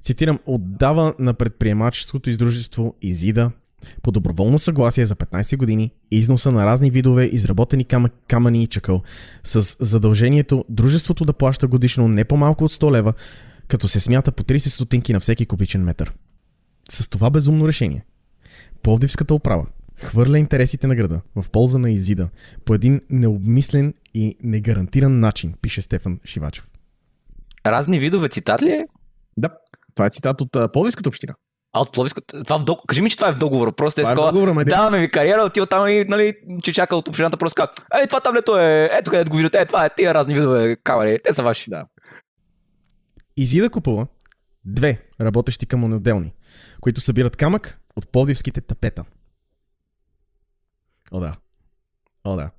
цитирам, 0.00 0.38
отдава 0.46 1.14
на 1.18 1.34
предприемаческото 1.34 2.30
издружество 2.30 2.96
Изида 3.02 3.50
по 4.02 4.12
доброволно 4.12 4.58
съгласие 4.58 5.06
за 5.06 5.16
15 5.16 5.56
години 5.56 5.92
износа 6.10 6.52
на 6.52 6.64
разни 6.64 6.90
видове 6.90 7.24
изработени 7.24 7.84
кам- 7.84 8.10
камъни 8.28 8.62
и 8.62 8.66
чакъл 8.66 9.02
с 9.44 9.76
задължението 9.80 10.64
дружеството 10.68 11.24
да 11.24 11.32
плаща 11.32 11.66
годишно 11.66 12.08
не 12.08 12.24
по-малко 12.24 12.64
от 12.64 12.72
100 12.72 12.92
лева, 12.92 13.12
като 13.68 13.88
се 13.88 14.00
смята 14.00 14.32
по 14.32 14.42
30 14.42 14.68
стотинки 14.68 15.12
на 15.12 15.20
всеки 15.20 15.46
кубичен 15.46 15.84
метър. 15.84 16.14
С 16.90 17.08
това 17.08 17.30
безумно 17.30 17.68
решение, 17.68 18.04
Пловдивската 18.82 19.34
управа 19.34 19.66
хвърля 20.02 20.38
интересите 20.38 20.86
на 20.86 20.94
града 20.94 21.20
в 21.36 21.50
полза 21.50 21.78
на 21.78 21.90
Изида 21.90 22.28
по 22.64 22.74
един 22.74 23.00
необмислен 23.10 23.94
и 24.14 24.36
негарантиран 24.42 25.20
начин, 25.20 25.54
пише 25.62 25.82
Стефан 25.82 26.20
Шивачев. 26.24 26.70
Разни 27.66 27.98
видове 27.98 28.28
цитат 28.28 28.62
ли 28.62 28.70
е? 28.70 28.86
Да, 29.36 29.50
това 29.94 30.06
е 30.06 30.10
цитат 30.10 30.40
от 30.40 30.72
Пловдивската 30.72 31.08
община. 31.08 31.34
А 31.78 31.80
от 31.80 31.92
Пловдивско... 31.92 32.20
Това 32.20 32.58
в 32.58 32.64
дог... 32.64 32.80
Кажи 32.86 33.02
ми, 33.02 33.10
че 33.10 33.16
това 33.16 33.28
е 33.28 33.32
в 33.32 33.38
договора. 33.38 33.72
Просто 33.72 34.00
е 34.00 34.04
Това 34.04 34.12
е 34.12 34.14
Даваме 34.64 35.00
ви 35.00 35.10
кариера, 35.10 35.42
отива 35.42 35.66
там 35.66 35.88
и, 35.88 36.04
нали, 36.04 36.34
че 36.62 36.72
чака 36.72 36.96
от 36.96 37.08
общината, 37.08 37.36
просто 37.36 37.54
казва, 37.54 37.72
ей, 38.00 38.06
това 38.06 38.20
таблето 38.20 38.58
е, 38.58 38.90
ето 38.92 39.10
където 39.10 39.30
го 39.30 39.36
виждате, 39.36 39.58
е, 39.58 39.66
това 39.66 39.84
е 39.84 39.94
тия 39.94 40.14
разни 40.14 40.34
видове 40.34 40.76
камери, 40.84 41.18
те 41.24 41.32
са 41.32 41.42
ваши. 41.42 41.70
Да. 41.70 41.84
Изида 43.36 43.70
купува 43.70 44.06
две 44.64 45.02
работещи 45.20 45.66
камъноделни, 45.66 46.34
които 46.80 47.00
събират 47.00 47.36
камък 47.36 47.80
от 47.96 48.08
пловдивските 48.08 48.60
тапета. 48.60 49.04
О 51.12 51.20
да. 51.20 51.34
О 52.24 52.36
да. 52.36 52.50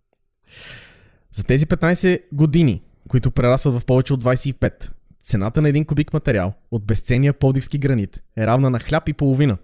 За 1.32 1.43
тези 1.43 1.65
15 1.65 2.21
години, 2.34 2.84
които 3.08 3.32
прерасват 3.32 3.79
в 3.82 3.86
повече 3.86 4.13
от 4.13 4.23
25, 4.23 4.89
цената 5.29 5.61
на 5.61 5.69
един 5.69 5.85
кубик 5.85 6.13
материал 6.13 6.53
от 6.71 6.85
безценния 6.85 7.33
пловдивски 7.33 7.77
гранит 7.77 8.23
е 8.37 8.47
равна 8.47 8.69
на 8.69 8.79
хляб 8.79 9.09
и 9.09 9.13
половина. 9.13 9.57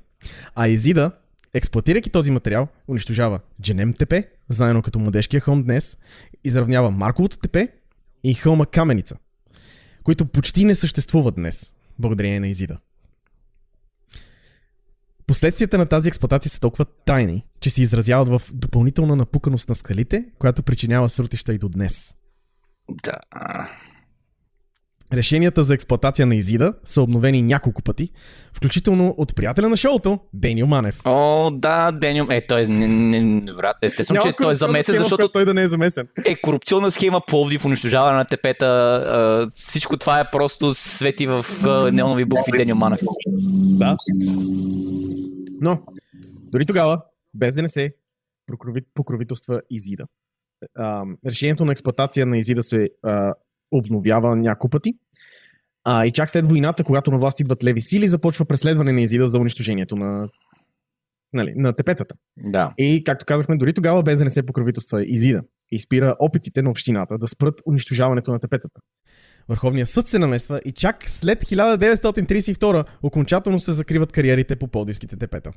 А 0.55 0.67
Изида, 0.67 1.11
експлуатирайки 1.53 2.09
този 2.09 2.31
материал, 2.31 2.67
унищожава 2.87 3.39
Дженем 3.61 3.93
тепе, 3.93 4.29
знаено 4.49 4.81
като 4.81 4.99
младежкия 4.99 5.41
хълм 5.41 5.63
днес, 5.63 5.97
изравнява 6.43 6.91
Марковото 6.91 7.37
тепе 7.37 7.67
и 8.23 8.33
хълма 8.33 8.65
Каменица, 8.65 9.17
които 10.03 10.25
почти 10.25 10.65
не 10.65 10.75
съществуват 10.75 11.35
днес, 11.35 11.73
благодарение 11.99 12.39
на 12.39 12.47
Изида. 12.47 12.77
Последствията 15.27 15.77
на 15.77 15.85
тази 15.85 16.07
експлуатация 16.07 16.49
са 16.49 16.59
толкова 16.59 16.85
тайни, 16.85 17.45
че 17.59 17.69
се 17.69 17.81
изразяват 17.81 18.27
в 18.27 18.41
допълнителна 18.53 19.15
напуканост 19.15 19.69
на 19.69 19.75
скалите, 19.75 20.25
която 20.39 20.63
причинява 20.63 21.09
срутища 21.09 21.53
и 21.53 21.57
до 21.57 21.69
днес. 21.69 22.15
Да. 23.03 23.19
Решенията 25.13 25.63
за 25.63 25.73
експлоатация 25.73 26.25
на 26.25 26.35
Изида 26.35 26.73
са 26.83 27.01
обновени 27.01 27.41
няколко 27.41 27.81
пъти, 27.81 28.09
включително 28.53 29.15
от 29.17 29.35
приятеля 29.35 29.69
на 29.69 29.77
шоуто, 29.77 30.19
Денио 30.33 30.67
Манев. 30.67 31.01
О, 31.05 31.51
да, 31.51 31.91
Деню. 31.91 32.27
Е, 32.29 32.47
той 32.47 32.61
е 32.61 32.67
не, 32.67 32.87
не, 32.87 33.21
не. 33.21 33.51
Естествено, 33.81 34.21
че 34.21 34.33
той 34.33 34.51
е 34.51 34.55
замесен, 34.55 34.93
схема, 34.93 35.03
защото 35.03 35.29
той 35.29 35.45
да 35.45 35.53
не 35.53 35.61
е 35.61 35.67
замесен. 35.67 36.07
е 36.25 36.35
корупционна 36.35 36.91
схема 36.91 37.21
Пловдив, 37.27 37.65
унищожаване 37.65 38.17
на 38.17 38.25
тепета. 38.25 38.65
а, 38.65 39.47
всичко 39.49 39.97
това 39.97 40.19
е 40.19 40.31
просто 40.31 40.73
свети 40.73 41.27
в 41.27 41.45
а, 41.63 41.91
неонови 41.91 42.25
букви 42.25 42.51
Деню 42.51 42.75
Манев. 42.75 42.99
Да. 43.77 43.97
Но, 45.61 45.81
дори 46.51 46.65
тогава, 46.65 47.01
без 47.33 47.55
да 47.55 47.61
не 47.61 47.69
се 47.69 47.93
покрови- 48.51 48.85
покровителства 48.93 49.61
Изида. 49.69 50.03
А, 50.75 51.03
решението 51.25 51.65
на 51.65 51.71
експлуатация 51.71 52.25
на 52.25 52.37
Изида 52.37 52.63
се 52.63 52.89
а, 53.03 53.33
обновява 53.71 54.35
няколко 54.35 54.69
пъти. 54.69 54.93
А, 55.83 56.05
и 56.05 56.11
чак 56.11 56.29
след 56.29 56.45
войната, 56.45 56.83
когато 56.83 57.11
на 57.11 57.17
власт 57.17 57.39
идват 57.39 57.63
леви 57.63 57.81
сили, 57.81 58.07
започва 58.07 58.45
преследване 58.45 58.91
на 58.91 59.01
Изида 59.01 59.27
за 59.27 59.39
унищожението 59.39 59.95
на, 59.95 60.29
нали, 61.33 61.53
на 61.55 61.73
тепетата. 61.73 62.15
Да. 62.37 62.73
И, 62.77 63.03
както 63.03 63.25
казахме, 63.25 63.57
дори 63.57 63.73
тогава, 63.73 64.03
без 64.03 64.19
да 64.19 64.25
не 64.25 64.29
се 64.29 64.45
покровителства 64.45 65.03
Изида 65.03 65.41
и 65.71 65.79
спира 65.79 66.15
опитите 66.19 66.61
на 66.61 66.69
общината 66.69 67.17
да 67.17 67.27
спрат 67.27 67.61
унищожаването 67.65 68.31
на 68.31 68.39
тепетата. 68.39 68.79
Върховният 69.47 69.89
съд 69.89 70.07
се 70.07 70.19
намества 70.19 70.61
и 70.65 70.71
чак 70.71 71.09
след 71.09 71.43
1932 71.43 72.85
окончателно 73.03 73.59
се 73.59 73.73
закриват 73.73 74.11
кариерите 74.11 74.55
по 74.55 74.67
полдивските 74.67 75.17
тепета. 75.17 75.51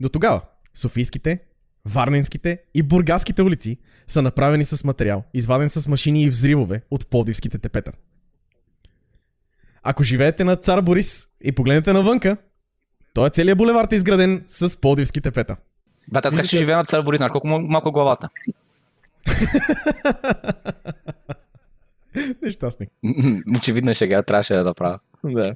До 0.00 0.08
тогава 0.08 0.42
Софийските, 0.74 1.38
Варненските 1.84 2.62
и 2.74 2.82
Бургаските 2.82 3.42
улици 3.42 3.78
са 4.06 4.22
направени 4.22 4.64
с 4.64 4.84
материал, 4.84 5.24
изваден 5.34 5.70
с 5.70 5.88
машини 5.88 6.22
и 6.22 6.28
взривове 6.28 6.82
от 6.90 7.06
полдивските 7.06 7.58
тепета. 7.58 7.92
Ако 9.82 10.02
живеете 10.02 10.44
на 10.44 10.56
Цар 10.56 10.80
Борис 10.80 11.28
и 11.40 11.52
погледнете 11.52 11.92
навънка, 11.92 12.36
той 13.14 13.30
целият 13.30 13.58
булевард 13.58 13.92
е 13.92 13.96
изграден 13.96 14.44
с 14.46 14.80
полдивски 14.80 15.20
тепета. 15.20 15.56
Бата, 16.08 16.28
аз 16.28 16.36
как 16.36 16.46
ще 16.46 16.58
живея 16.58 16.78
на 16.78 16.84
цар 16.84 17.02
Борис, 17.02 17.20
колко 17.32 17.46
мал- 17.46 17.60
малко 17.60 17.88
е 17.88 17.92
главата. 17.92 18.28
Нещастник. 22.42 22.90
Очевидно 23.56 23.90
е 23.90 23.94
шега, 23.94 24.22
трябваше 24.22 24.54
да 24.54 24.64
направя. 24.64 24.98
Да. 25.24 25.54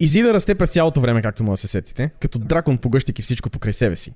Изида 0.00 0.34
расте 0.34 0.54
през 0.54 0.70
цялото 0.70 1.00
време, 1.00 1.22
както 1.22 1.44
може 1.44 1.52
да 1.52 1.60
се 1.60 1.68
сетите, 1.68 2.10
като 2.20 2.38
дракон 2.38 2.78
погъщайки 2.78 3.22
всичко 3.22 3.50
покрай 3.50 3.72
себе 3.72 3.96
си. 3.96 4.14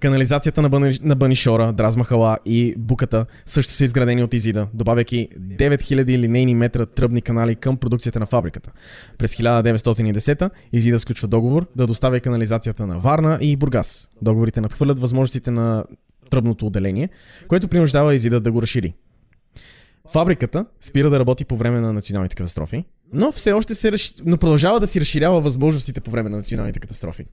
Канализацията 0.00 0.62
на, 0.62 0.68
Бани, 0.68 0.98
на 1.02 1.16
Банишора, 1.16 1.72
Дразмахала 1.72 2.38
и 2.44 2.74
Буката 2.78 3.26
също 3.46 3.72
са 3.72 3.84
изградени 3.84 4.22
от 4.22 4.34
Изида, 4.34 4.68
добавяйки 4.74 5.28
9000 5.38 6.06
линейни 6.06 6.54
метра 6.54 6.86
тръбни 6.86 7.22
канали 7.22 7.56
към 7.56 7.76
продукцията 7.76 8.20
на 8.20 8.26
фабриката. 8.26 8.72
През 9.18 9.36
1910 9.36 10.50
Изида 10.72 11.00
сключва 11.00 11.28
договор 11.28 11.66
да 11.76 11.86
доставя 11.86 12.20
канализацията 12.20 12.86
на 12.86 12.98
Варна 12.98 13.38
и 13.40 13.56
Бургас. 13.56 14.08
Договорите 14.22 14.60
надхвърлят 14.60 14.98
възможностите 14.98 15.50
на 15.50 15.84
тръбното 16.30 16.66
отделение, 16.66 17.08
което 17.48 17.68
принуждава 17.68 18.14
Изида 18.14 18.40
да 18.40 18.52
го 18.52 18.62
разшири. 18.62 18.94
Фабриката 20.12 20.66
спира 20.80 21.10
да 21.10 21.18
работи 21.18 21.44
по 21.44 21.56
време 21.56 21.80
на 21.80 21.92
националните 21.92 22.36
катастрофи, 22.36 22.84
но 23.16 23.32
все 23.32 23.52
още 23.52 23.74
се 23.74 23.92
разш... 23.92 24.14
но 24.24 24.36
продължава 24.36 24.80
да 24.80 24.86
си 24.86 25.00
разширява 25.00 25.40
възможностите 25.40 26.00
по 26.00 26.10
време 26.10 26.30
на 26.30 26.36
националните 26.36 26.80
катастрофи. 26.80 27.24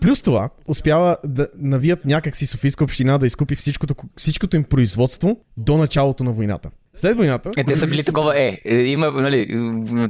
Плюс 0.00 0.22
това, 0.22 0.50
успява 0.66 1.16
да 1.24 1.48
навият 1.58 2.04
някакси 2.04 2.46
Софийска 2.46 2.84
община 2.84 3.18
да 3.18 3.26
изкупи 3.26 3.56
всичкото, 3.56 3.94
всичкото 4.16 4.56
им 4.56 4.64
производство 4.64 5.40
до 5.56 5.76
началото 5.76 6.24
на 6.24 6.32
войната. 6.32 6.70
След 6.96 7.16
войната... 7.16 7.50
Е, 7.56 7.64
те 7.64 7.76
са 7.76 7.86
били 7.86 8.04
такова, 8.04 8.40
е, 8.40 8.60
е, 8.64 8.74
има, 8.74 9.10
нали, 9.10 9.48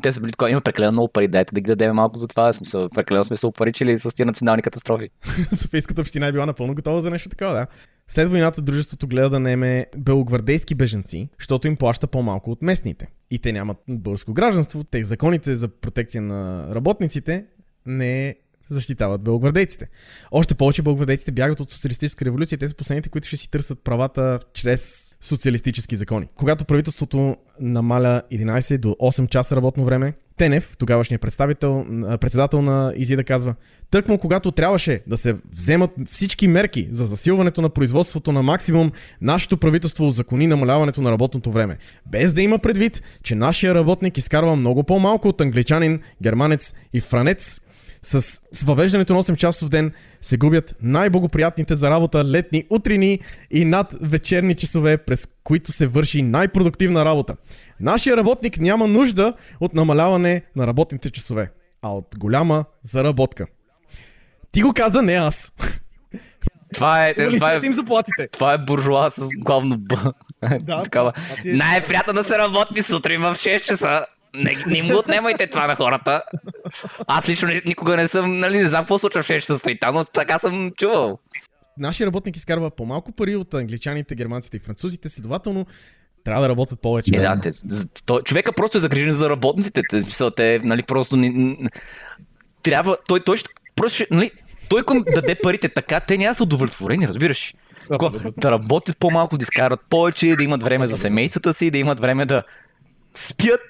те 0.03 0.13
са 0.13 0.21
били 0.21 0.33
такова, 0.33 0.51
има 0.51 0.61
прекалено 0.61 0.93
много 0.93 1.09
пари, 1.09 1.29
дайте 1.29 1.55
да 1.55 1.61
ги 1.61 1.67
дадем 1.67 1.95
малко 1.95 2.19
за 2.19 2.29
това, 2.29 2.53
смисъл, 2.53 2.89
прекалено 2.89 3.25
сме 3.25 3.37
се 3.37 3.47
опаричили 3.47 3.99
с 3.99 4.17
тия 4.17 4.27
национални 4.27 4.63
катастрофи. 4.63 5.09
Софийската 5.53 6.01
община 6.01 6.27
е 6.27 6.33
била 6.33 6.47
напълно 6.47 6.75
готова 6.75 7.01
за 7.01 7.11
нещо 7.11 7.29
такова, 7.29 7.53
да. 7.53 7.67
След 8.09 8.29
войната 8.29 8.63
дружеството 8.63 9.07
гледа 9.07 9.31
да 9.31 9.41
наеме 9.41 9.87
белогвардейски 9.97 10.75
бежанци, 10.75 11.29
защото 11.39 11.69
им 11.69 11.77
плаща 11.77 12.07
по-малко 12.07 12.51
от 12.51 12.63
местните. 12.63 13.09
И 13.31 13.39
те 13.39 13.53
нямат 13.53 13.77
българско 13.89 14.33
гражданство, 14.33 14.85
те 14.85 15.05
законите 15.05 15.55
за 15.55 15.69
протекция 15.69 16.23
на 16.23 16.69
работниците 16.75 17.45
не 17.87 18.37
защитават 18.69 19.23
белогвардейците. 19.23 19.89
Още 20.31 20.55
повече 20.55 20.83
белогвардейците 20.83 21.33
бягат 21.33 21.61
от 21.61 21.71
социалистическа 21.71 22.25
революция, 22.25 22.59
те 22.59 22.69
са 22.69 22.75
последните, 22.75 23.09
които 23.09 23.29
ще 23.29 23.37
си 23.37 23.51
търсят 23.51 23.85
правата 23.85 24.41
чрез 24.55 25.15
социалистически 25.21 25.97
закони. 25.97 26.29
Когато 26.37 26.65
правителството 26.65 27.37
намаля 27.61 28.23
11 28.33 28.79
до 28.79 28.89
8 28.89 29.29
часа 29.29 29.57
работно 29.57 29.85
време, 29.85 30.15
Тенев, 30.37 30.77
тогавашният 30.79 31.23
представител, 31.23 31.87
председател 32.21 32.63
на 32.63 32.93
Изида 32.97 33.25
казва, 33.25 33.55
тъкмо 33.91 34.19
когато 34.19 34.51
трябваше 34.53 35.03
да 35.07 35.17
се 35.17 35.37
вземат 35.53 35.91
всички 36.11 36.49
мерки 36.49 36.89
за 36.91 37.05
засилването 37.05 37.63
на 37.63 37.69
производството 37.69 38.33
на 38.33 38.43
максимум, 38.43 38.93
нашето 39.21 39.57
правителство 39.57 40.11
закони 40.11 40.47
намаляването 40.47 41.03
на 41.03 41.13
работното 41.13 41.51
време. 41.51 41.79
Без 42.07 42.35
да 42.35 42.43
има 42.43 42.59
предвид, 42.59 43.03
че 43.23 43.35
нашия 43.35 43.75
работник 43.75 44.19
изкарва 44.19 44.57
много 44.57 44.85
по-малко 44.85 45.29
от 45.29 45.41
англичанин, 45.41 46.01
германец 46.23 46.75
и 46.93 47.01
франец, 47.01 47.61
С, 48.07 48.21
с 48.53 48.63
въвеждането 48.63 49.15
на 49.15 49.23
8 49.23 49.37
часов 49.37 49.69
ден 49.69 49.93
се 50.21 50.37
губят 50.37 50.75
най-благоприятните 50.83 51.75
за 51.75 51.91
работа 51.91 52.25
летни 52.25 52.65
утрини 52.71 53.21
и 53.51 53.65
над 53.65 53.95
вечерни 54.01 54.55
часове, 54.55 54.97
през 54.97 55.29
които 55.45 55.73
се 55.73 55.87
върши 55.87 56.23
най-продуктивна 56.23 57.05
работа. 57.05 57.37
Нашия 57.81 58.17
работник 58.17 58.59
няма 58.59 58.87
нужда 58.87 59.35
от 59.61 59.75
намаляване 59.75 60.43
на 60.57 60.67
работните 60.67 61.11
часове, 61.11 61.51
а 61.83 61.89
от 61.89 62.07
голяма 62.19 62.65
заработка. 62.83 63.47
Ти 64.53 64.63
го 64.63 64.73
каза, 64.75 65.03
не 65.03 65.15
аз. 65.15 65.53
Това 66.75 67.09
е, 67.09 67.15
това 67.15 67.53
е, 67.55 67.61
им 67.65 67.73
заплатите. 67.73 68.29
това 68.33 68.53
е 68.53 68.59
буржуа 68.59 69.11
с 69.11 69.29
главно 69.39 69.79
Б. 69.79 70.13
Да, 70.61 70.83
Такава. 70.83 71.13
е- 71.47 71.53
Най-приятно 71.53 72.13
да 72.13 72.25
се 72.25 72.39
работи 72.39 72.83
сутрин 72.83 73.21
в 73.21 73.35
6 73.35 73.61
часа. 73.61 74.07
Не, 74.37 74.57
не 74.67 74.79
им 74.79 74.89
го 74.89 74.99
отнемайте 74.99 75.47
това 75.47 75.67
на 75.67 75.77
хората. 75.77 76.23
Аз 77.07 77.29
лично 77.29 77.49
ни- 77.49 77.63
никога 77.67 77.97
не 77.97 78.09
съм, 78.09 78.39
нали, 78.39 78.59
не 78.59 78.69
знам 78.69 78.83
какво 78.83 78.99
случва 78.99 79.23
в 79.23 79.29
6 79.29 79.41
часа 79.41 79.59
сутринта, 79.59 79.93
но 79.93 80.05
така 80.05 80.39
съм 80.39 80.71
чувал. 80.79 81.19
Нашия 81.79 82.07
работник 82.07 82.37
изкарва 82.37 82.71
по-малко 82.71 83.13
пари 83.13 83.37
от 83.37 83.55
англичаните, 83.55 84.15
германците 84.15 84.57
и 84.57 84.61
французите, 84.61 85.09
следователно 85.09 85.67
трябва 86.25 86.43
да 86.43 86.49
работят 86.49 86.81
повече. 86.81 87.11
Е, 87.15 87.21
да, 87.21 87.41
те, 87.41 87.51
то, 88.07 88.23
човека 88.23 88.53
просто 88.53 88.79
е 88.79 88.81
загрижен 88.81 89.13
за 89.13 89.31
работниците. 89.31 89.83
Те, 89.91 90.31
те 90.37 90.61
нали, 90.65 90.83
просто 90.83 91.17
не, 91.17 91.57
трябва, 92.63 92.97
той, 93.09 93.21
той 93.21 93.37
ще, 93.37 93.49
просто 93.77 94.05
нали, 94.11 94.31
той 94.69 94.83
им 94.95 95.05
даде 95.15 95.35
парите 95.43 95.69
така, 95.69 96.01
те 96.01 96.19
няма 96.19 96.35
са 96.35 96.43
удовлетворени, 96.43 97.09
разбираш. 97.09 97.55
Абсолютно. 97.91 98.33
Да 98.37 98.51
работят 98.51 98.99
по-малко, 98.99 99.39
да 99.39 99.43
изкарат 99.43 99.81
повече, 99.91 100.37
да 100.37 100.45
имат 100.45 100.63
време 100.63 100.87
за 100.87 100.97
семействата 100.97 101.55
си, 101.55 101.71
да 101.71 101.79
имат 101.79 102.01
време 102.01 102.27
да 102.27 102.43
спят. 103.15 103.61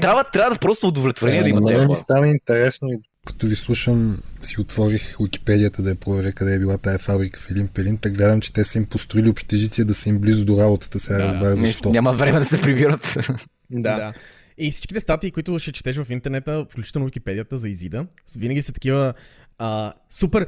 Трябва, 0.00 0.24
трябва 0.24 0.50
да 0.50 0.58
просто 0.58 0.88
удовлетворение 0.88 1.42
да 1.42 1.48
имат 1.48 1.62
На 1.62 1.68
тези 1.68 1.80
мен 1.80 1.88
ми 1.88 1.94
стана 1.94 2.28
интересно 2.28 2.88
и 2.88 2.98
като 3.26 3.46
ви 3.46 3.56
слушам, 3.56 4.18
си 4.40 4.60
отворих 4.60 5.16
Википедията 5.20 5.82
да 5.82 5.90
я 5.90 5.94
проверя 5.94 6.32
къде 6.32 6.54
е 6.54 6.58
била 6.58 6.78
тая 6.78 6.98
фабрика 6.98 7.40
в 7.40 7.50
Елин 7.50 7.68
Пелин, 7.68 7.98
та 7.98 8.10
гледам, 8.10 8.40
че 8.40 8.52
те 8.52 8.64
са 8.64 8.78
им 8.78 8.86
построили 8.86 9.28
общежитие 9.28 9.84
да 9.84 9.94
са 9.94 10.08
им 10.08 10.18
близо 10.18 10.44
до 10.44 10.58
работата. 10.58 10.98
Сега 10.98 11.16
Да, 11.16 11.24
разбрах 11.24 11.60
Не, 11.60 11.66
защо. 11.66 11.90
няма 11.90 12.12
време 12.12 12.38
да 12.38 12.44
се 12.44 12.60
прибират. 12.60 13.18
Да. 13.70 13.94
да. 13.94 14.12
И 14.58 14.70
всичките 14.70 15.00
статии, 15.00 15.30
които 15.30 15.58
ще 15.58 15.72
четеш 15.72 15.96
в 15.96 16.06
интернета, 16.10 16.66
включително 16.70 17.06
Википедията 17.06 17.56
за 17.56 17.68
Изида, 17.68 18.06
винаги 18.36 18.62
са 18.62 18.72
такива 18.72 19.14
а, 19.58 19.92
супер 20.10 20.46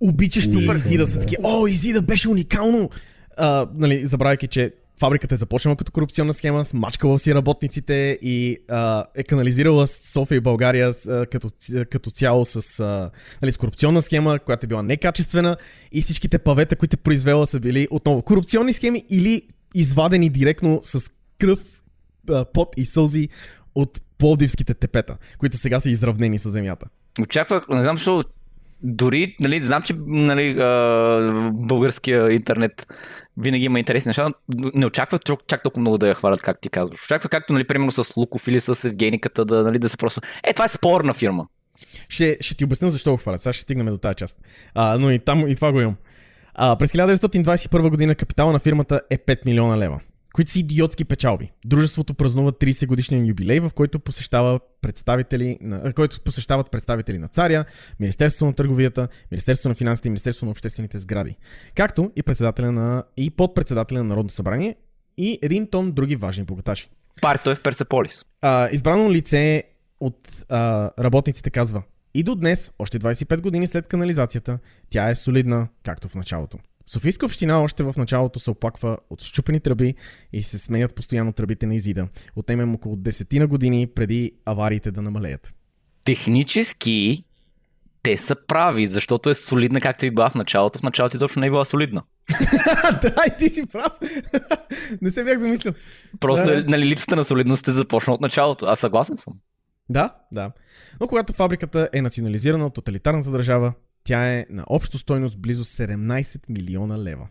обичащи 0.00 0.52
Супер, 0.52 0.74
Изида. 0.74 1.06
Са 1.06 1.14
да. 1.14 1.20
такива, 1.20 1.42
о, 1.44 1.66
Изида 1.66 2.02
беше 2.02 2.28
уникално! 2.28 2.90
А, 3.36 3.68
нали, 3.74 4.06
забравяйки, 4.06 4.48
че 4.48 4.72
фабриката 5.00 5.34
е 5.34 5.38
започнала 5.38 5.76
като 5.76 5.92
корупционна 5.92 6.34
схема, 6.34 6.64
смачкала 6.64 7.18
си 7.18 7.34
работниците 7.34 8.18
и 8.22 8.58
а, 8.68 9.04
е 9.14 9.22
канализирала 9.22 9.86
София 9.86 10.36
и 10.36 10.40
България 10.40 10.92
а, 11.08 11.26
като, 11.26 11.48
като 11.90 12.10
цяло 12.10 12.44
с, 12.44 12.80
а, 12.80 13.10
нали, 13.42 13.52
с 13.52 13.56
корупционна 13.56 14.02
схема, 14.02 14.38
която 14.38 14.66
е 14.66 14.68
била 14.68 14.82
некачествена 14.82 15.56
и 15.92 16.02
всичките 16.02 16.38
павета, 16.38 16.76
които 16.76 16.94
е 16.94 17.02
произвела 17.02 17.46
са 17.46 17.60
били 17.60 17.88
отново 17.90 18.22
корупционни 18.22 18.72
схеми 18.72 19.04
или 19.10 19.42
извадени 19.74 20.30
директно 20.30 20.80
с 20.82 21.10
кръв, 21.38 21.60
а, 22.30 22.44
пот 22.44 22.68
и 22.76 22.86
сълзи 22.86 23.28
от 23.74 24.00
пловдивските 24.18 24.74
тепета, 24.74 25.16
които 25.38 25.56
сега 25.56 25.80
са 25.80 25.90
изравнени 25.90 26.38
с 26.38 26.50
земята. 26.50 26.86
Очаквах, 27.20 27.68
не 27.68 27.82
знам 27.82 27.96
защо, 27.96 28.24
дори, 28.82 29.36
нали, 29.40 29.60
знам, 29.60 29.82
че 29.82 29.94
нали, 30.06 30.54
българския 31.52 32.32
интернет 32.32 32.86
винаги 33.36 33.64
има 33.64 33.78
интересни 33.78 34.08
неща, 34.08 34.28
но 34.58 34.70
не 34.74 34.86
очаквах 34.86 35.20
чак, 35.46 35.62
толкова 35.62 35.80
много 35.80 35.98
да 35.98 36.08
я 36.08 36.14
хвалят, 36.14 36.42
как 36.42 36.60
ти 36.60 36.68
казваш. 36.68 37.04
Очаквах 37.04 37.30
както, 37.30 37.52
нали, 37.52 37.66
примерно 37.66 37.92
с 37.92 38.16
Луков 38.16 38.48
или 38.48 38.60
с 38.60 38.88
Евгениката, 38.88 39.44
да, 39.44 39.62
нали, 39.62 39.78
да 39.78 39.88
се 39.88 39.96
просто... 39.96 40.20
Е, 40.44 40.52
това 40.52 40.64
е 40.64 40.68
спорна 40.68 41.14
фирма. 41.14 41.46
Ще, 42.08 42.36
ще 42.40 42.56
ти 42.56 42.64
обясня 42.64 42.90
защо 42.90 43.10
го 43.10 43.16
хвалят. 43.16 43.42
Сега 43.42 43.52
ще 43.52 43.62
стигнем 43.62 43.86
до 43.86 43.98
тази 43.98 44.14
част. 44.14 44.38
А, 44.74 44.98
но 44.98 45.10
и 45.10 45.18
там 45.18 45.48
и 45.48 45.54
това 45.54 45.72
го 45.72 45.80
имам. 45.80 45.96
А, 46.54 46.76
през 46.76 46.92
1921 46.92 47.90
година 47.90 48.14
капитала 48.14 48.52
на 48.52 48.58
фирмата 48.58 49.00
е 49.10 49.18
5 49.18 49.46
милиона 49.46 49.78
лева, 49.78 50.00
които 50.32 50.50
са 50.50 50.58
идиотски 50.58 51.04
печалби. 51.04 51.52
Дружеството 51.64 52.14
празнува 52.14 52.52
30 52.52 52.86
годишния 52.86 53.26
юбилей, 53.26 53.60
в 53.60 53.70
който 53.74 54.00
посещава 54.00 54.60
представители 54.80 55.58
на, 55.60 55.92
който 55.92 56.20
посещават 56.20 56.70
представители 56.70 57.18
на 57.18 57.28
царя, 57.28 57.64
Министерството 58.00 58.46
на 58.46 58.52
търговията, 58.52 59.08
Министерството 59.30 59.68
на 59.68 59.74
финансите 59.74 60.08
и 60.08 60.10
Министерството 60.10 60.44
на 60.44 60.50
обществените 60.50 60.98
сгради, 60.98 61.36
както 61.74 62.12
и 62.16 62.22
председателя 62.22 62.72
на 62.72 63.04
и 63.16 63.30
подпредседателя 63.30 63.98
на 63.98 64.04
Народното 64.04 64.34
събрание 64.34 64.76
и 65.18 65.38
един 65.42 65.66
тон 65.70 65.92
други 65.92 66.16
важни 66.16 66.44
богаташи. 66.44 66.90
Парто 67.22 67.50
е 67.50 67.54
в 67.54 67.62
Персеполис. 67.62 68.24
А, 68.42 68.68
избрано 68.72 69.12
лице 69.12 69.64
от 70.00 70.44
а, 70.48 70.90
работниците 70.98 71.50
казва 71.50 71.82
И 72.14 72.22
до 72.22 72.34
днес, 72.34 72.72
още 72.78 72.98
25 72.98 73.40
години 73.40 73.66
след 73.66 73.86
канализацията, 73.86 74.58
тя 74.90 75.10
е 75.10 75.14
солидна, 75.14 75.68
както 75.84 76.08
в 76.08 76.14
началото. 76.14 76.58
Софийска 76.92 77.26
община 77.26 77.62
още 77.62 77.82
в 77.82 77.94
началото 77.96 78.40
се 78.40 78.50
оплаква 78.50 78.98
от 79.10 79.22
щупени 79.22 79.60
тръби 79.60 79.94
и 80.32 80.42
се 80.42 80.58
сменят 80.58 80.94
постоянно 80.94 81.32
тръбите 81.32 81.66
на 81.66 81.74
Изида. 81.74 82.08
Отнемем 82.36 82.74
около 82.74 82.96
10 82.96 83.38
на 83.38 83.46
години 83.46 83.86
преди 83.86 84.32
авариите 84.44 84.90
да 84.90 85.02
намалеят. 85.02 85.54
Технически 86.04 87.24
те 88.02 88.16
са 88.16 88.36
прави, 88.46 88.86
защото 88.86 89.30
е 89.30 89.34
солидна, 89.34 89.80
както 89.80 90.06
и 90.06 90.10
била 90.10 90.30
в 90.30 90.34
началото. 90.34 90.78
В 90.78 90.82
началото 90.82 91.18
точно 91.18 91.40
не 91.40 91.46
е 91.46 91.50
била 91.50 91.64
солидна. 91.64 92.02
да, 93.02 93.24
и 93.26 93.36
ти 93.38 93.48
си 93.48 93.66
прав. 93.66 93.92
Не 95.02 95.10
се 95.10 95.24
бях 95.24 95.38
замислил. 95.38 95.72
Просто 96.20 96.46
да. 96.46 96.64
нали, 96.64 96.86
липсата 96.86 97.16
на 97.16 97.24
солидност 97.24 97.68
е 97.68 97.72
започна 97.72 98.12
от 98.12 98.20
началото. 98.20 98.66
Аз 98.66 98.78
съгласен 98.78 99.16
съм. 99.16 99.32
Да, 99.88 100.14
да. 100.32 100.52
Но 101.00 101.08
когато 101.08 101.32
фабриката 101.32 101.88
е 101.92 102.02
национализирана 102.02 102.66
от 102.66 102.74
тоталитарната 102.74 103.30
държава, 103.30 103.72
тя 104.04 104.34
е 104.34 104.46
на 104.50 104.64
общо 104.66 104.98
стойност 104.98 105.38
близо 105.38 105.64
17 105.64 106.40
милиона 106.48 106.98
лева. 106.98 107.28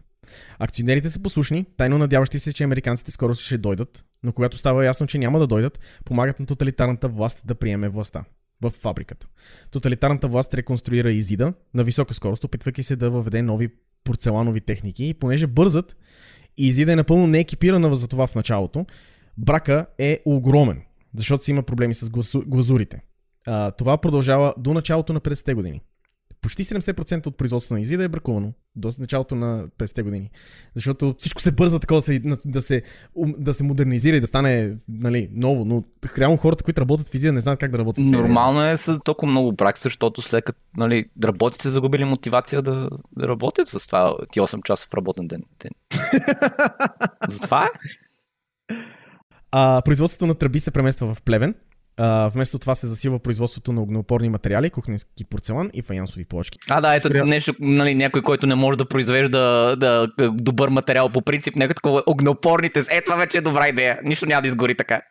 Акционерите 0.60 1.10
са 1.10 1.20
послушни, 1.20 1.66
тайно 1.78 1.98
надяващи 1.98 2.40
се, 2.40 2.54
че 2.54 2.64
американците 2.64 3.12
скоро 3.12 3.36
ще 3.36 3.58
дойдат, 3.58 4.06
но 4.24 4.32
когато 4.34 4.58
става 4.58 4.86
ясно, 4.86 5.08
че 5.08 5.18
няма 5.18 5.40
да 5.40 5.48
дойдат, 5.48 5.80
помагат 6.06 6.40
на 6.40 6.46
тоталитарната 6.46 7.08
власт 7.08 7.42
да 7.46 7.56
приеме 7.56 7.90
властта 7.90 8.24
в 8.62 8.70
фабриката. 8.70 9.28
Тоталитарната 9.72 10.28
власт 10.28 10.54
реконструира 10.54 11.12
Изида 11.12 11.54
на 11.74 11.84
висока 11.84 12.14
скорост, 12.14 12.44
опитвайки 12.44 12.84
се 12.84 12.96
да 12.96 13.10
въведе 13.10 13.42
нови 13.42 13.70
порцеланови 14.04 14.62
техники 14.62 15.06
и 15.06 15.14
понеже 15.14 15.48
бързат, 15.48 15.98
и 16.58 16.68
Изида 16.68 16.92
е 16.92 16.96
напълно 16.96 17.28
неекипирана 17.28 17.96
за 17.96 18.08
това 18.08 18.28
в 18.28 18.36
началото, 18.36 18.86
брака 19.38 19.86
е 19.98 20.20
огромен, 20.26 20.82
защото 21.16 21.44
си 21.44 21.52
има 21.52 21.64
проблеми 21.64 21.94
с 21.94 22.10
глазурите. 22.46 23.02
Това 23.78 23.98
продължава 23.98 24.54
до 24.58 24.74
началото 24.74 25.14
на 25.14 25.22
50-те 25.22 25.54
години. 25.54 25.82
Почти 26.42 26.64
70% 26.64 27.28
от 27.28 27.38
производството 27.38 27.74
на 27.74 27.82
Изида 27.82 28.04
е 28.04 28.08
бракувано 28.08 28.54
до 28.76 28.92
началото 29.00 29.36
на 29.36 29.68
50-те 29.68 30.04
години. 30.04 30.30
Защото 30.76 31.16
всичко 31.18 31.42
се 31.42 31.52
бърза 31.52 31.80
такова 31.80 31.98
да 31.98 32.02
се, 32.02 32.20
да 32.46 32.62
се, 32.62 32.82
да 33.18 33.54
се 33.54 33.64
модернизира 33.64 34.18
и 34.18 34.22
да 34.22 34.28
стане 34.28 34.78
нали, 34.88 35.30
ново, 35.32 35.66
но 35.66 35.84
реално 36.18 36.38
хората, 36.38 36.64
които 36.64 36.82
работят 36.82 37.08
в 37.08 37.16
Изида, 37.16 37.34
не 37.34 37.42
знаят 37.42 37.60
как 37.60 37.72
да 37.72 37.78
работят. 37.78 38.06
Нормално 38.06 38.66
е 38.66 38.78
с 38.78 39.00
толкова 39.00 39.32
много 39.32 39.52
брак, 39.52 39.80
защото 39.80 40.22
след 40.22 40.44
като 40.44 40.60
нали, 40.78 41.06
работите 41.24 41.70
загубили 41.70 42.06
мотивация 42.06 42.62
да, 42.62 42.90
да 43.18 43.28
работят 43.28 43.68
с 43.68 43.86
това 43.86 44.16
ти 44.32 44.40
8 44.40 44.64
часов 44.64 44.94
работен 44.94 45.28
ден. 45.28 45.44
ден. 45.60 45.72
Затова 47.30 47.66
е. 47.66 47.70
А, 49.52 49.82
производството 49.86 50.28
на 50.28 50.36
тръби 50.36 50.60
се 50.60 50.72
премества 50.72 51.16
в 51.16 51.22
Плевен. 51.22 51.56
А, 52.02 52.30
вместо 52.30 52.60
това 52.60 52.76
се 52.76 52.88
засилва 52.88 53.20
производството 53.20 53.74
на 53.74 53.82
огнеопорни 53.82 54.30
материали, 54.30 54.70
кухненски 54.70 55.26
порцелан 55.26 55.70
и 55.74 55.82
фаянсови 55.82 56.26
плочки. 56.26 56.60
А, 56.70 56.82
да, 56.82 56.96
ето 56.96 57.08
Спря- 57.10 57.26
нещо, 57.26 57.54
нали, 57.60 57.96
някой, 57.96 58.22
който 58.22 58.48
не 58.48 58.56
може 58.56 58.78
да 58.78 58.86
произвежда 58.86 59.40
да, 59.78 60.08
добър 60.34 60.70
материал 60.70 61.10
по 61.10 61.22
принцип, 61.22 61.56
нека 61.56 61.74
такова 61.74 62.04
огнеопорните. 62.08 62.84
Е, 62.92 63.02
това 63.02 63.16
вече 63.16 63.38
е 63.38 63.42
добра 63.42 63.68
идея. 63.68 64.00
Нищо 64.04 64.26
няма 64.26 64.42
да 64.42 64.48
изгори 64.48 64.76
така. 64.76 65.02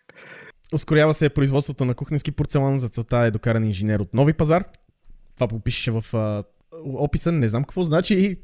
Ускорява 0.72 1.14
се 1.14 1.28
производството 1.28 1.84
на 1.84 1.95
кухненски 1.95 2.30
порцелан. 2.32 2.78
За 2.78 2.89
целта 2.89 3.16
е 3.16 3.30
докаран 3.30 3.64
инженер 3.64 4.01
от 4.01 4.14
Нови 4.14 4.32
пазар. 4.32 4.64
Това 5.34 5.47
го 5.47 5.61
пишеше 5.61 5.91
в 5.91 6.05
а, 6.14 6.45
описа. 6.84 7.32
Не 7.32 7.49
знам 7.49 7.64
какво 7.64 7.84
значи 7.84 8.36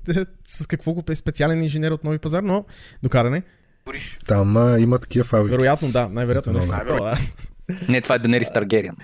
с 0.48 0.66
какво 0.66 0.92
го 0.92 1.02
е 1.10 1.14
специален 1.14 1.62
инженер 1.62 1.90
от 1.90 2.04
Нови 2.04 2.18
пазар, 2.18 2.42
но 2.42 2.64
докаране. 3.02 3.42
Там 4.26 4.56
а, 4.56 4.78
има 4.78 4.98
такива 4.98 5.24
фабрики. 5.24 5.56
Вероятно, 5.56 5.90
да, 5.90 6.08
най-вероятно. 6.08 6.52
Нещо 6.52 6.74
да. 6.86 7.18
Не, 7.88 8.00
това 8.00 8.14
е 8.14 8.18
Денерис 8.18 8.52
Таргериан. 8.52 8.96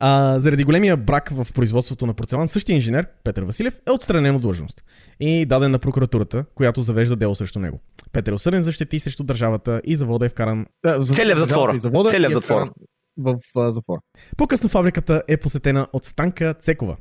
А, 0.00 0.38
заради 0.38 0.64
големия 0.64 0.96
брак 0.96 1.30
в 1.30 1.46
производството 1.54 2.06
на 2.06 2.14
порцелан, 2.14 2.48
същия 2.48 2.74
инженер, 2.74 3.06
Петър 3.24 3.42
Василев, 3.42 3.80
е 3.88 3.90
отстранен 3.90 4.34
от 4.34 4.42
длъжност 4.42 4.84
и 5.20 5.46
даден 5.46 5.70
на 5.70 5.78
прокуратурата, 5.78 6.44
която 6.54 6.82
завежда 6.82 7.16
дело 7.16 7.34
срещу 7.34 7.58
него. 7.58 7.80
Петър 8.12 8.32
е 8.32 8.34
осъден 8.34 8.62
за 8.62 8.72
щети 8.72 9.00
срещу 9.00 9.24
държавата 9.24 9.80
и 9.84 9.96
завода 9.96 10.26
е 10.26 10.28
вкаран... 10.28 10.66
А, 10.86 11.02
за- 11.02 11.14
Целият 11.14 11.38
в 11.38 11.40
държавата 11.40 11.48
затвора. 11.48 11.76
и 11.76 11.78
завода 11.78 12.10
Целият 12.10 12.32
и 12.32 12.34
в 12.34 12.38
е 12.38 12.42
вкаран 12.42 12.70
В 13.16 13.34
а, 13.56 13.70
затвора. 13.70 14.00
По-късно 14.36 14.68
фабриката 14.68 15.22
е 15.28 15.36
посетена 15.36 15.86
от 15.92 16.04
Станка 16.04 16.54
Цекова, 16.54 16.96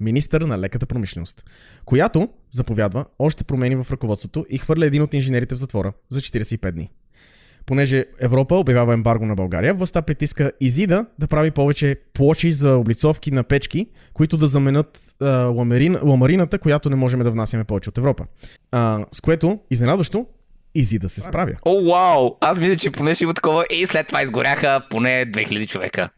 министър 0.00 0.40
на 0.40 0.58
леката 0.58 0.86
промишленост, 0.86 1.44
която 1.84 2.28
заповядва 2.50 3.04
още 3.18 3.44
промени 3.44 3.76
в 3.76 3.90
ръководството 3.90 4.46
и 4.50 4.58
хвърля 4.58 4.86
един 4.86 5.02
от 5.02 5.14
инженерите 5.14 5.54
в 5.54 5.58
затвора 5.58 5.92
за 6.08 6.20
45 6.20 6.70
дни. 6.72 6.90
Понеже 7.68 8.04
Европа 8.20 8.56
обявява 8.56 8.94
ембарго 8.94 9.26
на 9.26 9.34
България, 9.34 9.74
властта 9.74 10.02
притиска 10.02 10.52
Изида 10.60 11.06
да 11.18 11.26
прави 11.26 11.50
повече 11.50 11.96
плочи 12.14 12.52
за 12.52 12.76
облицовки 12.76 13.30
на 13.30 13.44
печки, 13.44 13.86
които 14.14 14.36
да 14.36 14.48
заменят 14.48 15.00
а, 15.20 15.26
ламарин, 15.28 15.98
ламарината, 16.02 16.58
която 16.58 16.90
не 16.90 16.96
можем 16.96 17.20
да 17.20 17.30
внасяме 17.30 17.64
повече 17.64 17.88
от 17.88 17.98
Европа. 17.98 18.26
А, 18.72 19.06
с 19.12 19.20
което, 19.20 19.58
изненадващо, 19.70 20.26
Изида 20.74 21.08
се 21.08 21.20
справя. 21.20 21.52
О, 21.64 21.84
вау! 21.84 22.30
Аз 22.40 22.58
мисля, 22.58 22.76
че 22.76 22.90
поне 22.90 23.14
ще 23.14 23.24
има 23.24 23.34
такова 23.34 23.66
и 23.70 23.86
след 23.86 24.06
това 24.06 24.22
изгоряха 24.22 24.80
поне 24.90 25.26
2000 25.32 25.68
човека. 25.68 26.08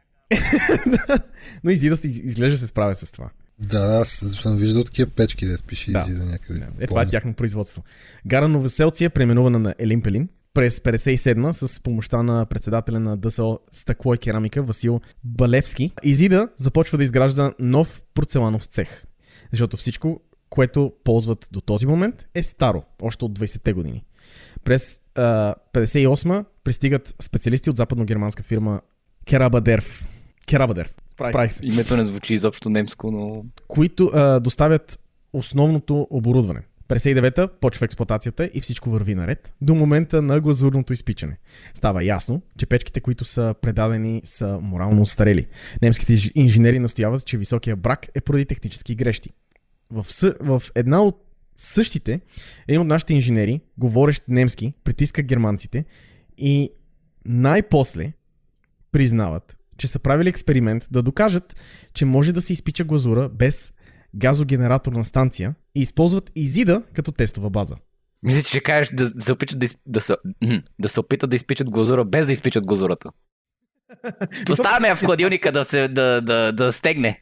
Но 1.65 1.71
Изида 1.71 1.97
се 1.97 2.09
изглежда 2.09 2.59
се 2.59 2.67
справя 2.67 2.95
с 2.95 3.11
това. 3.13 3.31
Да, 3.59 3.87
да, 3.87 3.99
аз 4.01 4.09
съм 4.11 4.57
виждал 4.57 4.85
такива 4.85 5.11
печки, 5.17 5.47
да 5.47 5.59
пише 5.67 5.93
Да. 5.93 5.99
изида 5.99 6.25
някъде. 6.25 6.67
Е, 6.81 6.87
това 6.87 7.03
е 7.03 7.09
тяхно 7.09 7.35
производство. 7.35 7.83
Гара 8.27 8.49
Новоселци 8.49 9.05
е 9.05 9.09
преименувана 9.09 9.59
на 9.59 9.75
Елин 9.79 10.03
Пелин 10.03 10.29
през 10.55 10.79
57 10.81 11.51
с 11.53 11.83
помощта 11.83 12.23
на 12.23 12.47
председателя 12.47 13.01
на 13.01 13.17
ДСО 13.17 13.59
Стъкло 13.73 14.15
и 14.15 14.19
керамика 14.19 14.63
Васил 14.63 15.01
Балевски. 15.25 15.91
Изида 16.03 16.49
започва 16.57 16.99
да 16.99 17.05
изгражда 17.05 17.53
нов 17.59 18.03
порцеланов 18.15 18.65
цех. 18.65 19.05
Защото 19.51 19.77
всичко, 19.77 20.21
което 20.49 20.93
ползват 21.05 21.49
до 21.53 21.61
този 21.61 21.87
момент 21.87 22.27
е 22.35 22.43
старо, 22.43 22.83
още 23.03 23.25
от 23.25 23.39
20-те 23.39 23.73
години. 23.73 24.05
През 24.65 25.01
а, 25.15 25.55
58 25.75 26.45
пристигат 26.65 27.15
специалисти 27.23 27.71
от 27.71 27.77
западно-германска 27.77 28.43
фирма 28.43 28.81
Керабадерф. 29.27 30.05
Керабадерф. 30.47 30.95
Справих 31.09 31.53
се 31.53 31.67
Името 31.67 31.97
не 31.97 32.07
звучи 32.07 32.35
изобщо 32.35 32.69
немско, 32.69 33.11
но... 33.11 33.45
които 33.69 34.11
а, 34.15 34.41
доставят 34.41 35.01
основното 35.33 36.07
оборудване. 36.11 36.63
59-та 36.91 37.49
почва 37.49 37.84
експлуатацията 37.84 38.51
и 38.55 38.61
всичко 38.61 38.91
върви 38.91 39.14
наред 39.14 39.55
до 39.61 39.74
момента 39.74 40.22
на 40.22 40.41
глазурното 40.41 40.93
изпичане. 40.93 41.38
Става 41.74 42.05
ясно, 42.05 42.43
че 42.59 42.66
печките, 42.66 43.01
които 43.01 43.24
са 43.24 43.55
предадени, 43.62 44.22
са 44.24 44.59
морално 44.62 45.03
устарели. 45.03 45.47
Немските 45.82 46.16
инж- 46.16 46.32
инженери 46.34 46.78
настояват, 46.78 47.26
че 47.26 47.38
високия 47.38 47.76
брак 47.76 48.07
е 48.14 48.20
поради 48.20 48.47
технически 48.47 48.95
грешки. 48.95 49.30
В, 49.91 50.07
в 50.41 50.62
една 50.74 51.03
от 51.03 51.24
същите, 51.55 52.20
един 52.68 52.80
от 52.80 52.86
нашите 52.86 53.14
инженери, 53.14 53.61
говорещ 53.78 54.24
немски, 54.28 54.74
притиска 54.84 55.22
германците 55.22 55.84
и 56.38 56.70
най-после 57.24 58.12
признават, 58.93 59.57
че 59.78 59.88
са 59.88 59.99
правили 59.99 60.28
експеримент 60.28 60.88
да 60.91 61.03
докажат, 61.03 61.57
че 61.95 62.05
може 62.05 62.32
да 62.32 62.43
се 62.43 62.53
изпича 62.53 62.84
глазура 62.84 63.28
без 63.28 63.74
газогенераторна 64.14 65.05
станция 65.05 65.55
и 65.75 65.81
използват 65.81 66.31
Изида 66.37 66.83
като 66.95 67.12
тестова 67.12 67.51
база. 67.51 67.77
Мисля, 68.23 68.43
че 68.43 68.49
ще 68.49 68.61
кажеш 68.61 68.91
да, 68.95 69.11
да 69.14 69.21
се 69.21 69.33
опитат 69.33 69.59
да, 69.59 69.66
да, 69.87 70.01
се... 70.01 70.16
да 70.79 70.89
се 70.89 71.01
опитат 71.01 71.31
да 71.31 71.37
изпичат 71.37 71.71
глазура 71.71 72.05
без 72.05 72.27
да 72.27 72.33
изпичат 72.33 72.66
глазурата. 72.66 73.11
Поставяме 74.47 74.89
я 74.89 74.97
в 74.97 75.05
хладилника 75.05 75.53
да, 75.53 75.64
се, 75.64 75.89
да, 75.89 76.21
да, 76.21 76.53
да 76.53 76.73
стегне. 76.73 77.21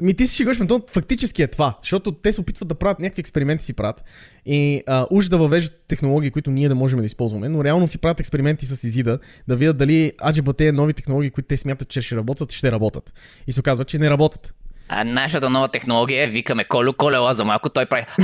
Ми 0.00 0.14
ти 0.14 0.26
си 0.26 0.36
шегуваш, 0.36 0.58
но 0.58 0.80
фактически 0.90 1.42
е 1.42 1.46
това, 1.46 1.78
защото 1.82 2.12
те 2.12 2.32
се 2.32 2.40
опитват 2.40 2.68
да 2.68 2.74
правят 2.74 2.98
някакви 2.98 3.20
експерименти 3.20 3.64
си 3.64 3.72
правят 3.72 4.04
и 4.46 4.82
а, 4.86 5.06
уж 5.10 5.28
да 5.28 5.38
въвеждат 5.38 5.84
технологии, 5.88 6.30
които 6.30 6.50
ние 6.50 6.68
да 6.68 6.74
можем 6.74 6.98
да 7.00 7.06
използваме, 7.06 7.48
но 7.48 7.64
реално 7.64 7.88
си 7.88 7.98
правят 7.98 8.20
експерименти 8.20 8.66
с 8.66 8.84
Изида, 8.84 9.18
да 9.48 9.56
видят 9.56 9.76
дали 9.76 10.12
аджиба 10.24 10.52
тези 10.52 10.72
нови 10.72 10.92
технологии, 10.92 11.30
които 11.30 11.46
те 11.46 11.56
смятат, 11.56 11.88
че 11.88 12.02
ще 12.02 12.16
работят, 12.16 12.52
ще 12.52 12.72
работят. 12.72 13.12
И 13.46 13.52
се 13.52 13.60
оказва, 13.60 13.84
че 13.84 13.98
не 13.98 14.10
работят. 14.10 14.54
А 14.92 15.04
нашата 15.04 15.50
нова 15.50 15.68
технология 15.68 16.24
е, 16.24 16.26
викаме 16.26 16.64
Колю, 16.64 16.92
колела 16.92 17.34
за 17.34 17.44
малко, 17.44 17.68
той 17.68 17.86
прави... 17.86 18.06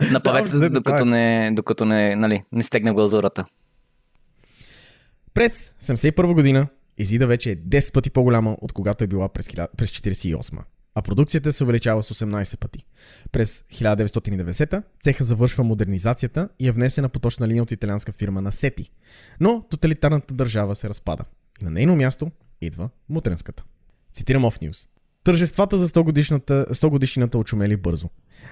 Взето, 0.00 0.20
това 0.20 0.68
докато, 0.70 1.04
не, 1.04 1.50
докато 1.52 1.84
не, 1.84 2.16
нали, 2.16 2.42
не 2.52 2.62
стегне 2.62 2.92
глазурата. 2.92 3.44
През 5.34 5.70
71 5.80 6.34
година 6.34 6.66
Изида 6.98 7.26
вече 7.26 7.50
е 7.50 7.56
10 7.56 7.92
пъти 7.92 8.10
по-голяма 8.10 8.56
от 8.60 8.72
когато 8.72 9.04
е 9.04 9.06
била 9.06 9.28
през, 9.28 9.46
1000 9.48 9.68
през 9.76 9.90
48 9.90 10.58
а 10.98 11.02
продукцията 11.02 11.52
се 11.52 11.64
увеличава 11.64 12.02
с 12.02 12.14
18 12.14 12.58
пъти. 12.58 12.84
През 13.32 13.62
1990 13.62 14.82
цеха 15.00 15.24
завършва 15.24 15.64
модернизацията 15.64 16.48
и 16.58 16.68
е 16.68 16.72
внесена 16.72 17.08
поточна 17.08 17.48
линия 17.48 17.62
от 17.62 17.70
италианска 17.70 18.12
фирма 18.12 18.42
на 18.42 18.52
Сети. 18.52 18.90
Но 19.40 19.64
тоталитарната 19.70 20.34
държава 20.34 20.74
се 20.74 20.88
разпада. 20.88 21.24
И 21.62 21.64
на 21.64 21.70
нейно 21.70 21.96
място 21.96 22.30
идва 22.60 22.88
мутренската. 23.08 23.64
Цитирам 24.16 24.42
Off 24.42 24.62
News. 24.62 24.88
Тържествата 25.24 25.78
за 25.78 25.88
100 25.88 26.02
годишната, 26.02 26.66
100 26.70 26.88
годишнината 26.88 27.38
очумели 27.38 27.76
бързо. 27.76 28.10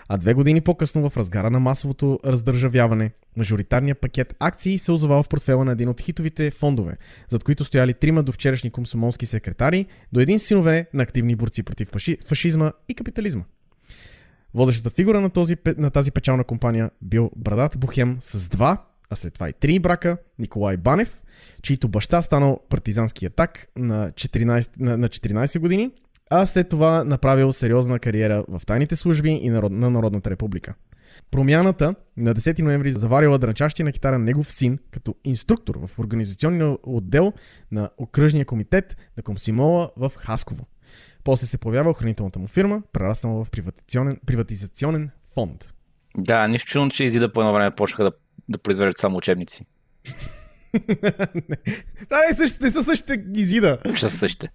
А 0.08 0.16
две 0.16 0.34
години 0.34 0.60
по-късно 0.60 1.10
в 1.10 1.16
разгара 1.16 1.50
на 1.50 1.60
масовото 1.60 2.20
раздържавяване, 2.26 3.10
мажоритарният 3.36 4.00
пакет 4.00 4.36
акции 4.40 4.78
се 4.78 4.92
озовава 4.92 5.22
в 5.22 5.28
портфела 5.28 5.64
на 5.64 5.72
един 5.72 5.88
от 5.88 6.00
хитовите 6.00 6.50
фондове, 6.50 6.96
зад 7.28 7.44
които 7.44 7.64
стояли 7.64 7.94
трима 7.94 8.22
до 8.22 8.32
вчерашни 8.32 8.70
комсомолски 8.70 9.26
секретари, 9.26 9.86
до 10.12 10.20
един 10.20 10.38
синове 10.38 10.86
на 10.94 11.02
активни 11.02 11.36
борци 11.36 11.62
против 11.62 11.88
фаши, 11.88 12.18
фашизма 12.26 12.72
и 12.88 12.94
капитализма. 12.94 13.42
Водещата 14.54 14.90
фигура 14.90 15.20
на, 15.20 15.30
този, 15.30 15.56
на 15.76 15.90
тази 15.90 16.10
печална 16.10 16.44
компания 16.44 16.90
бил 17.02 17.30
брадат 17.36 17.78
Бухем 17.78 18.16
с 18.20 18.48
два, 18.48 18.84
а 19.14 19.16
след 19.16 19.34
това 19.34 19.48
и 19.48 19.52
три 19.52 19.78
брака, 19.78 20.16
Николай 20.38 20.76
Банев, 20.76 21.22
чийто 21.62 21.88
баща 21.88 22.22
станал 22.22 22.60
партизански 22.68 23.26
атак 23.26 23.66
на 23.76 24.10
14, 24.10 24.70
на, 24.78 24.96
на 24.96 25.08
14 25.08 25.58
години, 25.58 25.90
а 26.30 26.46
след 26.46 26.68
това 26.68 27.04
направил 27.04 27.52
сериозна 27.52 27.98
кариера 27.98 28.44
в 28.48 28.66
тайните 28.66 28.96
служби 28.96 29.30
и 29.30 29.50
народ, 29.50 29.72
на 29.72 29.90
Народната 29.90 30.30
република. 30.30 30.74
Промяната 31.30 31.94
на 32.16 32.34
10 32.34 32.62
ноември 32.62 32.92
заварила 32.92 33.38
дрънчащия 33.38 33.84
на 33.84 33.92
китара 33.92 34.18
негов 34.18 34.52
син 34.52 34.78
като 34.90 35.14
инструктор 35.24 35.78
в 35.86 35.98
организационния 35.98 36.76
отдел 36.82 37.32
на 37.72 37.90
окръжния 37.98 38.44
комитет 38.44 38.96
на 39.16 39.22
Комсимола 39.22 39.90
в 39.96 40.12
Хасково. 40.16 40.66
После 41.24 41.46
се 41.46 41.58
появява 41.58 41.90
охранителната 41.90 42.38
му 42.38 42.46
фирма, 42.46 42.82
прераснала 42.92 43.44
в 43.44 43.50
приватизационен, 43.50 44.16
приватизационен 44.26 45.10
фонд. 45.34 45.74
Да, 46.16 46.48
нищо 46.48 46.70
чудно, 46.70 46.90
че 46.90 47.04
изида 47.04 47.32
по 47.32 47.40
едно 47.40 47.52
време 47.52 47.70
почнаха 47.70 48.04
да, 48.04 48.12
да 48.48 48.58
произвеждат 48.58 48.98
само 48.98 49.16
учебници. 49.16 49.66
Това 52.08 52.20
не, 52.20 52.30
е 52.30 52.34
същите, 52.34 52.70
са 52.70 52.82
същите 52.82 53.24
изида. 53.34 53.78
Са 53.96 54.10
същите. 54.10 54.50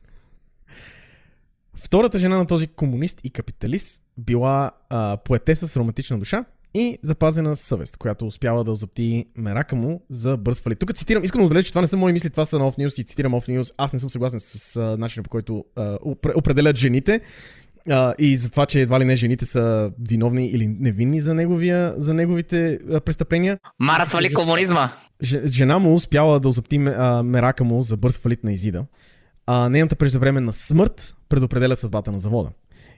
Втората 1.75 2.17
жена 2.17 2.37
на 2.37 2.47
този 2.47 2.67
комунист 2.67 3.21
и 3.23 3.29
капиталист 3.29 4.01
била 4.17 4.71
а, 4.89 5.17
поетеса 5.17 5.67
с 5.67 5.77
романтична 5.77 6.19
душа 6.19 6.45
и 6.73 6.97
запазена 7.01 7.55
съвест, 7.55 7.97
която 7.97 8.27
успява 8.27 8.63
да 8.63 8.71
озапти 8.71 9.25
мерака 9.35 9.75
му 9.75 10.01
за 10.09 10.37
бърз 10.37 10.61
фалит. 10.61 10.79
Тук 10.79 10.95
цитирам, 10.95 11.23
искам 11.23 11.41
да 11.41 11.45
отбележа, 11.45 11.65
че 11.65 11.71
това 11.71 11.81
не 11.81 11.87
са 11.87 11.97
мои 11.97 12.13
мисли, 12.13 12.29
това 12.29 12.45
са 12.45 12.59
на 12.59 12.71
Off 12.71 12.77
News 12.77 13.01
и 13.01 13.03
цитирам 13.03 13.33
Off 13.33 13.59
News. 13.59 13.73
Аз 13.77 13.93
не 13.93 13.99
съм 13.99 14.09
съгласен 14.09 14.39
с 14.39 14.75
а, 14.75 14.97
начина 14.97 15.23
по 15.23 15.29
който 15.29 15.65
а, 15.75 15.97
опре- 15.97 16.37
определят 16.37 16.77
жените 16.77 17.21
а, 17.89 18.13
и 18.19 18.37
за 18.37 18.51
това, 18.51 18.65
че 18.65 18.81
едва 18.81 18.99
ли 18.99 19.05
не 19.05 19.15
жените 19.15 19.45
са 19.45 19.91
виновни 20.09 20.47
или 20.47 20.67
невинни 20.67 21.21
за, 21.21 21.33
неговия, 21.33 21.93
за 21.97 22.13
неговите 22.13 22.79
а, 22.91 22.99
престъпления. 22.99 23.59
Мара 23.79 24.05
свали 24.05 24.33
комунизма! 24.33 24.89
Жена 25.45 25.79
му 25.79 25.95
успяла 25.95 26.39
да 26.39 26.49
озапти 26.49 26.75
а, 26.75 27.23
мерака 27.23 27.63
му 27.63 27.83
за 27.83 27.97
бърз 27.97 28.19
фалит 28.19 28.43
на 28.43 28.53
Изида, 28.53 28.85
а 29.45 29.69
нейната 29.69 29.95
преждевременна 29.95 30.53
смърт 30.53 31.15
предопределя 31.29 31.75
съдбата 31.75 32.11
на 32.11 32.19
завода. 32.19 32.49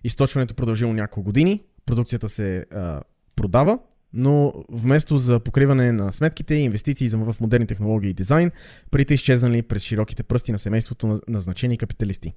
Източването 0.03 0.55
продължило 0.55 0.93
няколко 0.93 1.23
години, 1.23 1.61
продукцията 1.86 2.29
се 2.29 2.65
а, 2.71 3.01
продава, 3.36 3.79
но 4.13 4.53
вместо 4.69 5.17
за 5.17 5.39
покриване 5.39 5.91
на 5.91 6.11
сметките 6.11 6.55
и 6.55 6.63
инвестиции 6.63 7.07
в 7.07 7.36
модерни 7.41 7.67
технологии 7.67 8.09
и 8.09 8.13
дизайн, 8.13 8.51
парите 8.91 9.13
изчезнали 9.13 9.61
през 9.61 9.84
широките 9.84 10.23
пръсти 10.23 10.51
на 10.51 10.59
семейството 10.59 11.07
на 11.07 11.19
назначени 11.27 11.77
капиталисти. 11.77 12.34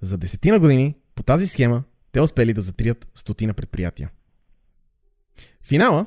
За 0.00 0.18
десетина 0.18 0.58
години 0.58 0.94
по 1.14 1.22
тази 1.22 1.46
схема 1.46 1.82
те 2.12 2.20
успели 2.20 2.52
да 2.52 2.60
затрият 2.60 3.08
стотина 3.14 3.54
предприятия. 3.54 4.10
Финала 5.62 6.06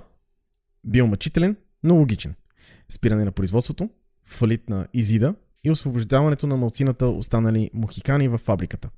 бил 0.84 1.08
мъчителен, 1.08 1.56
но 1.84 1.96
логичен. 1.96 2.36
Спиране 2.90 3.26
на 3.26 3.32
производството, 3.32 3.90
фалит 4.26 4.70
на 4.70 4.88
Изида 4.94 5.36
и 5.64 5.72
освобождаването 5.72 6.48
на 6.48 6.58
малцината 6.58 7.08
останали 7.08 7.72
мухикани 7.74 8.28
в 8.28 8.38
фабриката. 8.38 8.90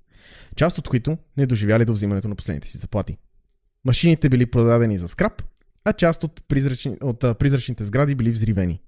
Част 0.55 0.77
от 0.77 0.89
които 0.89 1.17
не 1.37 1.45
доживяли 1.45 1.85
до 1.85 1.93
взимането 1.93 2.27
на 2.27 2.35
последните 2.35 2.67
си 2.67 2.77
заплати. 2.77 3.17
Машините 3.85 4.29
били 4.29 4.45
продадени 4.45 4.97
за 4.97 5.07
скрап, 5.07 5.43
а 5.83 5.93
част 5.93 6.23
от, 6.23 6.43
призрачни, 6.47 6.97
от 7.01 7.19
призрачните 7.19 7.83
сгради 7.83 8.15
били 8.15 8.31
взривени. 8.31 8.81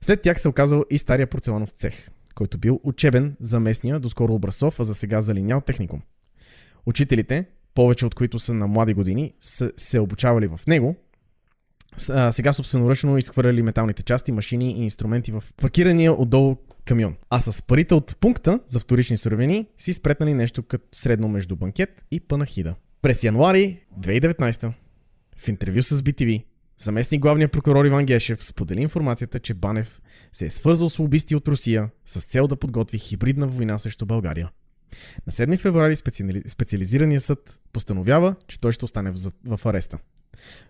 След 0.00 0.22
тях 0.22 0.40
се 0.40 0.48
оказал 0.48 0.84
и 0.90 0.98
стария 0.98 1.26
порцеланов 1.26 1.70
цех, 1.70 1.94
който 2.34 2.58
бил 2.58 2.80
учебен 2.82 3.36
за 3.40 3.60
местния, 3.60 4.00
доскоро 4.00 4.34
образцов, 4.34 4.80
а 4.80 4.84
за 4.84 4.94
сега 4.94 5.22
залинял 5.22 5.60
техникум. 5.60 6.02
Учителите, 6.86 7.46
повече 7.74 8.06
от 8.06 8.14
които 8.14 8.38
са 8.38 8.54
на 8.54 8.66
млади 8.66 8.94
години, 8.94 9.34
са 9.40 9.72
се 9.76 10.00
обучавали 10.00 10.46
в 10.46 10.60
него, 10.66 10.96
сега 12.30 12.52
собственоръчно 12.52 13.18
изхвърляли 13.18 13.62
металните 13.62 14.02
части, 14.02 14.32
машини 14.32 14.72
и 14.72 14.84
инструменти 14.84 15.32
в 15.32 15.44
паркирания 15.56 16.20
отдолу 16.20 16.56
камион. 16.84 17.16
А 17.30 17.40
с 17.40 17.62
парите 17.62 17.94
от 17.94 18.16
пункта 18.20 18.60
за 18.66 18.80
вторични 18.80 19.18
суровини 19.18 19.66
си 19.78 19.92
спретнали 19.92 20.34
нещо 20.34 20.62
като 20.62 20.84
средно 20.92 21.28
между 21.28 21.56
банкет 21.56 22.04
и 22.10 22.20
панахида. 22.20 22.74
През 23.02 23.24
януари 23.24 23.80
2019 24.00 24.72
в 25.36 25.48
интервю 25.48 25.82
с 25.82 26.02
BTV 26.02 26.44
Заместник 26.78 27.20
главният 27.20 27.52
прокурор 27.52 27.84
Иван 27.84 28.06
Гешев 28.06 28.44
сподели 28.44 28.82
информацията, 28.82 29.40
че 29.40 29.54
Банев 29.54 30.00
се 30.32 30.46
е 30.46 30.50
свързал 30.50 30.88
с 30.90 30.98
лобисти 30.98 31.36
от 31.36 31.48
Русия 31.48 31.90
с 32.04 32.24
цел 32.24 32.46
да 32.46 32.56
подготви 32.56 32.98
хибридна 32.98 33.46
война 33.46 33.78
срещу 33.78 34.06
България. 34.06 34.50
На 35.26 35.32
7 35.32 35.58
февруари 35.58 35.96
специали... 35.96 36.42
специализираният 36.46 37.24
съд 37.24 37.60
постановява, 37.72 38.34
че 38.48 38.60
той 38.60 38.72
ще 38.72 38.84
остане 38.84 39.10
в, 39.10 39.32
в 39.44 39.66
ареста. 39.66 39.98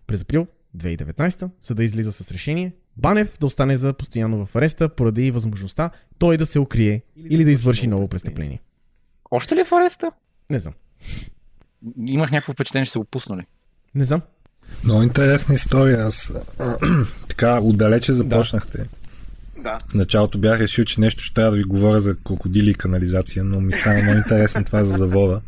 През 0.07 0.23
април 0.23 0.47
2019 0.77 1.51
съда 1.61 1.85
излиза 1.85 2.13
с 2.13 2.31
решение 2.31 2.73
Банев 2.97 3.39
да 3.41 3.47
остане 3.47 3.77
за 3.77 3.93
постоянно 3.93 4.47
в 4.47 4.57
ареста 4.57 4.89
поради 4.89 5.31
възможността 5.31 5.91
той 6.19 6.37
да 6.37 6.47
се 6.47 6.59
укрие 6.59 7.03
или 7.31 7.45
да 7.45 7.51
извърши 7.51 7.87
ново 7.87 8.09
престъпление. 8.09 8.61
Още 9.31 9.57
ли 9.57 9.61
е 9.61 9.65
в 9.65 9.73
ареста? 9.73 10.11
Не 10.51 10.59
знам. 10.59 10.75
Имах 12.07 12.31
някакво 12.31 12.53
впечатление, 12.53 12.87
че 12.87 12.93
са 12.93 12.99
го 12.99 13.05
пуснали. 13.05 13.47
Не 13.95 14.05
знам. 14.05 14.23
Много 14.85 15.03
интересна 15.03 15.55
история. 15.55 16.07
Аз 16.07 16.33
така 17.29 17.61
отдалече 17.61 18.13
започнахте. 18.13 18.79
Да. 18.79 18.85
В 19.89 19.95
началото 19.95 20.39
бях 20.39 20.61
решил, 20.61 20.85
че 20.85 21.01
нещо 21.01 21.23
ще 21.23 21.35
трябва 21.35 21.51
да 21.51 21.57
ви 21.57 21.65
говоря 21.65 22.01
за 22.01 22.17
крокодили 22.17 22.71
и 22.71 22.75
канализация, 22.75 23.45
но 23.45 23.61
ми 23.61 23.73
стана 23.73 24.03
много 24.03 24.19
интересно 24.19 24.65
това 24.65 24.85
за 24.85 24.99
завода. 24.99 25.41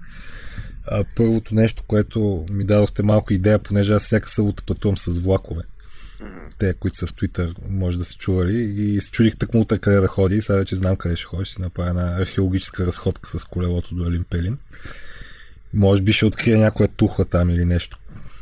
А, 0.86 1.04
първото 1.16 1.54
нещо, 1.54 1.82
което 1.86 2.46
ми 2.50 2.64
дадохте 2.64 3.02
малко 3.02 3.32
идея, 3.32 3.58
понеже 3.58 3.92
аз 3.92 4.02
всяка 4.04 4.28
събота 4.28 4.62
пътувам 4.66 4.98
с 4.98 5.18
влакове. 5.18 5.62
Те, 6.58 6.74
които 6.74 6.96
са 6.96 7.06
в 7.06 7.14
Twitter, 7.14 7.54
може 7.68 7.98
да 7.98 8.04
са 8.04 8.14
чували. 8.14 8.60
И 8.60 9.00
се 9.00 9.10
чудих 9.10 9.36
тъкмо 9.36 9.60
утре 9.60 9.78
къде 9.78 10.00
да 10.00 10.06
ходи. 10.06 10.36
И 10.36 10.40
сега 10.40 10.58
вече 10.58 10.76
знам 10.76 10.96
къде 10.96 11.16
ще 11.16 11.24
ходиш. 11.24 11.48
Ще 11.48 11.54
си 11.54 11.62
направя 11.62 11.88
една 11.88 12.16
археологическа 12.18 12.86
разходка 12.86 13.28
с 13.28 13.44
колелото 13.44 13.94
до 13.94 14.06
Елин 14.06 14.24
Пелин. 14.30 14.58
Може 15.74 16.02
би 16.02 16.12
ще 16.12 16.26
открия 16.26 16.58
някоя 16.58 16.88
тухла 16.88 17.24
там 17.24 17.50
или 17.50 17.64
нещо. 17.64 17.98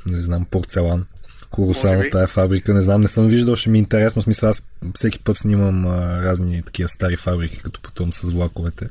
Не 0.07 0.23
знам, 0.23 0.45
порцелан. 0.45 1.07
Колосално 1.51 2.05
тая 2.13 2.27
фабрика. 2.27 2.75
Не 2.75 2.83
знам, 2.83 3.01
не 3.01 3.09
съм 3.09 3.27
виждал, 3.27 3.57
ще 3.57 3.71
ми 3.71 3.79
е 3.79 3.81
интересно. 3.81 4.23
В 4.23 4.25
смисъл, 4.25 4.49
аз 4.49 4.63
всеки 4.95 5.19
път 5.19 5.37
снимам 5.37 5.87
а, 5.87 6.23
разни 6.23 6.63
такива 6.63 6.89
стари 6.89 7.17
фабрики, 7.17 7.59
като 7.59 7.81
пътувам 7.81 8.13
с 8.13 8.31
влаковете. 8.31 8.89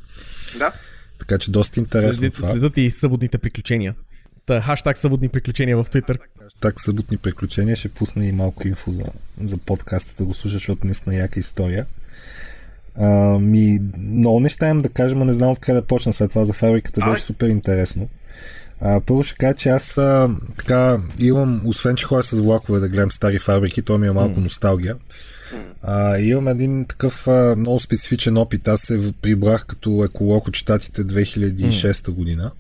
Да. 0.57 0.71
Така 1.19 1.37
че 1.37 1.51
доста 1.51 1.79
интересно 1.79 2.13
Следят, 2.13 2.33
това. 2.33 2.51
следят 2.51 2.77
и 2.77 2.91
съботните 2.91 3.37
приключения. 3.37 3.95
Та, 4.45 4.61
хаштаг 4.61 4.97
съботни 4.97 5.29
приключения 5.29 5.77
в 5.77 5.85
Twitter. 5.85 6.17
Так 6.59 6.81
съботни 6.81 7.17
приключения 7.17 7.75
ще 7.75 7.89
пусна 7.89 8.25
и 8.25 8.31
малко 8.31 8.67
инфо 8.67 8.91
за, 8.91 9.03
за 9.43 9.57
подкаста 9.57 10.13
да 10.17 10.25
го 10.25 10.33
слушаш, 10.33 10.53
защото 10.53 10.85
наистина 10.85 11.15
яка 11.15 11.39
история. 11.39 11.85
А, 12.97 13.05
ми, 13.39 13.79
много 13.97 14.39
неща 14.39 14.69
имам 14.69 14.81
да 14.81 14.89
кажа, 14.89 15.15
но 15.15 15.25
не 15.25 15.33
знам 15.33 15.51
откъде 15.51 15.79
да 15.79 15.85
почна 15.85 16.13
след 16.13 16.29
това 16.29 16.45
за 16.45 16.53
фабриката, 16.53 17.05
беше 17.05 17.23
супер 17.23 17.47
интересно. 17.47 18.09
А, 18.81 19.01
първо 19.05 19.23
ще 19.23 19.35
кажа, 19.35 19.55
че 19.55 19.69
аз 19.69 19.97
а, 19.97 20.29
така 20.57 20.99
имам, 21.19 21.61
освен 21.65 21.95
че 21.95 22.05
ходя 22.05 22.23
с 22.23 22.31
влакове 22.31 22.79
да 22.79 22.89
гледам 22.89 23.11
стари 23.11 23.39
фабрики, 23.39 23.81
то 23.81 23.97
ми 23.97 24.07
е 24.07 24.11
малко 24.11 24.39
носталгия. 24.39 24.95
А, 25.81 26.19
имам 26.19 26.47
един 26.47 26.85
такъв 26.85 27.27
а, 27.27 27.55
много 27.57 27.79
специфичен 27.79 28.37
опит. 28.37 28.67
Аз 28.67 28.81
се 28.81 29.13
прибрах 29.21 29.65
като 29.65 30.03
еколог 30.05 30.47
от 30.47 30.55
щатите 30.55 31.05
2006 31.05 32.11
година 32.11 32.51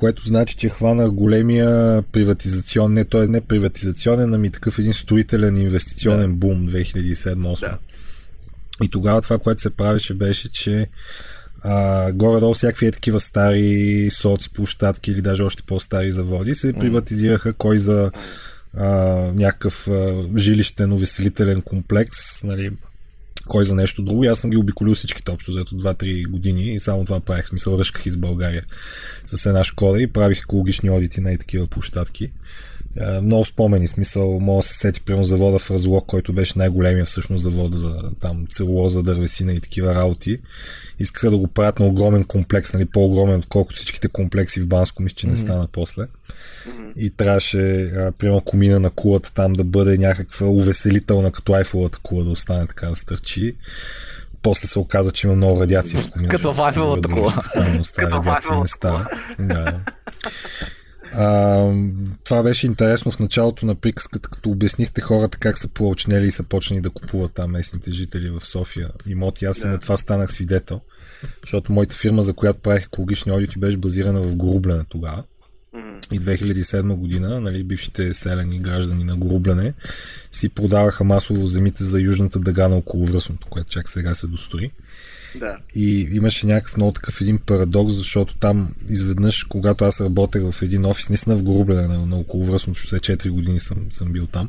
което 0.00 0.22
значи, 0.26 0.56
че 0.56 0.68
хвана 0.68 1.10
големия 1.10 2.02
приватизационен, 2.02 2.94
не, 2.94 3.04
той 3.04 3.24
е 3.24 3.28
не 3.28 3.40
приватизационен, 3.40 4.34
ами 4.34 4.50
такъв 4.50 4.78
един 4.78 4.92
строителен 4.92 5.56
инвестиционен 5.56 6.34
бум 6.34 6.68
2007-2008. 6.68 7.76
И 8.82 8.88
тогава 8.88 9.22
това, 9.22 9.38
което 9.38 9.60
се 9.60 9.70
правеше, 9.70 10.14
беше, 10.14 10.50
че 10.50 10.86
а, 11.62 12.12
горе-долу 12.12 12.54
всякакви 12.54 12.86
е 12.86 12.92
такива 12.92 13.20
стари 13.20 14.08
соцплощадки 14.10 15.10
или 15.10 15.22
даже 15.22 15.42
още 15.42 15.62
по-стари 15.62 16.12
заводи 16.12 16.54
се 16.54 16.72
приватизираха 16.72 17.52
кой 17.52 17.78
за 17.78 18.10
а, 18.76 18.86
някакъв 19.34 19.88
а, 19.88 20.24
жилищен 20.36 20.92
увеселителен 20.92 21.62
комплекс, 21.62 22.42
нали, 22.42 22.70
кой 23.48 23.64
за 23.64 23.74
нещо 23.74 24.02
друго. 24.02 24.24
И 24.24 24.26
аз 24.26 24.38
съм 24.38 24.50
ги 24.50 24.56
обиколил 24.56 24.94
всичките 24.94 25.30
общо 25.30 25.52
заето 25.52 25.74
2-3 25.74 26.28
години 26.28 26.74
и 26.74 26.80
само 26.80 27.04
това 27.04 27.20
правих. 27.20 27.48
Смисъл, 27.48 27.78
ръшках 27.78 28.06
из 28.06 28.16
България 28.16 28.64
с 29.26 29.46
една 29.46 29.64
школа 29.64 30.02
и 30.02 30.06
правих 30.06 30.38
екологични 30.38 30.90
одити 30.90 31.20
на 31.20 31.32
и 31.32 31.38
такива 31.38 31.66
площадки. 31.66 32.32
Много 33.22 33.44
спомени, 33.44 33.88
смисъл, 33.88 34.40
мога 34.40 34.58
да 34.58 34.62
се 34.62 34.74
сети 34.74 35.00
примерно 35.00 35.24
завода 35.24 35.58
в 35.58 35.70
Разлог, 35.70 36.06
който 36.06 36.32
беше 36.32 36.52
най-големия 36.56 37.04
всъщност 37.04 37.42
завода 37.42 37.78
за 37.78 38.10
там 38.20 38.46
целулоза, 38.50 39.02
дървесина 39.02 39.52
и 39.52 39.60
такива 39.60 39.94
работи. 39.94 40.38
Искаха 40.98 41.30
да 41.30 41.36
го 41.36 41.46
правят 41.46 41.78
на 41.78 41.86
огромен 41.86 42.24
комплекс, 42.24 42.72
нали, 42.72 42.84
по-огромен, 42.84 43.38
отколкото 43.38 43.76
всичките 43.76 44.08
комплекси 44.08 44.60
в 44.60 44.66
Банско, 44.66 45.02
мисля, 45.02 45.14
че 45.14 45.26
не 45.26 45.36
стана 45.36 45.68
после. 45.72 46.06
И 46.96 47.10
трябваше, 47.10 47.82
а, 47.82 48.12
примерно, 48.12 48.40
комина 48.40 48.80
на 48.80 48.90
кулата 48.90 49.32
там 49.34 49.52
да 49.52 49.64
бъде 49.64 49.98
някаква 49.98 50.46
увеселителна, 50.46 51.32
като 51.32 51.52
айфовата 51.52 51.98
кула 52.02 52.24
да 52.24 52.30
остане 52.30 52.66
така 52.66 52.86
да 52.86 52.96
стърчи. 52.96 53.56
После 54.42 54.68
се 54.68 54.78
оказа, 54.78 55.12
че 55.12 55.26
има 55.26 55.36
много 55.36 55.60
радиация. 55.60 56.02
Като 56.02 56.18
защото 56.20 56.52
в 56.54 56.60
айфовата 56.60 57.08
да 57.08 57.14
кула. 57.14 57.34
Като 57.94 58.22
в 58.22 58.22
радиация, 58.22 58.64
Да. 61.14 61.22
А, 61.22 61.74
това 62.24 62.42
беше 62.42 62.66
интересно 62.66 63.10
в 63.10 63.18
началото 63.18 63.66
на 63.66 63.74
приказката, 63.74 64.28
като 64.28 64.50
обяснихте 64.50 65.00
хората 65.00 65.38
как 65.38 65.58
са 65.58 65.68
поочнели 65.68 66.26
и 66.26 66.32
са 66.32 66.42
почнали 66.42 66.80
да 66.80 66.90
купуват 66.90 67.32
там 67.32 67.50
местните 67.50 67.92
жители 67.92 68.30
в 68.30 68.46
София 68.46 68.90
имоти. 69.06 69.44
Аз 69.44 69.58
и 69.58 69.66
на 69.66 69.78
това 69.78 69.96
станах 69.96 70.32
свидетел, 70.32 70.80
защото 71.42 71.72
моята 71.72 71.96
фирма, 71.96 72.22
за 72.22 72.34
която 72.34 72.60
правих 72.60 72.84
екологични 72.84 73.32
одити, 73.32 73.58
беше 73.58 73.76
базирана 73.76 74.20
в 74.20 74.36
Горублене 74.36 74.84
тогава. 74.88 75.22
И 76.12 76.20
2007 76.20 76.94
година, 76.94 77.40
нали, 77.40 77.64
бившите 77.64 78.14
селени 78.14 78.58
граждани 78.58 79.04
на 79.04 79.16
Горублене 79.16 79.74
си 80.30 80.48
продаваха 80.48 81.04
масово 81.04 81.46
земите 81.46 81.84
за 81.84 82.00
южната 82.00 82.38
дъга 82.38 82.68
на 82.68 82.76
околовръстното, 82.76 83.46
което 83.50 83.70
чак 83.70 83.88
сега 83.88 84.14
се 84.14 84.26
дострои. 84.26 84.70
Да. 85.38 85.56
И 85.74 86.08
имаше 86.12 86.46
някакъв 86.46 86.76
много 86.76 86.92
такъв 86.92 87.20
един 87.20 87.38
парадокс, 87.38 87.94
защото 87.94 88.36
там 88.36 88.74
изведнъж, 88.88 89.44
когато 89.44 89.84
аз 89.84 90.00
работех 90.00 90.42
в 90.50 90.62
един 90.62 90.86
офис, 90.86 91.08
наистина 91.08 91.36
в 91.36 91.42
Горублене 91.42 91.88
на, 91.88 92.06
на 92.06 92.16
околовръстното 92.16 92.80
шосе, 92.80 92.96
4 92.96 93.30
години 93.30 93.60
съм, 93.60 93.78
съм 93.90 94.12
бил 94.12 94.26
там, 94.26 94.48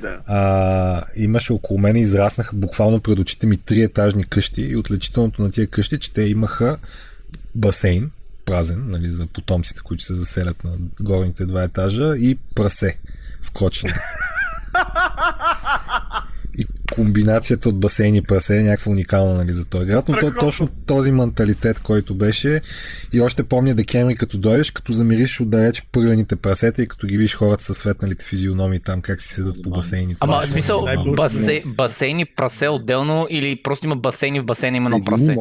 Да. 0.00 0.18
а, 0.26 1.02
имаше 1.16 1.52
около 1.52 1.80
мен 1.80 1.96
израснаха 1.96 2.56
буквално 2.56 3.00
пред 3.00 3.18
очите 3.18 3.46
ми 3.46 3.56
три 3.56 3.82
етажни 3.82 4.24
къщи 4.24 4.62
и 4.62 4.76
отличителното 4.76 5.42
на 5.42 5.50
тия 5.50 5.66
къщи, 5.66 5.98
че 5.98 6.12
те 6.12 6.22
имаха 6.22 6.78
басейн, 7.54 8.10
празен, 8.44 8.90
нали, 8.90 9.12
за 9.12 9.26
потомците, 9.26 9.80
които 9.84 10.02
се 10.02 10.14
заселят 10.14 10.64
на 10.64 10.70
горните 11.00 11.46
два 11.46 11.62
етажа 11.62 12.16
и 12.16 12.38
прасе 12.54 12.96
вкочено. 13.42 13.92
И 13.92 13.94
комбинацията 16.94 17.68
от 17.68 17.80
басейн 17.80 18.14
и 18.14 18.22
прасе 18.22 18.56
е 18.56 18.62
някаква 18.62 18.92
уникална 18.92 19.34
нали, 19.34 19.52
за 19.52 19.64
този 19.64 19.86
град, 19.86 20.08
но 20.08 20.18
то, 20.18 20.32
точно 20.40 20.68
този 20.86 21.12
менталитет, 21.12 21.78
който 21.78 22.14
беше 22.14 22.60
и 23.12 23.20
още 23.20 23.42
помня 23.42 23.74
декември, 23.74 24.16
като 24.16 24.38
дойдеш, 24.38 24.70
като 24.70 24.92
замириш 24.92 25.40
отдалеч 25.40 25.82
пърлените 25.92 26.36
прасета 26.36 26.82
и 26.82 26.88
като 26.88 27.06
ги 27.06 27.16
видиш 27.16 27.34
хората 27.34 27.64
със 27.64 27.76
светналите 27.76 28.24
физиономии 28.24 28.80
там, 28.80 29.02
как 29.02 29.22
си 29.22 29.28
седат 29.28 29.62
по 29.62 29.70
басейните. 29.70 30.18
Ама 30.20 30.42
в 30.46 30.48
смисъл, 30.48 30.86
басе, 31.16 31.62
басейни 31.66 32.24
прасе 32.24 32.68
отделно 32.68 33.26
или 33.30 33.62
просто 33.62 33.86
има 33.86 33.96
басейни 33.96 34.40
в 34.40 34.44
басейна 34.44 34.76
има 34.76 34.86
едно 34.86 34.96
един 34.96 35.04
прасе? 35.04 35.36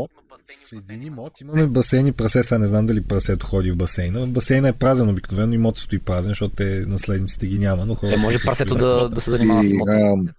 в 0.70 0.74
един 0.74 1.04
имот 1.04 1.42
имаме 1.42 1.68
басейн 1.68 2.08
и 2.08 2.12
прасе, 2.12 2.44
сега 2.44 2.60
не 2.60 2.68
знам 2.68 2.86
дали 2.86 3.02
прасето 3.02 3.48
ходи 3.48 3.72
в 3.72 3.76
басейна. 3.76 4.28
Басейна 4.28 4.68
е 4.70 4.74
празен 4.74 5.10
обикновено, 5.10 5.54
имот 5.54 5.78
стои 5.78 6.00
празен, 6.00 6.30
защото 6.32 6.56
те 6.56 6.86
наследниците 6.88 7.48
ги 7.48 7.60
няма, 7.60 7.86
но 7.86 7.96
хората 7.96 8.16
Е, 8.16 8.18
може 8.18 8.40
прасето 8.40 8.80
живеят. 8.80 9.00
да, 9.00 9.10
да 9.10 9.22
се 9.22 9.32
занимава 9.32 9.64
с 9.64 9.70
имота. 9.70 10.32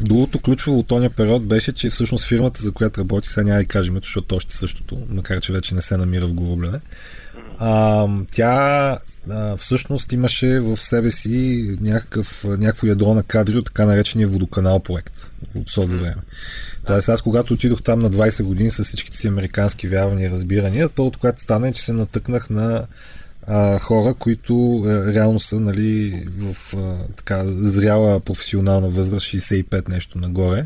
Другото 0.00 0.38
ключово 0.38 0.78
от 0.78 0.86
този 0.86 1.08
период 1.08 1.46
беше, 1.46 1.72
че 1.72 1.90
всъщност 1.90 2.26
фирмата, 2.26 2.62
за 2.62 2.72
която 2.72 3.00
работих, 3.00 3.30
сега 3.30 3.44
няма 3.44 3.58
да 3.58 3.66
кажем, 3.66 3.94
защото 4.02 4.36
още 4.36 4.56
същото, 4.56 4.98
макар 5.10 5.40
че 5.40 5.52
вече 5.52 5.74
не 5.74 5.82
се 5.82 5.96
намира 5.96 6.26
в 6.26 6.34
Горублене, 6.34 6.80
а, 7.58 8.06
тя 8.32 8.98
а, 9.30 9.56
всъщност 9.56 10.12
имаше 10.12 10.60
в 10.60 10.76
себе 10.76 11.10
си 11.10 11.76
някакъв, 11.80 12.44
някакво 12.44 12.86
ядро 12.86 13.14
на 13.14 13.22
кадри 13.22 13.56
от 13.56 13.64
така 13.64 13.86
наречения 13.86 14.28
водоканал 14.28 14.80
проект 14.80 15.30
от 15.54 15.70
соц 15.70 15.92
време. 15.92 16.16
Тоест 16.86 17.08
аз 17.08 17.22
когато 17.22 17.54
отидох 17.54 17.82
там 17.82 17.98
на 17.98 18.10
20 18.10 18.42
години 18.42 18.70
с 18.70 18.84
всичките 18.84 19.16
си 19.16 19.28
американски 19.28 19.88
вярвания 19.88 20.26
и 20.26 20.30
разбирания, 20.30 20.88
първото, 20.88 21.18
което 21.18 21.42
стана 21.42 21.68
е, 21.68 21.72
че 21.72 21.82
се 21.82 21.92
натъкнах 21.92 22.50
на 22.50 22.86
а, 23.46 23.78
хора, 23.78 24.14
които 24.14 24.82
а, 24.86 25.14
реално 25.14 25.40
са 25.40 25.60
нали, 25.60 26.24
в 26.38 26.74
а, 26.76 26.94
така 27.16 27.42
зряла 27.46 28.20
професионална 28.20 28.88
възраст, 28.88 29.26
65 29.26 29.88
нещо 29.88 30.18
нагоре. 30.18 30.64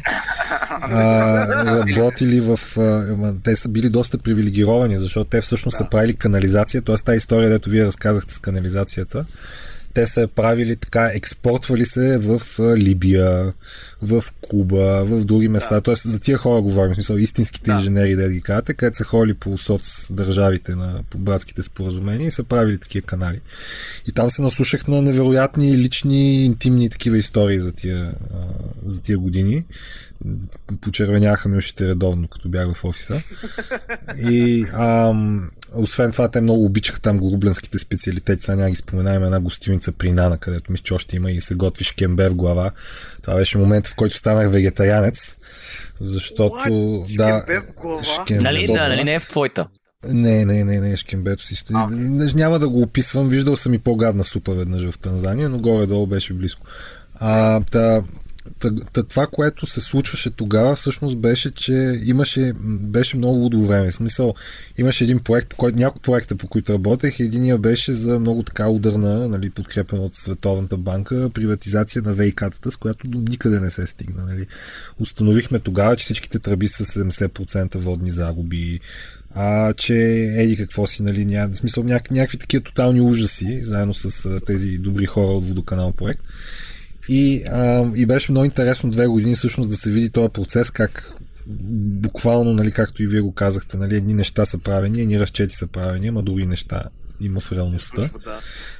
А, 0.80 1.48
работили 1.96 2.40
в... 2.40 2.60
А, 2.78 3.34
те 3.44 3.56
са 3.56 3.68
били 3.68 3.88
доста 3.88 4.18
привилегировани, 4.18 4.98
защото 4.98 5.30
те 5.30 5.40
всъщност 5.40 5.76
са 5.76 5.84
правили 5.90 6.14
канализация, 6.14 6.82
т.е. 6.82 6.96
тази 6.96 7.18
история, 7.18 7.50
дето 7.50 7.70
вие 7.70 7.84
разказахте 7.84 8.34
с 8.34 8.38
канализацията, 8.38 9.24
те 9.94 10.06
са 10.06 10.28
правили 10.34 10.76
така, 10.76 11.10
експортвали 11.14 11.86
се 11.86 12.18
в 12.18 12.40
а, 12.58 12.76
Либия, 12.76 13.52
в 14.02 14.24
Куба, 14.40 15.04
в 15.04 15.24
други 15.24 15.48
места. 15.48 15.74
Да. 15.74 15.80
Тоест, 15.80 16.02
за 16.10 16.20
тия 16.20 16.38
хора 16.38 16.62
говорим, 16.62 16.92
в 16.92 16.94
смисъл 16.94 17.16
истинските 17.16 17.70
да. 17.70 17.76
инженери, 17.76 18.16
да 18.16 18.28
ги 18.28 18.40
кажете, 18.40 18.74
където 18.74 18.96
са 18.96 19.04
ходили 19.04 19.34
по 19.34 19.58
соц 19.58 20.12
държавите 20.12 20.74
на 20.74 21.02
по 21.10 21.18
братските 21.18 21.62
споразумения 21.62 22.26
и 22.26 22.30
са 22.30 22.44
правили 22.44 22.78
такива 22.78 23.06
канали. 23.06 23.40
И 24.06 24.12
там 24.12 24.30
се 24.30 24.42
наслушах 24.42 24.88
на 24.88 25.02
невероятни 25.02 25.78
лични, 25.78 26.44
интимни 26.44 26.90
такива 26.90 27.18
истории 27.18 27.60
за 27.60 27.72
тия, 27.72 28.14
за 28.84 29.02
тия 29.02 29.18
години 29.18 29.64
почервеняха 30.80 31.48
ми 31.48 31.58
ушите 31.58 31.88
редовно, 31.88 32.28
като 32.28 32.48
бях 32.48 32.74
в 32.74 32.84
офиса. 32.84 33.22
И 34.30 34.66
ам, 34.72 35.50
освен 35.74 36.12
това, 36.12 36.28
те 36.28 36.40
много 36.40 36.64
обичаха 36.64 37.00
там 37.00 37.18
горубленските 37.18 37.78
специалитети. 37.78 38.42
Сега 38.42 38.56
няма 38.56 38.70
ги 38.70 38.76
споменаем 38.76 39.24
една 39.24 39.40
гостиница 39.40 39.92
при 39.92 40.12
Нана, 40.12 40.38
където 40.38 40.72
мисля, 40.72 40.82
че 40.82 40.94
още 40.94 41.16
има 41.16 41.30
и 41.30 41.40
се 41.40 41.54
готви 41.54 41.84
шкембе 41.84 42.28
в 42.28 42.34
глава. 42.34 42.70
Това 43.22 43.34
беше 43.34 43.58
момент, 43.58 43.86
в 43.86 43.94
който 43.94 44.16
станах 44.16 44.50
вегетарианец. 44.50 45.36
Защото, 46.00 46.54
What? 46.68 47.16
да. 47.16 47.42
Шкембе 47.42 47.60
в 47.60 47.74
глава? 47.82 48.02
шкембе, 48.02 48.42
Нали, 48.42 48.66
да, 48.66 48.88
нали 48.88 49.04
не 49.04 49.14
е 49.14 49.20
в 49.20 49.28
твоята? 49.28 49.68
Не, 50.08 50.44
не, 50.44 50.64
не, 50.64 50.80
не, 50.80 50.96
шкембето 50.96 51.42
си 51.42 51.54
стои. 51.54 51.76
Okay. 51.76 52.34
Няма 52.34 52.58
да 52.58 52.68
го 52.68 52.82
описвам. 52.82 53.28
Виждал 53.28 53.56
съм 53.56 53.74
и 53.74 53.78
по-гадна 53.78 54.24
супа 54.24 54.54
веднъж 54.54 54.90
в 54.90 54.98
Танзания, 54.98 55.48
но 55.48 55.58
горе-долу 55.58 56.06
беше 56.06 56.32
близко. 56.32 56.66
А, 57.14 57.60
та, 57.60 58.02
това, 59.08 59.26
което 59.26 59.66
се 59.66 59.80
случваше 59.80 60.30
тогава, 60.30 60.76
всъщност 60.76 61.18
беше, 61.18 61.50
че 61.50 62.00
имаше, 62.04 62.52
беше 62.64 63.16
много 63.16 63.34
лудо 63.34 63.66
време. 63.66 63.90
В 63.90 63.94
смисъл, 63.94 64.34
имаше 64.78 65.04
един 65.04 65.18
проект, 65.18 65.54
кой, 65.54 65.72
няколко 65.72 66.00
проекта, 66.00 66.36
по 66.36 66.46
които 66.46 66.72
работех. 66.72 67.20
Единия 67.20 67.58
беше 67.58 67.92
за 67.92 68.20
много 68.20 68.42
така 68.42 68.68
ударна, 68.68 69.28
нали, 69.28 69.50
подкрепен 69.50 69.98
от 69.98 70.14
Световната 70.14 70.76
банка, 70.76 71.30
приватизация 71.34 72.02
на 72.02 72.14
ВИК-тата, 72.14 72.70
с 72.70 72.76
която 72.76 73.08
до 73.08 73.18
никъде 73.18 73.60
не 73.60 73.70
се 73.70 73.86
стигна. 73.86 74.26
Нали. 74.26 74.46
Установихме 74.98 75.58
тогава, 75.58 75.96
че 75.96 76.04
всичките 76.04 76.38
тръби 76.38 76.68
са 76.68 76.84
70% 76.84 77.76
водни 77.76 78.10
загуби, 78.10 78.80
а, 79.34 79.72
че 79.72 79.94
еди 80.36 80.56
какво 80.56 80.86
си, 80.86 81.02
нали, 81.02 81.24
ня, 81.24 81.48
в 81.52 81.56
смисъл 81.56 81.84
няк, 81.84 82.10
някакви 82.10 82.38
такива 82.38 82.62
тотални 82.62 83.00
ужаси, 83.00 83.62
заедно 83.62 83.94
с 83.94 84.40
тези 84.40 84.78
добри 84.78 85.06
хора 85.06 85.32
от 85.32 85.48
водоканал 85.48 85.92
проект. 85.92 86.22
И, 87.08 87.42
а, 87.52 87.86
и 87.96 88.06
беше 88.06 88.32
много 88.32 88.44
интересно 88.44 88.90
две 88.90 89.06
години 89.06 89.34
всъщност 89.34 89.70
да 89.70 89.76
се 89.76 89.90
види 89.90 90.10
този 90.10 90.28
процес, 90.28 90.70
как 90.70 91.14
буквално, 92.02 92.52
нали, 92.52 92.72
както 92.72 93.02
и 93.02 93.06
вие 93.06 93.20
го 93.20 93.34
казахте, 93.34 93.76
нали, 93.76 93.96
едни 93.96 94.14
неща 94.14 94.44
са 94.44 94.58
правени, 94.58 95.00
едни 95.00 95.20
разчети 95.20 95.54
са 95.54 95.66
правени, 95.66 96.08
ама 96.08 96.22
други 96.22 96.46
неща 96.46 96.82
има 97.20 97.40
в 97.40 97.52
реалността. 97.52 98.10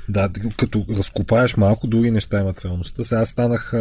Да, 0.09 0.31
като 0.57 0.87
разкопаеш 0.91 1.57
малко, 1.57 1.87
други 1.87 2.11
неща 2.11 2.41
имат 2.41 2.61
в 2.61 2.65
реалността. 2.65 3.05
Сега 3.05 3.25
станах, 3.27 3.73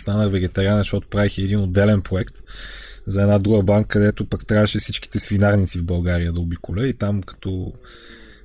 станах 0.00 0.32
вегетариан, 0.32 0.78
защото 0.78 1.08
правих 1.08 1.38
един 1.38 1.60
отделен 1.60 2.02
проект 2.02 2.34
за 3.06 3.22
една 3.22 3.38
друга 3.38 3.62
банка, 3.62 3.88
където 3.88 4.28
пък 4.28 4.46
трябваше 4.46 4.78
всичките 4.78 5.18
свинарници 5.18 5.78
в 5.78 5.84
България 5.84 6.32
да 6.32 6.40
обиколя 6.40 6.88
и 6.88 6.94
там 6.94 7.22
като 7.22 7.72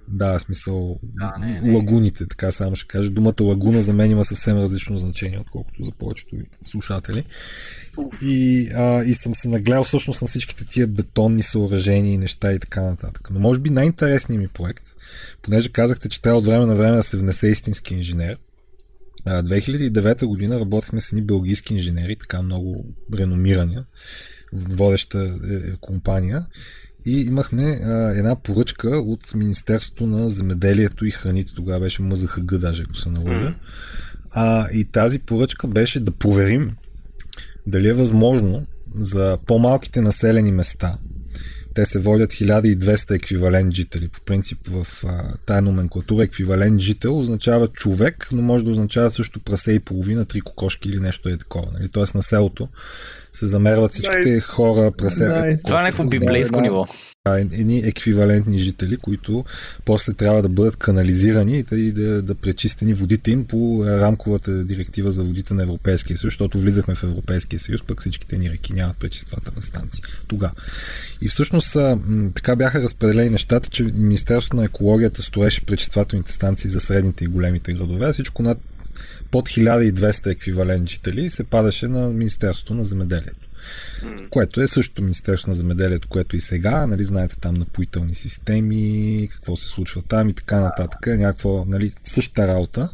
да, 0.08 0.40
смисъл 0.40 1.00
да, 1.04 1.36
не, 1.40 1.62
не. 1.62 1.76
лагуните, 1.76 2.28
така 2.28 2.52
само 2.52 2.76
ще 2.76 2.88
кажа. 2.88 3.10
Думата 3.10 3.34
лагуна 3.42 3.82
за 3.82 3.94
мен 3.94 4.12
има 4.12 4.26
съвсем 4.26 4.58
различно 4.58 4.98
значение, 4.98 5.40
отколкото 5.40 5.84
за 5.84 5.92
повечето 5.92 6.36
слушатели. 6.66 7.24
И, 8.22 8.70
а, 8.76 9.04
и 9.04 9.14
съм 9.14 9.36
се 9.36 9.50
нагледал 9.50 9.84
всъщност 9.84 10.22
на 10.22 10.28
всичките 10.28 10.66
тия 10.66 10.88
бетонни 10.88 11.44
съоръжения 11.44 12.14
и 12.14 12.18
неща 12.18 12.54
и 12.54 12.60
така 12.60 12.82
нататък. 12.82 13.30
Но 13.32 13.40
може 13.40 13.60
би 13.60 13.70
най-интересният 13.70 14.42
ми 14.42 14.48
проект, 14.48 14.84
понеже 15.42 15.72
казахте, 15.72 16.10
че 16.10 16.22
трябва 16.22 16.40
от 16.40 16.46
време 16.46 16.66
на 16.66 16.76
време 16.76 16.96
да 16.96 17.04
се 17.04 17.18
внесе 17.18 17.48
истински 17.48 17.94
инженер, 17.94 18.38
2009 19.26 20.26
година 20.26 20.60
работихме 20.60 21.02
с 21.02 21.12
едни 21.12 21.22
белгийски 21.22 21.74
инженери, 21.74 22.16
така 22.16 22.42
много 22.42 22.86
реномирани, 23.14 23.78
водеща 24.54 25.38
е, 25.52 25.76
компания 25.82 26.46
и 27.06 27.22
имахме 27.22 27.64
а, 27.64 28.12
една 28.12 28.36
поръчка 28.36 28.90
от 28.90 29.34
Министерството 29.36 30.06
на 30.06 30.30
земеделието 30.30 31.06
и 31.06 31.12
храните. 31.12 31.54
Тогава 31.56 31.80
беше 31.80 32.02
МЗХГ, 32.02 32.58
даже 32.58 32.84
ако 32.84 32.96
се 32.96 33.10
налъжа. 33.10 33.56
А, 34.32 34.68
и 34.74 34.86
тази 34.86 35.20
поръчка 35.20 35.68
беше 35.68 36.00
да 36.00 36.12
проверим 36.12 36.76
дали 37.68 37.88
е 37.88 37.94
възможно 37.94 38.66
за 38.96 39.38
по-малките 39.46 40.02
населени 40.02 40.52
места, 40.52 40.98
те 41.78 41.86
се 41.86 42.00
водят 42.00 42.32
1200 42.32 43.16
еквивалент 43.16 43.74
жители. 43.74 44.08
По 44.08 44.22
принцип 44.22 44.58
в 44.68 44.88
а, 45.06 45.38
тая 45.46 45.62
номенклатура 45.62 46.24
еквивалент 46.24 46.82
жител 46.82 47.20
означава 47.20 47.68
човек, 47.68 48.28
но 48.32 48.42
може 48.42 48.66
да 48.66 48.72
означава 48.72 49.12
също 49.12 49.40
прасе 49.40 49.72
и 49.72 49.80
половина, 49.80 50.26
три 50.26 50.42
кокошки 50.42 50.90
или 50.90 51.00
нещо 51.00 51.30
е 51.30 51.38
такова. 51.38 51.72
Нали? 51.74 51.90
Тоест 51.90 52.16
на 52.16 52.24
селото 52.24 52.70
се 53.38 53.48
замерват 53.48 53.92
всичките 53.92 54.40
nice. 54.40 54.42
хора 54.42 54.92
през 54.92 55.16
nice. 55.16 55.66
Това 55.66 55.80
е 55.80 55.84
някакво 55.84 56.04
библейско 56.04 56.62
ниво. 56.62 56.86
Едни 57.36 57.80
еквивалентни 57.80 58.58
жители, 58.58 58.98
които 58.98 59.46
после 59.86 60.14
трябва 60.14 60.42
да 60.42 60.50
бъдат 60.50 60.76
канализирани 60.76 61.64
и 61.72 61.92
да, 61.92 62.22
да 62.22 62.36
пречистени 62.36 62.94
водите 62.94 63.32
им 63.32 63.46
по 63.46 63.84
рамковата 63.86 64.66
директива 64.66 65.12
за 65.12 65.24
водите 65.24 65.54
на 65.54 65.64
Европейския 65.64 66.18
съюз, 66.18 66.32
защото 66.32 66.60
влизахме 66.60 66.96
в 66.96 67.04
Европейския 67.04 67.60
съюз, 67.60 67.82
пък 67.82 68.02
всичките 68.02 68.38
ни 68.38 68.50
реки 68.50 68.74
нямат 68.74 68.98
пречиствателна 68.98 69.62
станция. 69.62 70.06
Тогава. 70.28 70.52
И 71.22 71.30
всъщност 71.30 71.78
така 72.36 72.56
бяха 72.56 72.82
разпределени 72.82 73.30
нещата, 73.30 73.70
че 73.70 73.84
Министерството 73.84 74.56
на 74.56 74.66
екологията 74.66 75.22
строеше 75.22 75.66
пречиствателните 75.66 76.32
станции 76.32 76.70
за 76.70 76.80
средните 76.80 77.24
и 77.24 77.28
големите 77.28 77.74
градове, 77.74 78.14
всичко 78.14 78.44
над 78.44 78.58
под 79.32 79.50
1200 79.50 80.32
еквивалент 80.32 80.90
жители 80.90 81.30
се 81.30 81.44
падаше 81.44 81.88
на 81.88 82.10
Министерството 82.10 82.74
на 82.74 82.84
земеделието. 82.84 83.48
Което 84.30 84.62
е 84.62 84.68
същото 84.68 85.02
Министерство 85.02 85.50
на 85.50 85.56
земеделието, 85.56 86.08
което 86.08 86.36
и 86.36 86.42
сега, 86.42 86.88
нали, 86.88 87.04
знаете 87.04 87.38
там 87.40 87.56
напоителни 87.56 88.16
системи, 88.16 89.30
какво 89.32 89.56
се 89.56 89.68
случва 89.68 90.02
там 90.08 90.30
и 90.30 90.34
така 90.34 90.60
нататък, 90.60 91.08
някаква, 91.08 91.64
нали, 91.68 91.92
същата 92.04 92.48
работа. 92.48 92.90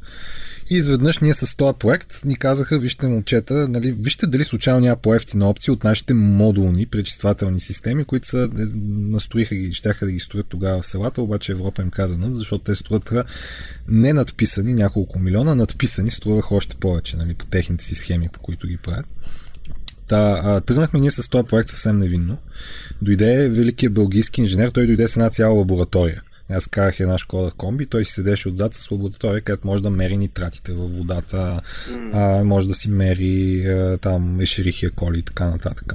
И 0.70 0.78
изведнъж 0.78 1.20
ние 1.20 1.34
с 1.34 1.56
този 1.58 1.78
проект 1.80 2.22
ни 2.26 2.36
казаха, 2.36 2.80
вижте 2.80 3.08
момчета, 3.08 3.68
нали, 3.68 3.92
вижте 3.92 4.28
дали 4.28 4.44
случайно 4.44 4.80
няма 4.80 4.96
по-ефтина 4.96 5.50
опция 5.50 5.74
от 5.74 5.84
нашите 5.84 6.14
модулни 6.14 6.86
пречиствателни 6.86 7.60
системи, 7.60 8.06
които 8.06 8.28
са, 8.28 8.50
е, 8.60 8.62
настроиха 8.86 9.56
ги, 9.56 9.74
щяха 9.74 10.06
да 10.06 10.12
ги 10.12 10.20
строят 10.20 10.48
тогава 10.50 10.82
в 10.82 10.86
селата, 10.86 11.22
обаче 11.22 11.52
Европа 11.52 11.82
им 11.82 11.90
каза 11.90 12.18
защото 12.22 12.64
те 12.64 12.76
строят 12.76 13.14
не 13.88 14.14
надписани 14.14 14.74
няколко 14.74 15.20
милиона, 15.20 15.56
надписани 15.56 16.12
струваха 16.12 16.56
още 16.56 16.76
повече, 16.76 17.18
нали, 17.18 17.34
по 17.34 17.46
техните 17.46 17.84
си 17.84 17.96
схеми, 17.96 18.30
по 18.34 18.40
които 18.40 18.68
ги 18.68 18.78
правят. 18.78 19.06
Та, 20.08 20.42
а, 20.44 20.62
тръгнахме 20.62 21.00
ние 21.00 21.12
с 21.12 21.30
този 21.30 21.48
проект 21.48 21.70
съвсем 21.70 22.00
невинно. 22.00 22.38
Дойде 23.02 23.50
великият 23.50 23.94
бългийски 23.94 24.42
инженер, 24.42 24.70
той 24.70 24.86
дойде 24.86 25.08
с 25.08 25.16
една 25.16 25.30
цяла 25.30 25.56
лаборатория. 25.56 26.22
Аз 26.54 26.68
карах 26.68 27.00
една 27.00 27.18
школа 27.18 27.52
комби, 27.52 27.86
той 27.86 28.06
си 28.06 28.12
седеше 28.12 28.50
отзад 28.50 28.74
с 28.74 28.92
лаборатория, 28.92 29.42
където 29.42 29.68
може 29.68 29.84
да 29.84 29.90
мери 29.90 30.18
нитратите 30.18 30.74
във 30.74 30.98
водата, 30.98 31.62
а, 32.14 32.44
може 32.44 32.68
да 32.68 32.74
си 32.74 32.90
мери 32.90 33.66
а, 33.68 33.98
там 33.98 34.42
ешерихия 34.42 34.92
коли 34.92 35.20
и 35.20 35.22
така 35.22 35.46
нататък. 35.46 35.94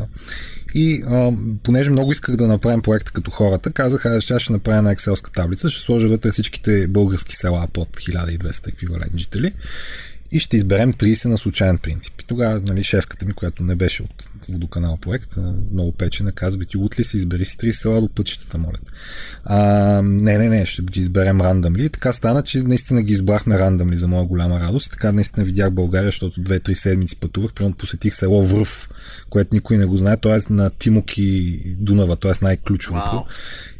И 0.74 1.02
а, 1.06 1.32
понеже 1.62 1.90
много 1.90 2.12
исках 2.12 2.36
да 2.36 2.46
направим 2.46 2.82
проекта 2.82 3.12
като 3.12 3.30
хората, 3.30 3.72
казах, 3.72 4.06
аз 4.06 4.22
ще, 4.22 4.38
ще 4.38 4.52
направя 4.52 4.78
една 4.78 4.90
екселска 4.90 5.30
таблица, 5.30 5.70
ще 5.70 5.84
сложа 5.84 6.08
вътре 6.08 6.30
всичките 6.30 6.86
български 6.88 7.36
села 7.36 7.68
под 7.72 7.88
1200 7.88 8.68
еквивалент 8.68 9.16
жители 9.16 9.52
и 10.32 10.38
ще 10.38 10.56
изберем 10.56 10.92
30 10.92 11.24
на 11.24 11.38
случайен 11.38 11.78
принцип. 11.78 12.20
И 12.20 12.24
тогава 12.24 12.60
нали, 12.66 12.84
шефката 12.84 13.26
ми, 13.26 13.32
която 13.32 13.62
не 13.62 13.74
беше 13.74 14.02
от 14.02 14.28
водоканал 14.48 14.96
проект, 14.96 15.36
много 15.72 15.92
печена, 15.92 16.32
каза, 16.32 16.58
ти 16.58 16.76
утли 16.76 17.04
си 17.04 17.16
избери 17.16 17.44
си 17.44 17.56
30 17.56 17.70
села 17.70 18.00
до 18.00 18.08
пътищата, 18.08 18.58
моля. 18.58 18.78
А, 19.44 19.58
не, 20.02 20.38
не, 20.38 20.48
не, 20.48 20.66
ще 20.66 20.82
ги 20.82 21.00
изберем 21.00 21.40
рандъмли. 21.40 21.84
И 21.84 21.88
така 21.88 22.12
стана, 22.12 22.42
че 22.42 22.58
наистина 22.58 23.02
ги 23.02 23.12
избрахме 23.12 23.58
рандъмли 23.58 23.96
за 23.96 24.08
моя 24.08 24.24
голяма 24.24 24.60
радост. 24.60 24.90
Така 24.90 25.12
наистина 25.12 25.46
видях 25.46 25.70
България, 25.70 26.08
защото 26.08 26.40
2-3 26.40 26.74
седмици 26.74 27.16
пътувах. 27.16 27.52
Примерно 27.52 27.76
посетих 27.76 28.14
село 28.14 28.46
Връв, 28.46 28.90
което 29.30 29.54
никой 29.54 29.76
не 29.76 29.86
го 29.86 29.96
знае. 29.96 30.16
т.е. 30.16 30.52
на 30.52 30.70
Тимоки 30.70 31.58
Дунава, 31.66 32.16
т.е. 32.16 32.32
най-ключовото. 32.42 33.06
Wow. 33.10 33.24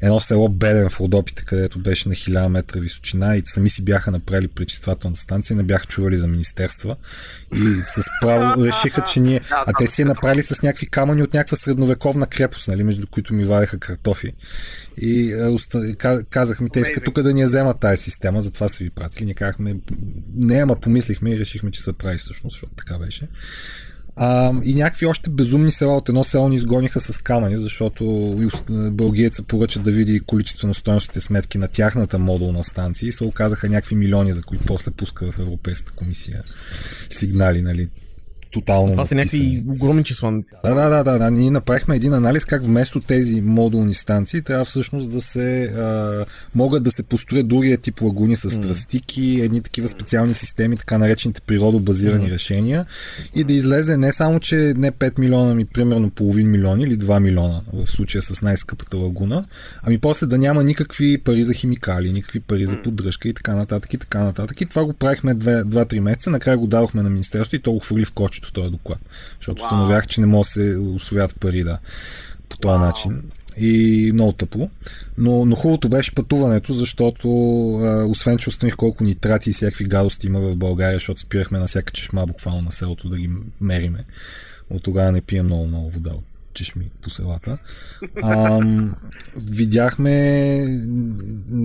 Едно 0.01 0.20
село 0.20 0.49
Беден 0.49 0.88
в 0.88 1.01
Родопите, 1.01 1.44
където 1.44 1.78
беше 1.78 2.09
на 2.09 2.14
1000 2.14 2.49
метра 2.49 2.80
височина 2.80 3.36
и 3.36 3.42
сами 3.44 3.70
си 3.70 3.82
бяха 3.82 4.11
направили 4.11 4.49
пречиствателната 4.49 5.20
станция, 5.20 5.57
не 5.57 5.62
бяха 5.62 5.86
чували 5.86 6.18
за 6.18 6.26
министерства 6.26 6.96
и 7.55 7.82
с 7.82 8.03
право 8.20 8.64
решиха, 8.64 9.03
че 9.12 9.20
ние... 9.20 9.40
А 9.51 9.72
те 9.78 9.86
си 9.86 10.03
е 10.03 10.05
направили 10.05 10.42
с 10.42 10.62
някакви 10.62 10.86
камъни 10.86 11.22
от 11.22 11.34
някаква 11.34 11.57
средновековна 11.57 12.26
крепост, 12.26 12.68
нали, 12.68 12.84
между 12.84 13.07
които 13.07 13.34
ми 13.34 13.44
вадеха 13.44 13.78
картофи. 13.78 14.32
И 14.96 15.34
казахме, 16.30 16.68
те 16.68 16.80
искат 16.80 17.05
тук 17.05 17.22
да 17.22 17.34
ни 17.34 17.40
я 17.40 17.46
вземат 17.46 17.80
тази 17.80 18.03
система, 18.03 18.40
затова 18.40 18.68
са 18.68 18.84
ви 18.84 18.90
пратили. 18.90 19.24
Ние 19.24 19.34
казахме, 19.34 19.76
не, 20.34 20.62
ама 20.62 20.80
помислихме 20.80 21.30
и 21.30 21.38
решихме, 21.38 21.70
че 21.70 21.82
се 21.82 21.92
прави 21.92 22.18
всъщност, 22.18 22.55
защото 22.55 22.72
така 22.76 22.99
беше. 22.99 23.28
А, 24.20 24.52
и 24.64 24.74
някакви 24.74 25.06
още 25.06 25.30
безумни 25.30 25.70
села 25.70 25.96
от 25.96 26.08
едно 26.08 26.24
село 26.24 26.48
ни 26.48 26.56
изгониха 26.56 27.00
с 27.00 27.18
камъни, 27.18 27.56
защото 27.56 28.34
бългиеца 28.70 29.42
поръча 29.42 29.80
да 29.80 29.90
види 29.90 30.20
количествено 30.20 30.74
стоеностите 30.74 31.20
сметки 31.20 31.58
на 31.58 31.68
тяхната 31.68 32.18
модулна 32.18 32.64
станция 32.64 33.08
и 33.08 33.12
се 33.12 33.24
оказаха 33.24 33.68
някакви 33.68 33.96
милиони, 33.96 34.32
за 34.32 34.42
които 34.42 34.64
после 34.64 34.90
пуска 34.90 35.32
в 35.32 35.38
Европейската 35.38 35.92
комисия 35.96 36.42
сигнали, 37.10 37.62
нали, 37.62 37.88
тотално. 38.51 38.92
Това 38.92 39.05
са 39.05 39.14
някакви 39.14 39.64
огромни 39.68 40.05
числа. 40.05 40.32
Да, 40.64 40.74
да, 40.74 40.88
да, 40.88 41.05
да, 41.05 41.18
да. 41.18 41.30
Ние 41.30 41.51
направихме 41.51 41.96
един 41.96 42.14
анализ 42.14 42.44
как 42.44 42.62
вместо 42.62 43.01
тези 43.01 43.40
модулни 43.40 43.94
станции 43.94 44.42
трябва 44.42 44.64
всъщност 44.64 45.11
да 45.11 45.20
се 45.20 45.64
а, 45.64 46.24
могат 46.55 46.82
да 46.82 46.90
се 46.90 47.03
построят 47.03 47.49
другия 47.49 47.78
тип 47.78 48.01
лагуни 48.03 48.36
с 48.36 48.61
тръстики, 48.61 49.40
едни 49.42 49.62
такива 49.62 49.88
специални 49.88 50.34
системи, 50.34 50.76
така 50.76 50.99
наречените 50.99 51.40
природобазирани 51.40 52.30
решения 52.30 52.86
и 53.34 53.44
да 53.44 53.53
излезе 53.53 53.96
не 53.96 54.12
само, 54.12 54.40
че 54.40 54.74
не 54.76 54.92
5 54.92 55.18
милиона, 55.18 55.55
ми 55.55 55.64
примерно 55.64 56.11
половин 56.11 56.51
милион 56.51 56.80
или 56.80 56.99
2 56.99 57.20
милиона 57.20 57.61
в 57.72 57.86
случая 57.86 58.22
с 58.22 58.42
най-скъпата 58.42 58.96
лагуна, 58.96 59.44
ами 59.82 59.99
после 59.99 60.26
да 60.26 60.38
няма 60.38 60.64
никакви 60.64 61.18
пари 61.18 61.44
за 61.44 61.55
химикали, 61.55 62.12
никакви 62.12 62.40
пари 62.40 62.66
за 62.66 62.82
поддръжка 62.82 63.28
и 63.28 63.34
така 63.34 63.55
нататък 63.55 63.94
и 63.94 63.99
така 63.99 64.24
нататък. 64.24 64.61
И 64.61 64.66
това 64.66 64.84
го 64.84 64.92
правихме 64.92 65.34
2-3 65.34 66.01
месеца, 66.01 66.30
накрая 66.30 66.59
го 66.59 66.66
дадохме 66.66 67.03
на 67.03 67.11
Министерството 67.11 67.57
и 67.57 67.62
то 67.62 67.72
го 67.72 67.78
хвърли 67.78 68.05
в 68.05 68.12
кочето 68.41 68.53
този 68.53 68.70
доклад, 68.70 68.99
защото 69.36 69.62
установях, 69.62 70.07
че 70.07 70.20
не 70.20 70.26
може 70.26 70.47
да 70.47 70.51
се 70.51 70.76
освоят 70.76 71.41
пари 71.41 71.64
да, 71.64 71.78
по 72.49 72.57
този 72.57 72.78
начин. 72.78 73.22
И 73.61 74.11
много 74.14 74.32
тъпо. 74.32 74.70
Но, 75.18 75.45
но 75.45 75.57
хубавото 75.57 75.89
беше 75.89 76.14
пътуването, 76.14 76.72
защото 76.72 77.28
а, 77.78 78.05
освен, 78.05 78.39
че 78.39 78.49
установих 78.49 78.76
колко 78.76 79.05
нитрати 79.05 79.51
и 79.51 79.53
всякакви 79.53 79.84
гадости 79.84 80.26
има 80.26 80.41
в 80.41 80.57
България, 80.57 80.97
защото 80.97 81.20
спирахме 81.20 81.59
на 81.59 81.66
всяка 81.66 81.93
чешма 81.93 82.26
буквално 82.26 82.62
на 82.62 82.72
селото 82.72 83.09
да 83.09 83.18
ги 83.18 83.30
мериме. 83.61 84.05
От 84.70 84.82
тогава 84.82 85.12
не 85.12 85.20
пия 85.20 85.43
много, 85.43 85.66
много 85.66 85.91
вода 85.91 86.11
от 86.11 86.24
чешми 86.59 86.90
по 87.02 87.11
селата. 87.11 87.59
Ам, 88.24 88.94
видяхме 89.36 90.09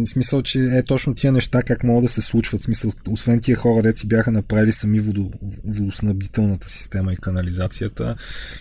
смисъл, 0.05 0.41
че 0.41 0.59
е 0.59 0.83
точно 0.83 1.15
тия 1.15 1.31
неща 1.31 1.63
как 1.63 1.83
могат 1.83 2.03
да 2.03 2.09
се 2.09 2.21
случват. 2.21 2.61
Смисъл, 2.61 2.91
освен 3.09 3.39
тия 3.39 3.57
хора, 3.57 3.81
де 3.81 3.95
си 3.95 4.07
бяха 4.07 4.31
направили 4.31 4.71
сами 4.71 4.99
водо, 4.99 5.31
водоснабдителната 5.65 6.69
система 6.69 7.13
и 7.13 7.17
канализацията, 7.17 8.15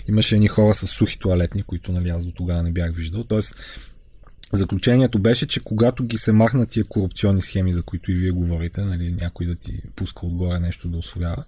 имаше 0.09 0.35
едни 0.35 0.49
хора 0.49 0.74
с 0.74 0.87
сухи 0.87 1.18
туалетни, 1.18 1.62
които 1.62 1.93
нали, 1.93 2.09
аз 2.09 2.24
до 2.24 2.33
тогава 2.33 2.62
не 2.62 2.70
бях 2.72 2.95
виждал. 2.95 3.24
Тоест, 3.24 3.55
Заключението 4.55 5.18
беше, 5.18 5.47
че 5.47 5.61
когато 5.61 6.05
ги 6.05 6.18
се 6.18 6.33
махнат 6.33 6.68
тия 6.68 6.85
корупционни 6.85 7.43
схеми, 7.43 7.72
за 7.72 7.83
които 7.83 8.12
и 8.12 8.14
вие 8.14 8.30
говорите, 8.30 8.83
нали, 8.83 9.12
някой 9.20 9.47
да 9.47 9.55
ти 9.55 9.83
пуска 9.97 10.26
отгоре 10.26 10.59
нещо 10.59 10.89
да 10.89 10.99
освоява, 10.99 11.45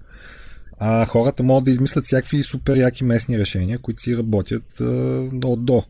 а 0.78 1.06
хората 1.06 1.42
могат 1.42 1.64
да 1.64 1.70
измислят 1.70 2.04
всякакви 2.04 2.42
супер 2.42 2.76
яки 2.76 3.04
местни 3.04 3.38
решения, 3.38 3.78
които 3.78 4.00
си 4.00 4.16
работят 4.16 4.80
а, 4.80 4.84
от 5.44 5.64
до. 5.64 5.82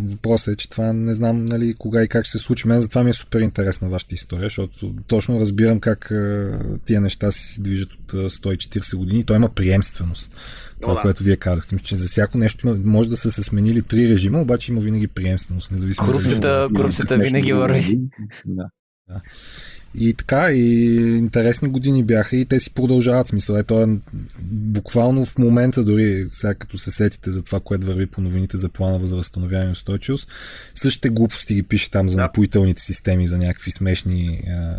Въпросът 0.00 0.54
е, 0.54 0.56
че 0.56 0.70
това 0.70 0.92
не 0.92 1.14
знам 1.14 1.44
нали, 1.44 1.74
кога 1.78 2.02
и 2.02 2.08
как 2.08 2.24
ще 2.24 2.38
се 2.38 2.44
случи. 2.44 2.68
Мен 2.68 2.80
затова 2.80 3.02
ми 3.02 3.10
е 3.10 3.12
супер 3.12 3.40
интересна 3.40 3.88
вашата 3.88 4.14
история, 4.14 4.44
защото 4.44 4.94
точно 5.06 5.40
разбирам 5.40 5.80
как 5.80 6.12
тия 6.84 7.00
неща 7.00 7.32
се 7.32 7.60
движат 7.60 7.92
от 7.92 8.14
а, 8.14 8.16
140 8.16 8.96
години. 8.96 9.24
Той 9.24 9.36
има 9.36 9.48
приемственост. 9.48 10.36
Това, 10.80 10.94
да. 10.94 11.00
което 11.00 11.22
вие 11.22 11.36
казахте, 11.36 11.78
че 11.78 11.96
за 11.96 12.06
всяко 12.06 12.38
нещо 12.38 12.76
може 12.84 13.08
да 13.08 13.16
са 13.16 13.30
се 13.30 13.42
сменили 13.42 13.82
три 13.82 14.08
режима, 14.08 14.40
обаче 14.40 14.72
има 14.72 14.80
винаги 14.80 15.06
приемственост, 15.06 15.70
независимо 15.70 16.06
Корупцията, 16.06 16.48
дали- 16.48 16.74
корупцията 16.74 17.16
винаги 17.16 17.52
върви. 17.52 18.00
Да. 18.46 18.70
И 19.98 20.14
така, 20.14 20.50
и 20.52 20.94
интересни 21.16 21.68
години 21.68 22.04
бяха 22.04 22.36
и 22.36 22.44
те 22.44 22.60
си 22.60 22.70
продължават. 22.70 23.26
Смисъл, 23.26 23.56
ето 23.56 23.82
е 23.82 23.86
буквално 24.42 25.26
в 25.26 25.38
момента 25.38 25.84
дори, 25.84 26.26
сега 26.28 26.54
като 26.54 26.78
се 26.78 26.90
сетите 26.90 27.30
за 27.30 27.42
това, 27.42 27.60
което 27.60 27.86
върви 27.86 28.06
по 28.06 28.20
новините 28.20 28.56
за 28.56 28.68
плана 28.68 29.06
за 29.06 29.16
възстановяване 29.16 29.68
и 29.68 29.72
устойчивост, 29.72 30.28
същите 30.74 31.08
глупости 31.08 31.54
ги 31.54 31.62
пише 31.62 31.90
там 31.90 32.08
за 32.08 32.16
напоителните 32.16 32.82
системи, 32.82 33.28
за 33.28 33.38
някакви 33.38 33.70
смешни 33.70 34.42
а, 34.48 34.74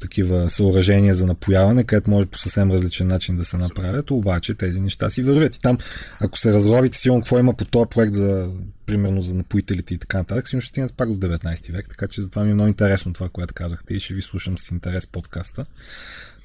такива 0.00 0.50
съоръжения 0.50 1.14
за 1.14 1.26
напояване, 1.26 1.84
където 1.84 2.10
може 2.10 2.26
по 2.26 2.38
съвсем 2.38 2.70
различен 2.70 3.06
начин 3.06 3.36
да 3.36 3.44
се 3.44 3.56
направят, 3.56 4.10
обаче 4.10 4.54
тези 4.54 4.80
неща 4.80 5.10
си 5.10 5.22
вървят. 5.22 5.56
И 5.56 5.60
там, 5.60 5.78
ако 6.20 6.38
се 6.38 6.52
разровите 6.52 6.98
сигурно 6.98 7.20
какво 7.20 7.38
има 7.38 7.54
по 7.54 7.64
този 7.64 7.88
проект 7.90 8.14
за 8.14 8.50
примерно 8.86 9.22
за 9.22 9.34
напоителите 9.34 9.94
и 9.94 9.98
така 9.98 10.18
нататък, 10.18 10.48
сигурно 10.48 10.60
ще 10.60 10.68
стигнат 10.68 10.94
пак 10.94 11.12
до 11.12 11.26
19 11.26 11.72
век, 11.72 11.88
така 11.88 12.08
че 12.08 12.22
затова 12.22 12.44
ми 12.44 12.50
е 12.50 12.54
много 12.54 12.68
интересно 12.68 13.12
това, 13.12 13.28
което 13.28 13.54
казахте 13.54 13.94
и 13.94 14.00
ще 14.00 14.14
ви 14.14 14.22
слушам 14.22 14.58
с 14.58 14.70
интерес 14.70 15.06
подкаста. 15.06 15.66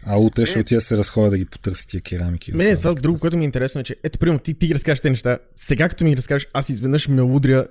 А 0.05 0.17
утре 0.17 0.45
ще 0.45 0.59
отида 0.59 0.77
да 0.77 0.81
се 0.81 0.97
разходя 0.97 1.29
да 1.29 1.37
ги 1.37 1.45
потърся 1.45 1.87
тия 1.87 2.01
керамики. 2.01 2.55
Мене 2.55 2.77
това 2.77 2.93
друго, 2.93 3.19
което 3.19 3.37
ми 3.37 3.43
е 3.43 3.45
интересно 3.45 3.81
е, 3.81 3.83
че 3.83 3.95
ето, 4.03 4.19
примерно, 4.19 4.39
ти, 4.39 4.53
ти 4.53 4.67
ги 4.67 4.75
разкажеш 4.75 5.01
тези 5.01 5.09
неща. 5.09 5.39
Сега, 5.55 5.89
като 5.89 6.03
ми 6.03 6.09
ги 6.09 6.17
разкажеш, 6.17 6.47
аз 6.53 6.69
изведнъж 6.69 7.07
ме 7.07 7.21
удря 7.21 7.67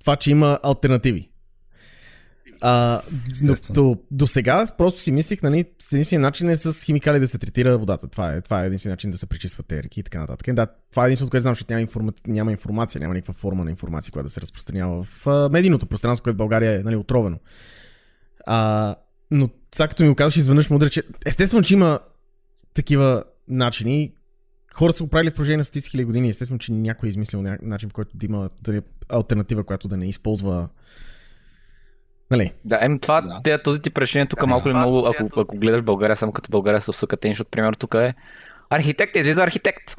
това, 0.00 0.16
че 0.16 0.30
има 0.30 0.58
альтернативи. 0.62 1.31
А, 2.64 3.00
Естествено. 3.30 3.98
до, 4.10 4.26
сега 4.26 4.66
просто 4.78 5.00
си 5.00 5.12
мислих, 5.12 5.42
нали, 5.42 5.64
единствения 5.92 6.20
начин 6.20 6.48
е 6.48 6.56
с 6.56 6.84
химикали 6.84 7.20
да 7.20 7.28
се 7.28 7.38
третира 7.38 7.78
водата. 7.78 8.08
Това 8.08 8.32
е, 8.32 8.40
това 8.40 8.62
е 8.62 8.66
единствения 8.66 8.92
начин 8.92 9.10
да 9.10 9.18
се 9.18 9.26
пречистват 9.26 9.66
те 9.66 9.82
реки 9.82 10.00
и 10.00 10.02
така 10.02 10.20
нататък. 10.20 10.54
Да, 10.54 10.66
това 10.90 11.04
е 11.04 11.06
единственото, 11.06 11.30
което 11.30 11.42
знам, 11.42 11.52
защото 11.54 11.72
няма, 11.72 11.80
информа, 11.80 12.12
няма 12.26 12.52
информация, 12.52 13.00
няма 13.00 13.14
никаква 13.14 13.34
форма 13.34 13.64
на 13.64 13.70
информация, 13.70 14.12
която 14.12 14.26
да 14.26 14.30
се 14.30 14.40
разпространява 14.40 15.02
в 15.02 15.26
медийното 15.50 15.86
пространство, 15.86 16.22
което 16.22 16.34
в 16.34 16.36
България 16.36 16.80
е 16.80 16.82
нали, 16.82 16.96
отровено. 16.96 17.38
А, 18.46 18.96
но 19.30 19.48
сега 19.74 19.88
като 19.88 20.02
ми 20.02 20.08
го 20.08 20.14
казваш, 20.14 20.36
изведнъж 20.36 20.70
му 20.70 20.76
удря, 20.76 20.90
че 20.90 21.02
естествено, 21.26 21.62
че 21.62 21.74
има 21.74 22.00
такива 22.74 23.24
начини. 23.48 24.12
Хората 24.74 24.96
са 24.96 25.04
го 25.04 25.10
правили 25.10 25.30
в 25.30 25.34
продължение 25.34 25.56
на 25.56 25.64
стотици 25.64 25.90
хиляди 25.90 26.04
години. 26.04 26.28
Естествено, 26.28 26.58
че 26.58 26.72
някой 26.72 27.06
е 27.06 27.10
измислил 27.10 27.42
начин, 27.62 27.88
по 27.88 27.92
който 27.92 28.16
да 28.16 28.26
има 28.26 28.50
е 28.68 28.80
альтернатива, 29.08 29.64
която 29.64 29.88
да 29.88 29.96
не 29.96 30.08
използва. 30.08 30.68
Нали? 32.30 32.52
Да, 32.64 32.78
ем, 32.82 32.98
това, 32.98 33.20
да. 33.44 33.58
Този 33.58 33.82
тип 33.82 33.98
решение 33.98 34.26
тук 34.26 34.46
малко 34.46 34.68
или 34.68 34.76
много, 34.76 35.06
ако, 35.06 35.40
ако 35.40 35.56
гледаш 35.56 35.82
България, 35.82 36.16
само 36.16 36.32
като 36.32 36.50
България 36.50 36.80
са 36.80 36.90
усъкатени, 36.90 37.34
защото 37.34 37.50
примерно 37.50 37.74
тук 37.74 37.94
е 37.94 38.14
архитект 38.70 39.16
излиза 39.16 39.42
архитект. 39.42 39.96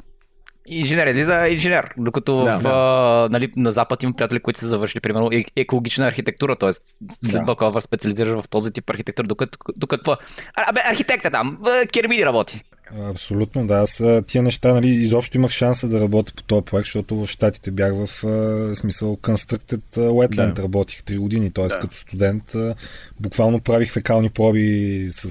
Инженер 0.66 1.06
излиза 1.06 1.48
инженер. 1.48 1.90
Докато 1.96 2.44
Да, 2.44 2.58
в, 2.58 2.62
да. 2.62 2.68
а, 2.68 3.28
нали, 3.30 3.52
на 3.56 3.72
Запад 3.72 4.02
има 4.02 4.12
приятели, 4.12 4.40
които 4.40 4.60
са 4.60 4.68
завършили, 4.68 5.00
примерно, 5.00 5.28
е- 5.32 5.44
екологична 5.56 6.06
архитектура, 6.06 6.56
т.е. 6.56 6.72
след 6.72 7.32
Да. 7.32 7.40
бакалавър 7.40 7.80
специализираш 7.80 8.40
в 8.40 8.48
този 8.48 8.72
тип 8.72 8.90
архитектура, 8.90 9.26
докато, 9.26 9.58
докато 9.76 10.16
Абе, 10.56 10.80
архитекта 10.90 11.30
там, 11.30 11.58
а, 11.66 11.86
керамиди 11.86 12.26
работи. 12.26 12.62
Абсолютно, 13.02 13.66
да. 13.66 13.74
Аз 13.74 14.02
тия 14.26 14.42
неща, 14.42 14.74
нали, 14.74 14.88
изобщо 14.88 15.36
имах 15.36 15.50
шанса 15.50 15.88
да 15.88 16.00
работя 16.00 16.32
по 16.36 16.42
този 16.42 16.64
проект, 16.64 16.86
защото 16.86 17.16
в 17.16 17.26
Штатите 17.26 17.70
бях 17.70 17.92
в 17.94 18.24
а, 18.24 18.76
смисъл 18.76 19.16
Constructed 19.16 19.80
Wetland, 19.96 20.52
Да. 20.54 20.62
работих 20.62 21.02
3 21.02 21.18
години, 21.18 21.50
т.е. 21.50 21.68
като 21.68 21.96
студент 21.96 22.54
а, 22.54 22.74
буквално 23.20 23.60
правих 23.60 23.92
фекални 23.92 24.30
проби 24.30 25.08
с 25.10 25.30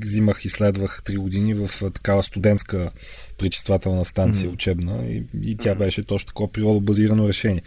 взимах, 0.00 0.44
изследвах 0.44 1.02
3 1.04 1.16
години 1.16 1.54
в 1.54 1.70
такава 1.90 2.22
студентска 2.22 2.90
пречиствателна 3.38 4.04
станция 4.04 4.44
Мгм. 4.44 4.54
учебна 4.54 5.06
и, 5.06 5.22
и 5.42 5.56
тя 5.56 5.74
беше 5.74 6.02
точно 6.02 6.26
такова 6.26 6.52
природобазирано 6.52 7.28
решение. 7.28 7.62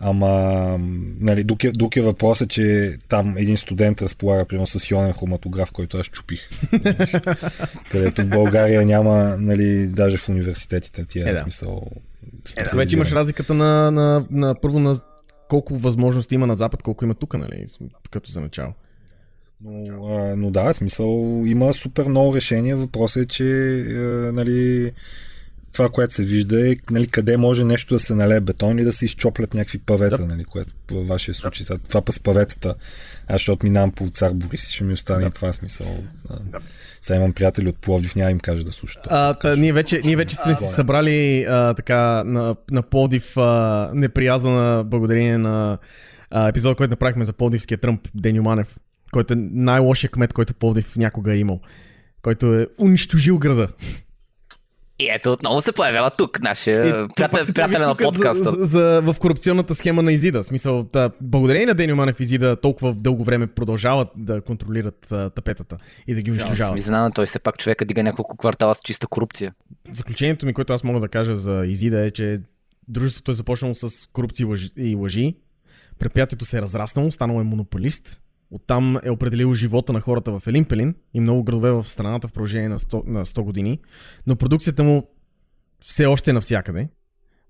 Ама, 0.00 0.76
нали, 1.20 1.44
друг 1.44 1.64
е, 1.64 1.72
друг 1.72 1.96
е 1.96 2.02
въпросът, 2.02 2.50
че 2.50 2.96
там 3.08 3.38
един 3.38 3.56
студент 3.56 4.02
разполага, 4.02 4.44
примерно, 4.44 4.66
с 4.66 4.90
ионен 4.90 5.12
хроматограф, 5.12 5.72
който 5.72 5.98
аз 5.98 6.06
чупих. 6.06 6.40
където 7.90 8.22
в 8.22 8.28
България 8.28 8.84
няма, 8.86 9.36
нали, 9.38 9.86
даже 9.86 10.16
в 10.16 10.28
университетите 10.28 11.04
тия 11.04 11.26
Е, 11.26 11.30
е, 11.30 11.32
да. 11.32 11.38
смисъл. 11.38 11.82
Е, 12.56 12.76
вече 12.76 12.96
имаш 12.96 13.12
разликата 13.12 13.54
на, 13.54 13.90
на, 13.90 14.26
на 14.30 14.54
първо 14.60 14.78
на 14.78 15.00
колко 15.48 15.76
възможности 15.78 16.34
има 16.34 16.46
на 16.46 16.56
Запад, 16.56 16.82
колко 16.82 17.04
има 17.04 17.14
тук, 17.14 17.34
нали? 17.34 17.64
Като 18.10 18.30
за 18.30 18.40
начало. 18.40 18.72
Но, 19.64 20.06
а, 20.06 20.36
но 20.36 20.50
да, 20.50 20.74
смисъл 20.74 21.42
има 21.46 21.74
супер 21.74 22.04
много 22.04 22.34
решения. 22.36 22.76
Въпросът 22.76 23.22
е, 23.22 23.26
че 23.26 23.44
а, 23.80 24.32
нали, 24.32 24.92
това, 25.76 25.88
което 25.88 26.14
се 26.14 26.24
вижда 26.24 26.70
е 26.70 26.76
нали, 26.90 27.06
къде 27.06 27.36
може 27.36 27.64
нещо 27.64 27.94
да 27.94 28.00
се 28.00 28.14
налее 28.14 28.40
бетон 28.40 28.78
и 28.78 28.84
да 28.84 28.92
се 28.92 29.04
изчоплят 29.04 29.54
някакви 29.54 29.78
павета, 29.78 30.18
Да. 30.18 30.26
нали, 30.26 30.44
което 30.44 30.72
във 30.90 31.08
вашия 31.08 31.34
случай. 31.34 31.66
Сега, 31.66 31.78
това 31.88 32.02
па 32.02 32.12
с 32.12 32.20
паветата, 32.20 32.74
аз 33.28 33.34
защото 33.34 33.66
минавам 33.66 33.92
по 33.92 34.10
цар 34.10 34.32
Борис, 34.34 34.68
ще 34.68 34.84
ми 34.84 34.92
остане 34.92 35.26
и 35.26 35.30
това 35.30 35.52
смисъл. 35.52 35.86
А, 36.30 36.38
Сега 37.00 37.16
имам 37.16 37.32
приятели 37.32 37.68
от 37.68 37.78
Пловдив, 37.78 38.16
няма 38.16 38.30
им 38.30 38.40
кажа 38.40 38.64
да 38.64 38.72
слушат. 38.72 39.02
А, 39.06 39.34
та, 39.34 39.56
ние, 39.56 39.72
вече, 39.72 40.00
ние 40.04 40.16
вече 40.16 40.36
сме 40.36 40.54
си 40.54 40.64
събрали 40.64 41.44
а, 41.48 41.74
така 41.74 42.24
на, 42.24 42.56
на 42.70 42.82
Пловдив 42.82 43.36
а, 43.36 43.90
неприязана 43.94 44.84
благодарение 44.84 45.38
на 45.38 45.78
а, 46.30 46.48
епизод, 46.48 46.76
който 46.76 46.90
направихме 46.90 47.24
за 47.24 47.32
Пловдивския 47.32 47.78
Тръмп, 47.78 48.08
Деню 48.14 48.42
Манев, 48.42 48.76
който 49.12 49.34
е 49.34 49.36
най-лошия 49.50 50.10
кмет, 50.10 50.32
който 50.32 50.54
Пловдив 50.54 50.96
някога 50.96 51.34
е 51.34 51.38
имал. 51.38 51.60
Който 52.22 52.54
е 52.54 52.66
унищожил 52.80 53.38
града. 53.38 53.68
И 54.98 55.08
ето 55.10 55.32
отново 55.32 55.60
се 55.60 55.72
появява 55.72 56.10
тук, 56.10 56.40
нашия 56.40 57.08
приятел, 57.16 57.54
приятеля 57.54 57.86
на 57.86 57.96
подкаста. 57.96 58.44
За, 58.44 58.50
за, 58.50 58.66
за, 58.66 59.02
в 59.12 59.16
корупционната 59.18 59.74
схема 59.74 60.02
на 60.02 60.12
Изида. 60.12 60.42
Смисъл, 60.42 60.82
да, 60.82 61.10
благодарение 61.20 61.66
на 61.66 61.74
Деню 61.74 61.96
Манев 61.96 62.20
Изида 62.20 62.56
толкова 62.60 62.94
дълго 62.94 63.24
време 63.24 63.46
продължават 63.46 64.08
да 64.16 64.40
контролират 64.40 65.12
а, 65.12 65.30
тапетата 65.30 65.76
и 66.06 66.14
да 66.14 66.22
ги 66.22 66.30
Аз 66.30 66.36
унищожават. 66.36 66.74
ми 66.74 66.80
знам, 66.80 67.12
той 67.12 67.26
все 67.26 67.38
пак 67.38 67.58
човека 67.58 67.84
дига 67.84 68.02
няколко 68.02 68.36
квартала 68.36 68.74
с 68.74 68.80
чиста 68.80 69.06
корупция. 69.06 69.54
Заключението 69.92 70.46
ми, 70.46 70.54
което 70.54 70.72
аз 70.72 70.84
мога 70.84 71.00
да 71.00 71.08
кажа 71.08 71.36
за 71.36 71.62
Изида 71.66 72.06
е, 72.06 72.10
че 72.10 72.36
дружеството 72.88 73.30
е 73.30 73.34
започнало 73.34 73.74
с 73.74 73.88
корупция 74.12 74.48
и 74.76 74.94
лъжи. 74.94 75.34
Предприятието 75.98 76.44
се 76.44 76.58
е 76.58 76.62
разраснало, 76.62 77.10
станало 77.10 77.40
е 77.40 77.44
монополист 77.44 78.20
Оттам 78.50 78.98
е 79.04 79.10
определил 79.10 79.54
живота 79.54 79.92
на 79.92 80.00
хората 80.00 80.38
в 80.38 80.46
Елимпелин 80.46 80.94
и 81.14 81.20
много 81.20 81.44
градове 81.44 81.70
в 81.70 81.84
страната 81.84 82.28
в 82.28 82.32
продължение 82.32 82.68
на 82.68 82.78
100, 82.78 83.06
на 83.06 83.26
100 83.26 83.42
години. 83.42 83.78
Но 84.26 84.36
продукцията 84.36 84.84
му 84.84 85.08
все 85.80 86.06
още 86.06 86.30
е 86.30 86.34
навсякъде. 86.34 86.88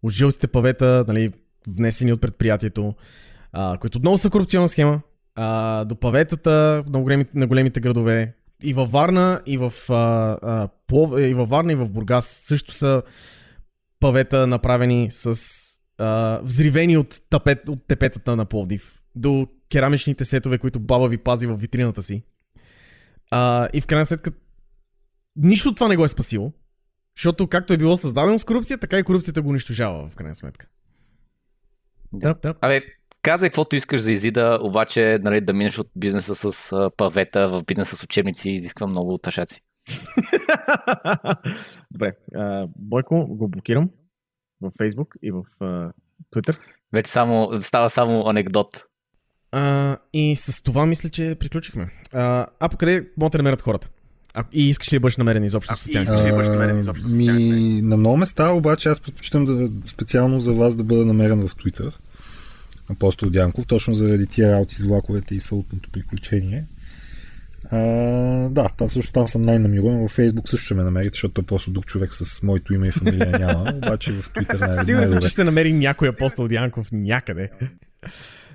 От 0.03 0.13
жълтите 0.13 0.47
павета, 0.47 1.05
нали, 1.09 1.33
внесени 1.69 2.13
от 2.13 2.21
предприятието, 2.21 2.95
а, 3.53 3.79
които 3.79 3.99
отново 3.99 4.19
са 4.19 4.31
корупционна 4.31 4.69
схема, 4.69 5.01
а, 5.35 5.85
до 5.85 5.97
паветата 5.97 6.85
на 6.89 7.01
големите, 7.01 7.39
на 7.39 7.47
големите 7.47 7.81
градове. 7.81 8.35
И 8.63 8.75
във 8.75 8.91
Варна, 8.91 9.41
и 9.47 9.59
в, 9.59 9.73
а, 9.89 9.95
а, 10.43 10.69
Плов, 10.87 11.21
и 11.21 11.35
във 11.35 11.49
Варна, 11.49 11.73
и 11.73 11.77
в 11.77 11.89
Бургас 11.89 12.27
също 12.27 12.73
са 12.73 13.03
павета 14.01 14.47
направени 14.47 15.09
с 15.11 15.39
а, 15.99 16.41
взривени 16.43 16.97
от, 16.97 17.21
тапет, 17.31 17.69
от 17.69 17.87
тепетата 17.87 18.37
на 18.37 18.45
Пловдив 18.45 19.01
до 19.15 19.49
керамичните 19.73 20.25
сетове, 20.25 20.59
които 20.59 20.81
баба 20.81 21.09
ви 21.09 21.19
пази 21.19 21.47
в 21.47 21.57
витрината 21.57 22.03
си. 22.03 22.23
А, 23.31 23.69
и 23.73 23.81
в 23.81 23.87
крайна 23.87 24.07
сметка 24.07 24.33
нищо 25.37 25.69
от 25.69 25.75
това 25.77 25.89
не 25.89 25.97
го 25.97 26.05
е 26.05 26.09
спасило, 26.09 26.53
защото 27.17 27.49
както 27.49 27.73
е 27.73 27.77
било 27.77 27.97
създадено 27.97 28.39
с 28.39 28.45
корупция, 28.45 28.79
така 28.79 28.99
и 28.99 29.05
корупцията 29.05 29.43
го 29.43 29.49
унищожава 29.49 30.09
в 30.09 30.17
крайна 30.17 30.35
сметка. 30.35 30.69
Да, 32.13 32.35
да. 32.43 32.55
Абе, 32.61 32.83
казай 33.23 33.49
каквото 33.49 33.77
искаш 33.77 34.01
за 34.01 34.13
Изида, 34.13 34.59
обаче 34.63 35.19
нали, 35.23 35.41
да 35.41 35.53
минеш 35.53 35.79
от 35.79 35.91
бизнеса 35.97 36.53
с 36.53 36.73
а, 36.73 36.91
павета 36.97 37.49
в 37.49 37.63
бизнеса 37.67 37.97
с 37.97 38.03
учебници 38.03 38.51
изисква 38.51 38.87
много 38.87 39.15
от 39.15 39.23
ташаци. 39.23 39.61
Добре, 41.91 42.13
а, 42.35 42.67
Бойко 42.77 43.27
го 43.27 43.49
блокирам 43.49 43.91
в 44.61 44.71
Facebook 44.71 45.17
и 45.23 45.31
в 45.31 45.45
а, 45.61 45.93
Twitter. 46.35 46.59
Вече 46.93 47.11
само, 47.11 47.61
става 47.61 47.89
само 47.89 48.27
анекдот. 48.27 48.85
А, 49.57 49.97
и 50.13 50.37
с 50.37 50.63
това 50.63 50.87
мисля, 50.87 51.09
че 51.09 51.37
приключихме. 51.41 51.89
А, 52.13 52.47
а 52.61 52.69
по 52.69 52.77
къде 52.77 53.07
могат 53.17 53.33
да 53.33 53.39
намерят 53.39 53.63
хората? 53.63 53.89
А, 54.35 54.45
и 54.53 54.69
искаш 54.69 54.93
ли 54.93 54.97
да 54.97 55.01
бъдеш 55.01 55.17
намерен 55.17 55.45
изобщо 55.45 55.75
в 55.75 55.79
социалните 55.79 56.13
мрежи? 56.13 56.89
А, 56.89 57.09
ми, 57.09 57.83
на 57.83 57.97
много 57.97 58.17
места, 58.17 58.51
обаче 58.51 58.89
аз 58.89 59.01
предпочитам 59.01 59.45
да, 59.45 59.69
специално 59.89 60.41
за 60.41 60.53
вас 60.53 60.77
да 60.77 60.85
бъда 60.85 61.07
намерен 61.07 61.49
в 61.49 61.57
Twitter. 61.57 61.95
Апостол 62.91 63.31
Дянков, 63.31 63.67
точно 63.67 63.95
заради 63.95 64.27
тия 64.27 64.53
работи 64.53 64.75
с 64.75 64.85
влаковете 64.85 65.35
и 65.35 65.41
сълтното 65.41 65.91
приключение. 65.91 66.67
А, 67.71 67.79
да, 68.49 68.69
там 68.69 68.91
също 68.91 69.13
там 69.13 69.29
съм 69.29 69.43
най-намируем. 69.43 69.99
Във 69.99 70.17
Facebook 70.17 70.49
също 70.49 70.65
ще 70.65 70.75
ме 70.75 70.83
намерите, 70.83 71.15
защото 71.15 71.41
е 71.41 71.45
просто 71.45 71.71
друг 71.71 71.87
човек 71.87 72.15
с 72.15 72.43
моето 72.43 72.75
име 72.75 72.89
и 72.89 72.93
фамилия 72.93 73.39
няма. 73.39 73.73
Обаче 73.77 74.13
в 74.13 74.31
Twitter 74.31 74.61
най- 74.61 74.85
Сигурен 74.85 75.09
съм, 75.09 75.21
че 75.21 75.29
ще 75.29 75.35
се 75.35 75.45
намери 75.45 75.73
някой 75.73 76.09
апостол 76.09 76.49
Дянков 76.49 76.89
някъде. 76.93 77.51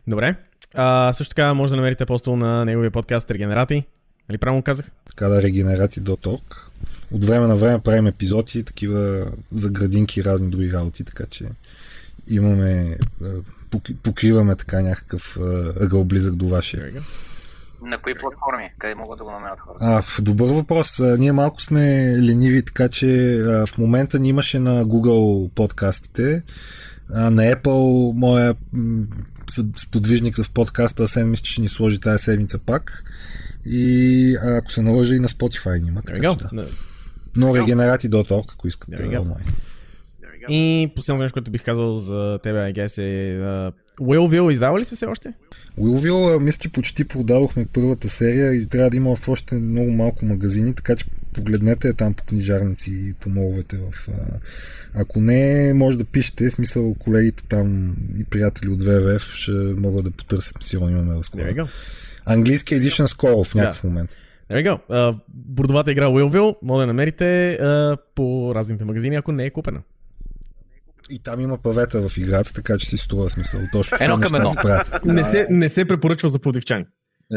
Добре. 0.08 0.36
А, 0.76 1.14
също 1.14 1.30
така 1.30 1.54
може 1.54 1.72
да 1.72 1.76
намерите 1.76 2.04
апостол 2.04 2.36
на 2.36 2.66
неговия 2.66 2.92
подкаст 2.92 3.32
Регенерати. 3.32 3.84
Нали 4.30 4.38
правилно 4.38 4.64
казах? 4.64 4.86
така 5.10 5.28
да 5.28 5.42
регенерати.org. 5.42 6.42
От 7.12 7.26
време 7.26 7.48
на 7.48 7.56
време 7.56 7.80
правим 7.80 8.08
епизоди, 8.08 8.64
такива 8.64 9.26
за 9.52 9.70
градинки 9.70 10.20
и 10.20 10.24
разни 10.24 10.50
други 10.50 10.74
работи, 10.74 11.04
така 11.04 11.24
че 11.26 11.46
имаме, 12.30 12.98
пок- 13.72 13.96
покриваме 13.96 14.56
така 14.56 14.82
някакъв 14.82 15.38
ъгъл 15.82 16.04
близък 16.04 16.36
до 16.36 16.48
вашия. 16.48 16.90
На 17.84 17.98
кои 17.98 18.14
платформи? 18.16 18.70
Къде 18.80 18.96
могат 18.96 19.18
да 19.18 19.24
го 19.24 19.32
намерят 19.32 19.60
хората? 19.60 19.86
А, 19.86 20.02
в- 20.02 20.22
добър 20.22 20.50
въпрос. 20.50 21.00
А, 21.00 21.18
Ние 21.18 21.32
малко 21.32 21.62
сме 21.62 21.82
лениви, 22.20 22.66
така 22.66 22.90
че 22.90 23.36
а, 23.36 23.66
в 23.66 23.78
момента 23.78 24.20
ни 24.20 24.30
имаше 24.30 24.60
на 24.60 24.86
Google 24.86 25.50
подкастите. 25.50 26.44
А, 27.14 27.30
на 27.30 27.44
Apple 27.44 28.14
моя 28.16 28.56
сподвижник 29.78 30.44
в 30.44 30.50
подкаста 30.50 31.04
Асен 31.04 31.30
мисля, 31.30 31.44
че 31.44 31.52
ще 31.52 31.62
ни 31.62 31.68
сложи 31.68 32.00
тази 32.00 32.24
седмица 32.24 32.60
пак. 32.60 33.04
И 33.66 34.36
а, 34.44 34.58
ако 34.58 34.72
се 34.72 34.82
наложи 34.82 35.16
и 35.16 35.20
на 35.20 35.28
Spotify 35.28 35.82
ни 35.82 35.88
има. 35.88 36.02
Така, 36.02 36.20
че, 36.30 36.56
да. 36.56 36.68
Но 37.36 37.56
регенерати.org, 37.56 38.54
ако 38.54 38.68
искате. 38.68 38.98
There 38.98 39.08
we 39.08 39.18
go. 39.18 39.22
онлайн. 39.22 39.46
И 40.50 40.92
последното 40.96 41.24
нещо, 41.24 41.34
което 41.34 41.52
бих 41.52 41.64
казал 41.64 41.98
за 41.98 42.40
тебе, 42.44 42.58
I 42.58 42.74
guess, 42.74 43.02
е 43.02 43.40
uh, 43.40 43.74
Уилвил, 44.00 44.52
издава 44.52 44.80
ли 44.80 44.86
се 44.86 44.96
все 44.96 45.06
още? 45.06 45.34
Уилвил, 45.78 46.40
мисля, 46.40 46.60
че 46.60 46.70
почти 46.70 47.06
продадохме 47.06 47.66
първата 47.74 48.10
серия 48.10 48.54
и 48.54 48.66
трябва 48.66 48.90
да 48.90 48.98
има 48.98 49.16
в 49.16 49.30
още 49.30 49.56
много 49.56 49.92
малко 49.92 50.26
магазини, 50.26 50.76
така 50.76 50.96
че 50.96 51.06
погледнете 51.34 51.88
я 51.88 51.94
там 51.94 52.14
по 52.14 52.24
книжарници 52.24 52.92
и 52.92 53.14
по 53.14 53.30
моловете. 53.30 53.78
В. 53.78 54.10
Ако 54.96 55.22
не, 55.22 55.74
може 55.74 55.98
да 55.98 56.06
пишете, 56.06 56.50
смисъл 56.50 56.96
колегите 57.00 57.44
там 57.50 57.96
и 58.18 58.24
приятели 58.24 58.70
от 58.70 58.84
ВВФ 58.84 59.34
ще 59.34 59.52
могат 59.52 60.04
да 60.04 60.12
потърсят, 60.12 60.64
сигурно 60.64 60.90
имаме 60.90 61.16
go. 61.16 61.68
Английски 62.26 62.76
едишън 62.76 63.08
скоро 63.08 63.44
в 63.44 63.56
някакъв 63.56 63.82
Да. 63.82 63.88
момент. 63.88 64.10
There 64.52 64.64
we 64.64 64.70
go. 64.70 64.80
Uh, 64.90 65.20
бордовата 65.28 65.92
игра 65.92 66.10
Уилвил 66.10 66.56
може 66.62 66.84
да 66.84 66.88
намерите 66.88 67.58
uh, 67.62 67.98
по 68.16 68.56
разните 68.56 68.86
магазини, 68.86 69.16
ако 69.16 69.32
не 69.32 69.46
е 69.46 69.50
купена. 69.50 69.82
И 71.10 71.20
там 71.20 71.40
има 71.40 71.58
павета 71.58 72.10
в 72.10 72.18
играта, 72.18 72.54
така 72.54 72.78
че 72.78 72.88
си 72.88 72.98
струва 72.98 73.30
смисъл. 73.30 73.60
Точно 73.72 73.98
Едно 74.02 74.20
към 74.20 74.36
едно. 74.36 74.54
Не 75.06 75.24
се, 75.24 75.48
не 75.50 75.70
се 75.70 75.86
препоръчва 75.86 76.30
за 76.30 76.40
плодивчани. 76.40 76.86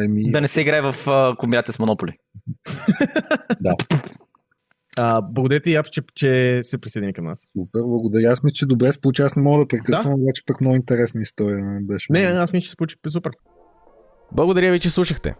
Еми, 0.04 0.30
Да 0.30 0.40
не 0.40 0.48
се 0.48 0.60
играе 0.60 0.92
в 0.92 1.08
а, 1.08 1.36
комбинация 1.36 1.72
с 1.72 1.78
Монополи. 1.78 2.12
Uh, 4.98 5.32
благодаря 5.32 5.60
ти, 5.60 5.72
Яп, 5.72 5.86
че, 5.90 6.02
че 6.14 6.60
се 6.62 6.78
присъедини 6.78 7.12
към 7.12 7.24
нас. 7.24 7.38
Супер, 7.58 7.80
благодаря. 7.80 8.32
Аз 8.32 8.42
мисля, 8.42 8.54
че 8.54 8.66
добре 8.66 8.92
се 8.92 9.00
получи. 9.00 9.22
Аз 9.22 9.36
не 9.36 9.42
мога 9.42 9.58
да 9.58 9.68
прекъсвам, 9.68 10.12
обаче 10.12 10.42
пък 10.46 10.60
много 10.60 10.76
интересна 10.76 11.20
история 11.20 11.78
беше. 11.82 12.12
Не, 12.12 12.18
аз 12.18 12.52
мисля, 12.52 12.64
че 12.64 12.70
се 12.70 12.76
получи 12.76 12.96
супер. 13.08 13.32
Благодаря 14.32 14.72
ви, 14.72 14.80
че 14.80 14.90
слушахте. 14.90 15.34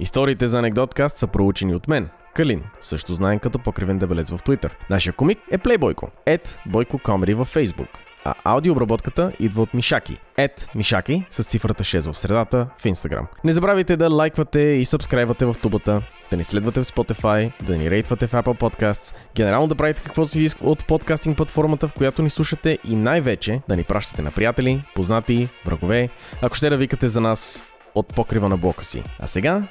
Историите 0.00 0.48
за 0.48 0.58
анекдоткаст 0.58 1.18
са 1.18 1.26
проучени 1.26 1.74
от 1.74 1.88
мен, 1.88 2.08
Калин, 2.34 2.62
също 2.80 3.14
знаем 3.14 3.38
като 3.38 3.58
покривен 3.58 3.98
дебелец 3.98 4.30
в 4.30 4.38
Twitter. 4.38 4.70
Нашия 4.90 5.12
комик 5.12 5.38
е 5.50 5.58
Playboyko, 5.58 6.10
ед 6.26 6.58
Бойко 6.66 6.98
Комеди 6.98 7.34
във 7.34 7.54
Facebook. 7.54 8.03
А 8.24 8.34
аудиообработката 8.44 9.32
идва 9.40 9.62
от 9.62 9.74
Мишаки. 9.74 10.18
Ед 10.36 10.68
Мишаки 10.74 11.24
с 11.30 11.44
цифрата 11.44 11.84
6 11.84 12.12
в 12.12 12.18
средата 12.18 12.68
в 12.78 12.84
Instagram. 12.84 13.26
Не 13.44 13.52
забравяйте 13.52 13.96
да 13.96 14.10
лайквате 14.10 14.60
и 14.60 14.84
сабскрайбвате 14.84 15.44
в 15.46 15.56
тубата, 15.62 16.02
да 16.30 16.36
ни 16.36 16.44
следвате 16.44 16.80
в 16.80 16.86
Spotify, 16.86 17.52
да 17.62 17.76
ни 17.76 17.90
рейтвате 17.90 18.26
в 18.26 18.32
Apple 18.32 18.60
Podcasts, 18.60 19.14
генерално 19.34 19.66
да 19.66 19.74
правите 19.74 20.02
каквото 20.02 20.30
си 20.30 20.40
иска 20.40 20.64
от 20.64 20.86
подкастинг 20.86 21.36
платформата, 21.36 21.88
в 21.88 21.92
която 21.92 22.22
ни 22.22 22.30
слушате 22.30 22.78
и 22.84 22.96
най-вече 22.96 23.60
да 23.68 23.76
ни 23.76 23.84
пращате 23.84 24.22
на 24.22 24.30
приятели, 24.30 24.82
познати, 24.94 25.48
врагове, 25.66 26.08
ако 26.42 26.54
ще 26.54 26.70
да 26.70 26.76
викате 26.76 27.08
за 27.08 27.20
нас 27.20 27.64
от 27.94 28.08
покрива 28.08 28.48
на 28.48 28.56
блока 28.56 28.84
си. 28.84 29.02
А 29.20 29.26
сега, 29.26 29.62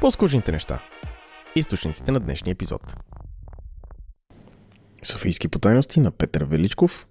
по-скучните 0.00 0.52
неща. 0.52 0.78
Източниците 1.54 2.12
на 2.12 2.20
днешния 2.20 2.52
епизод. 2.52 2.96
Софийски 5.02 5.48
потайности 5.48 6.00
на 6.00 6.10
Петър 6.10 6.44
Величков, 6.44 7.06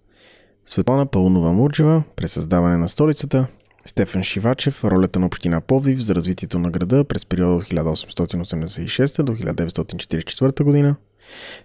Светлана 0.70 1.06
Пълнова 1.06 1.54
Мурджева, 1.54 2.04
пресъздаване 2.16 2.78
на 2.78 2.88
столицата, 2.88 3.48
Стефан 3.86 4.24
Шивачев, 4.24 4.84
ролята 4.84 5.20
на 5.20 5.26
община 5.26 5.62
Повдив 5.62 6.00
за 6.00 6.16
развитието 6.16 6.60
на 6.60 6.72
града 6.72 7.04
през 7.04 7.26
периода 7.26 7.56
от 7.56 7.64
1886 7.64 9.24
до 9.24 9.32
1944 9.32 10.64
година, 10.64 10.96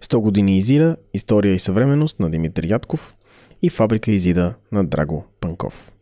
100 0.02 0.18
години 0.18 0.58
Изида, 0.58 0.96
история 1.14 1.54
и 1.54 1.58
съвременност 1.58 2.20
на 2.20 2.30
Димитър 2.30 2.66
Ятков 2.66 3.14
и 3.62 3.70
фабрика 3.70 4.10
Изида 4.10 4.54
на 4.72 4.84
Драго 4.84 5.24
Панков. 5.40 5.93